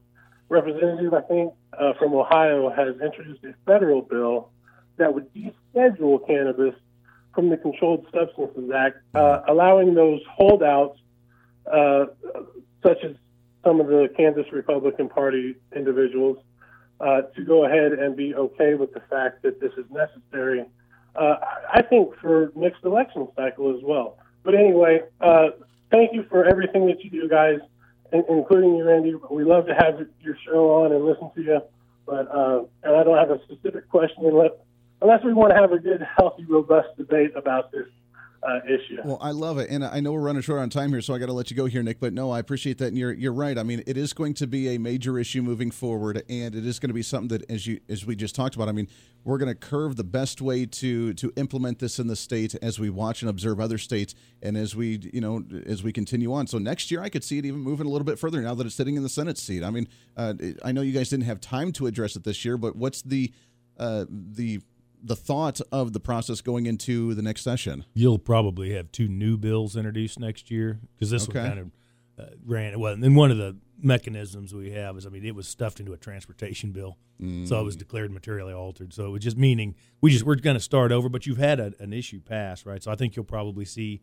[0.54, 4.50] representative, I think, uh, from Ohio, has introduced a federal bill
[4.98, 6.76] that would deschedule cannabis
[7.34, 11.00] from the Controlled Substances Act, uh, allowing those holdouts,
[11.72, 12.06] uh,
[12.84, 13.16] such as
[13.64, 16.38] some of the Kansas Republican Party individuals,
[17.00, 20.64] uh, to go ahead and be okay with the fact that this is necessary.
[21.16, 21.36] Uh,
[21.74, 24.18] I think for next election cycle as well.
[24.44, 25.50] But anyway, uh,
[25.92, 27.60] thank you for everything that you do, guys,
[28.14, 29.16] including you, Randy.
[29.30, 31.62] We love to have your show on and listen to you.
[32.06, 34.52] But uh, and I don't have a specific question unless,
[35.02, 37.88] unless we want to have a good, healthy, robust debate about this
[38.48, 38.98] uh, issue.
[39.04, 41.18] Well, I love it, and I know we're running short on time here, so I
[41.18, 42.00] got to let you go here, Nick.
[42.00, 43.58] But no, I appreciate that, and you're you're right.
[43.58, 46.80] I mean, it is going to be a major issue moving forward, and it is
[46.80, 48.88] going to be something that, as you as we just talked about, I mean,
[49.24, 52.80] we're going to curve the best way to to implement this in the state as
[52.80, 56.48] we watch and observe other states, and as we you know as we continue on.
[56.48, 58.66] So next year, I could see it even moving a little bit further now that
[58.66, 59.64] it's sitting in the Senate seat.
[59.64, 59.88] I mean,
[60.18, 60.34] uh,
[60.64, 63.32] I know you guys didn't have time to address it this year, but what's the
[63.78, 64.62] uh, the
[65.06, 67.86] the thought of the process going into the next session?
[67.94, 71.40] You'll probably have two new bills introduced next year because this Okay.
[71.40, 71.72] one kind of
[72.20, 72.94] uh, ran well.
[72.94, 75.94] And then one of the mechanisms we have is, I mean, it was stuffed into
[75.94, 76.98] a transportation bill,
[77.46, 78.94] so it was declared materially altered.
[78.94, 81.08] So it was just meaning we just we're going to start over.
[81.10, 82.82] But you've had a, an issue pass, right?
[82.84, 84.02] So I think you'll probably see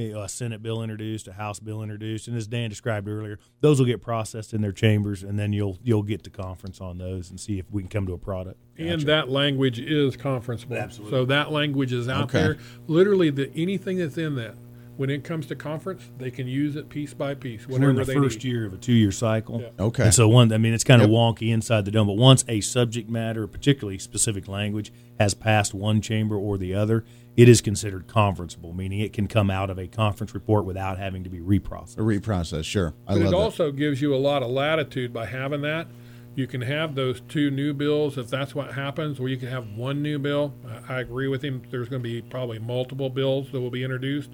[0.00, 3.78] a, a Senate bill introduced, a House bill introduced, and as Dan described earlier, those
[3.78, 7.30] will get processed in their chambers, and then you'll you'll get to conference on those
[7.30, 8.58] and see if we can come to a product.
[8.78, 10.80] And that language is conferenceable.
[10.80, 11.10] Absolutely.
[11.18, 12.40] So that language is out Okay.
[12.42, 12.58] there.
[12.86, 14.54] Literally, the anything that's in that,
[14.96, 18.04] when it comes to conference, they can use it piece by piece, We're in the
[18.04, 18.50] they first need.
[18.52, 19.60] year of a two-year cycle.
[19.60, 19.84] Yeah.
[19.86, 20.04] Okay.
[20.04, 21.16] And so one, I mean, it's kind of Yep.
[21.18, 26.00] wonky inside the dome, but once a subject matter, particularly specific language, has passed one
[26.02, 27.04] chamber or the other,
[27.40, 31.24] it is considered conferenceable, meaning it can come out of a conference report without having
[31.24, 31.96] to be reprocessed.
[31.96, 32.92] A reprocess, sure.
[33.08, 33.36] I But love it that.
[33.36, 35.86] also gives you a lot of latitude by having that.
[36.34, 39.66] You can have those two new bills if that's what happens, or you can have
[39.70, 40.52] one new bill.
[40.88, 41.62] I I agree with him.
[41.70, 44.28] There's going to be probably multiple bills that will be introduced.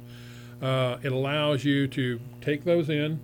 [0.61, 3.21] Uh, it allows you to take those in,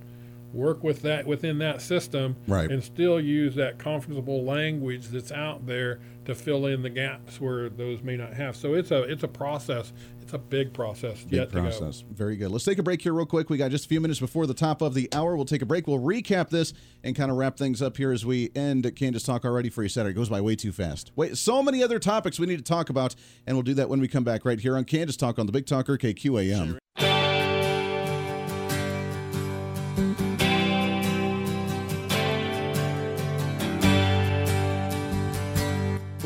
[0.53, 2.71] work with that within that system, Right.
[2.71, 7.69] and still use that comfortable language that's out there to fill in the gaps where
[7.69, 8.55] those may not have.
[8.57, 9.93] So it's a it's a process.
[10.21, 11.63] It's a big process Big yet to go.
[11.63, 12.05] process.
[12.13, 12.53] Very good.
[12.53, 13.51] Let's take a break here, real quick.
[13.51, 15.35] We got just a few minutes before the top of the hour.
[15.35, 15.89] We'll take a break.
[15.89, 16.73] We'll recap this
[17.03, 19.89] and kind of wrap things up here as we end Kansas Talk already for you
[19.89, 20.13] Saturday.
[20.13, 21.11] It goes by way too fast.
[21.17, 23.17] Wait, so many other topics we need to talk about,
[23.49, 25.53] and we'll do that when we come back right here on Kansas Talk on the
[25.53, 26.79] Big Talker KQAM.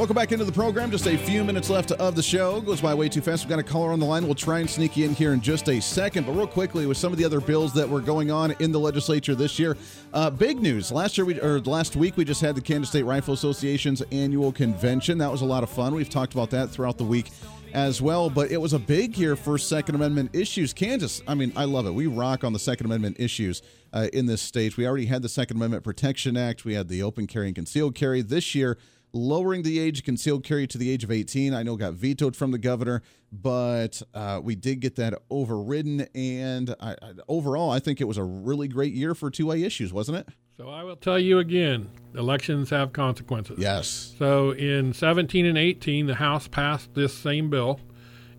[0.06, 0.92] Welcome back into the program.
[0.92, 2.60] Just a few minutes left of the show.
[2.60, 3.42] Goes by way too fast.
[3.42, 4.24] We've got a caller on the line.
[4.24, 6.26] We'll try and sneak you in here in just a second.
[6.26, 8.78] But real quickly, with some of the other bills that were going on in the
[8.78, 9.76] legislature this year,
[10.14, 10.92] uh, big news.
[10.92, 14.52] Last year, we or last week, we just had the Kansas State Rifle Association's annual
[14.52, 15.18] convention.
[15.18, 15.92] That was a lot of fun.
[15.92, 17.32] We've talked about that throughout the week
[17.74, 18.30] as well.
[18.30, 20.72] But it was a big year for Second Amendment issues.
[20.72, 21.90] Kansas, I mean, I love it.
[21.90, 23.60] We rock on the Second Amendment issues
[23.92, 24.76] uh, in this state.
[24.76, 26.64] We already had the Second Amendment Protection Act.
[26.64, 28.22] We had the open carry and concealed carry.
[28.22, 28.78] This year,
[29.16, 31.54] lowering the age concealed carry to the age of 18.
[31.54, 33.02] I know got vetoed from the governor,
[33.32, 36.06] but uh, we did get that overridden.
[36.14, 39.92] And I, I, overall, I think it was a really great year for 2A issues,
[39.92, 40.28] wasn't it?
[40.56, 43.58] So I will tell you again, elections have consequences.
[43.58, 44.14] Yes.
[44.18, 47.80] So in 17 and 18, the House passed this same bill,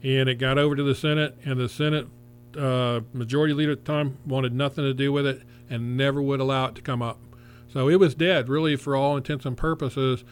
[0.02, 2.08] and it got over to the Senate, and the Senate
[2.58, 6.40] uh, majority leader at the time wanted nothing to do with it and never would
[6.40, 7.20] allow it to come up.
[7.68, 10.24] So it was dead, really, for all intents and purposes.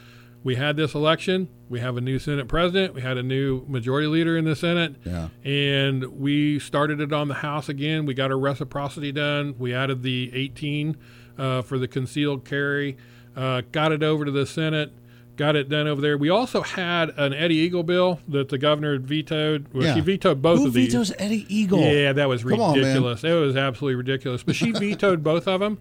[0.46, 1.50] We had this election.
[1.70, 2.94] We have a new Senate president.
[2.94, 4.96] We had a new majority leader in the Senate.
[5.04, 5.30] Yeah.
[5.44, 8.06] And we started it on the House again.
[8.06, 9.56] We got our reciprocity done.
[9.58, 10.96] We added the 18
[11.40, 12.96] uh, for the concealed carry.
[13.36, 14.94] Uh, got it over to the Senate.
[15.36, 16.16] Got it done over there.
[16.18, 19.66] We also had an Eddie Eagle bill that the governor vetoed.
[19.74, 19.96] Well, Yeah.
[19.96, 20.94] she vetoed both Who of these.
[20.94, 21.80] vetoes Eddie Eagle?
[21.82, 23.24] Yeah, that was Come on, ridiculous.
[23.24, 24.44] it was absolutely ridiculous.
[24.44, 25.80] But she vetoed both of them.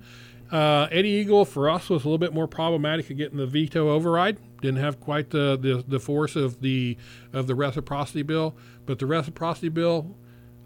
[0.54, 3.90] Uh, Eddie Eagle for us was a little bit more problematic of getting the veto
[3.90, 4.38] override.
[4.60, 6.96] Didn't have quite the, the, the force of the
[7.32, 8.54] of the reciprocity bill,
[8.86, 10.16] but the reciprocity bill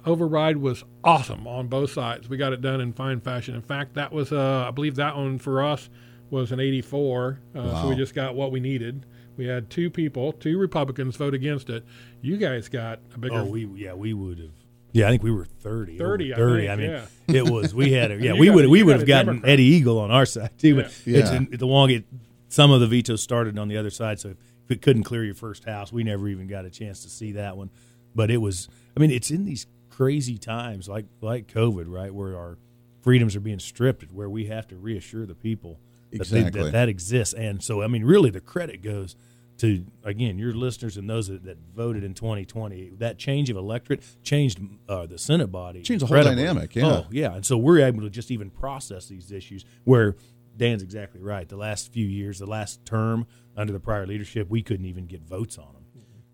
[0.05, 2.29] override was awesome on both sides.
[2.29, 3.55] We got it done in fine fashion.
[3.55, 5.89] In fact, that was uh, I believe that one for us
[6.29, 7.41] was an 84.
[7.55, 9.07] Uh, So we just got what we needed.
[9.39, 11.83] We had two people, two Republicans vote against it.
[12.21, 14.51] You guys got a bigger Oh, we yeah, we would have.
[14.93, 15.99] Yeah, I think we were 30.
[15.99, 17.37] 30, I think, I mean, yeah.
[17.41, 19.53] it was we had a, yeah, we would we would have gotten Democrat.
[19.53, 21.19] Eddie Eagle on our side too, but Yeah.
[21.21, 22.05] it's in, the long it
[22.49, 25.35] some of the vetoes started on the other side, so if it couldn't clear your
[25.35, 27.71] first house, we never even got a chance to see that one.
[28.15, 32.37] But it was I mean, it's in these crazy times like like COVID, right, where
[32.37, 32.57] our
[33.03, 35.79] freedoms are being stripped, where we have to reassure the people
[36.11, 36.63] that, they, Exactly.
[36.63, 37.35] that that exists.
[37.35, 39.17] And so I mean, really the credit goes
[39.59, 44.03] to again your listeners and those that, that voted in 2020 that change of electorate
[44.23, 46.87] changed uh, the senate body Changed the whole dynamic, yeah.
[46.87, 50.17] oh yeah and so we're able to just even process these issues where
[50.57, 53.27] dan's exactly right the last few years the last term
[53.57, 55.78] under the prior leadership we couldn't even get votes on them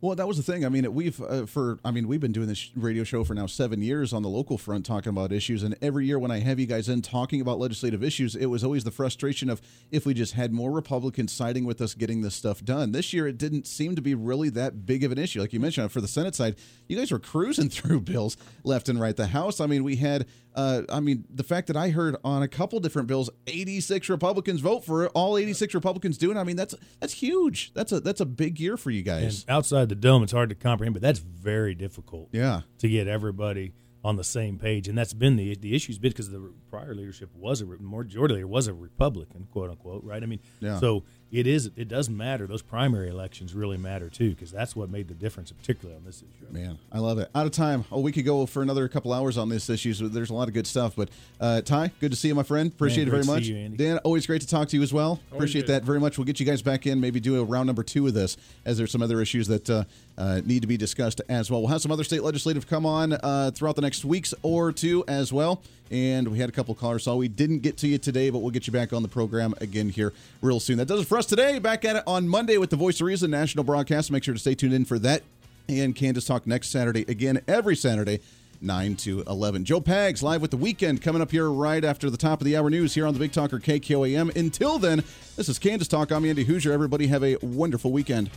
[0.04, 0.66] Well, that was the thing.
[0.66, 3.46] I mean, we've uh, for I mean, we've been doing this radio show for now
[3.46, 5.62] seven years on the local front, talking about issues.
[5.62, 8.62] And every year when I have you guys in talking about legislative issues, it was
[8.62, 12.34] always the frustration of if we just had more Republicans siding with us getting this
[12.34, 12.92] stuff done.
[12.92, 15.40] This year, it didn't seem to be really that big of an issue.
[15.40, 16.56] Like you mentioned, for the Senate side,
[16.86, 19.16] you guys were cruising through bills left and right.
[19.16, 20.26] The House, I mean, we had.
[20.54, 24.60] Uh, I mean, the fact that I heard on a couple different bills, 86 Republicans
[24.60, 26.36] vote for it, all 86 Republicans doing.
[26.36, 27.72] I mean, that's that's huge.
[27.74, 29.44] That's a that's a big year for you guys.
[29.48, 32.60] and outside the dome it's hard to comprehend but that's very difficult Yeah.
[32.78, 33.72] to get everybody
[34.04, 37.30] on the same page, and that's been the the issue's been because the prior leadership
[37.34, 40.22] was a majority leader was a Republican, quote unquote, right?
[40.22, 40.78] I mean, Yeah.
[40.78, 41.04] so
[41.34, 42.46] it is it does matter.
[42.46, 46.22] Those primary elections really matter too, because that's what made the difference, particularly on this
[46.22, 46.52] issue.
[46.52, 47.28] Man, I love it.
[47.34, 47.84] Out of time.
[47.90, 49.92] Oh, we could go for another couple hours on this issue.
[49.94, 50.94] So there's a lot of good stuff.
[50.94, 51.08] But
[51.40, 52.70] uh, Ty, good to see you, my friend.
[52.70, 53.46] Appreciate Man, it very much.
[53.46, 55.20] you, Dan, always great to talk to you as well.
[55.32, 55.72] Appreciate good.
[55.72, 56.16] that very much.
[56.18, 57.00] We'll get you guys back in.
[57.00, 59.84] Maybe do a round number two of this, as there's some other issues that uh,
[60.16, 61.60] uh, need to be discussed as well.
[61.60, 65.04] We'll have some other state legislative come on uh, throughout the next weeks or two
[65.08, 65.62] as well.
[65.90, 68.50] And we had a couple callers, so we didn't get to you today, but we'll
[68.50, 70.78] get you back on the program again here real soon.
[70.78, 71.58] That does it for us today.
[71.58, 74.10] Back at it on Monday with the Voice of Reason national broadcast.
[74.10, 75.22] Make sure to stay tuned in for that.
[75.68, 78.20] And Kansas Talk next Saturday, again, every Saturday.
[78.60, 79.66] 9 to 11.
[79.66, 82.56] Joe Pags live with the weekend coming up here right after the top of the
[82.56, 84.34] hour news here on the Big Talker KQAM.
[84.34, 85.04] Until then,
[85.36, 86.10] this is Kansas Talk.
[86.10, 86.70] I'm Andy Hooser.
[86.70, 88.30] Everybody have a wonderful weekend.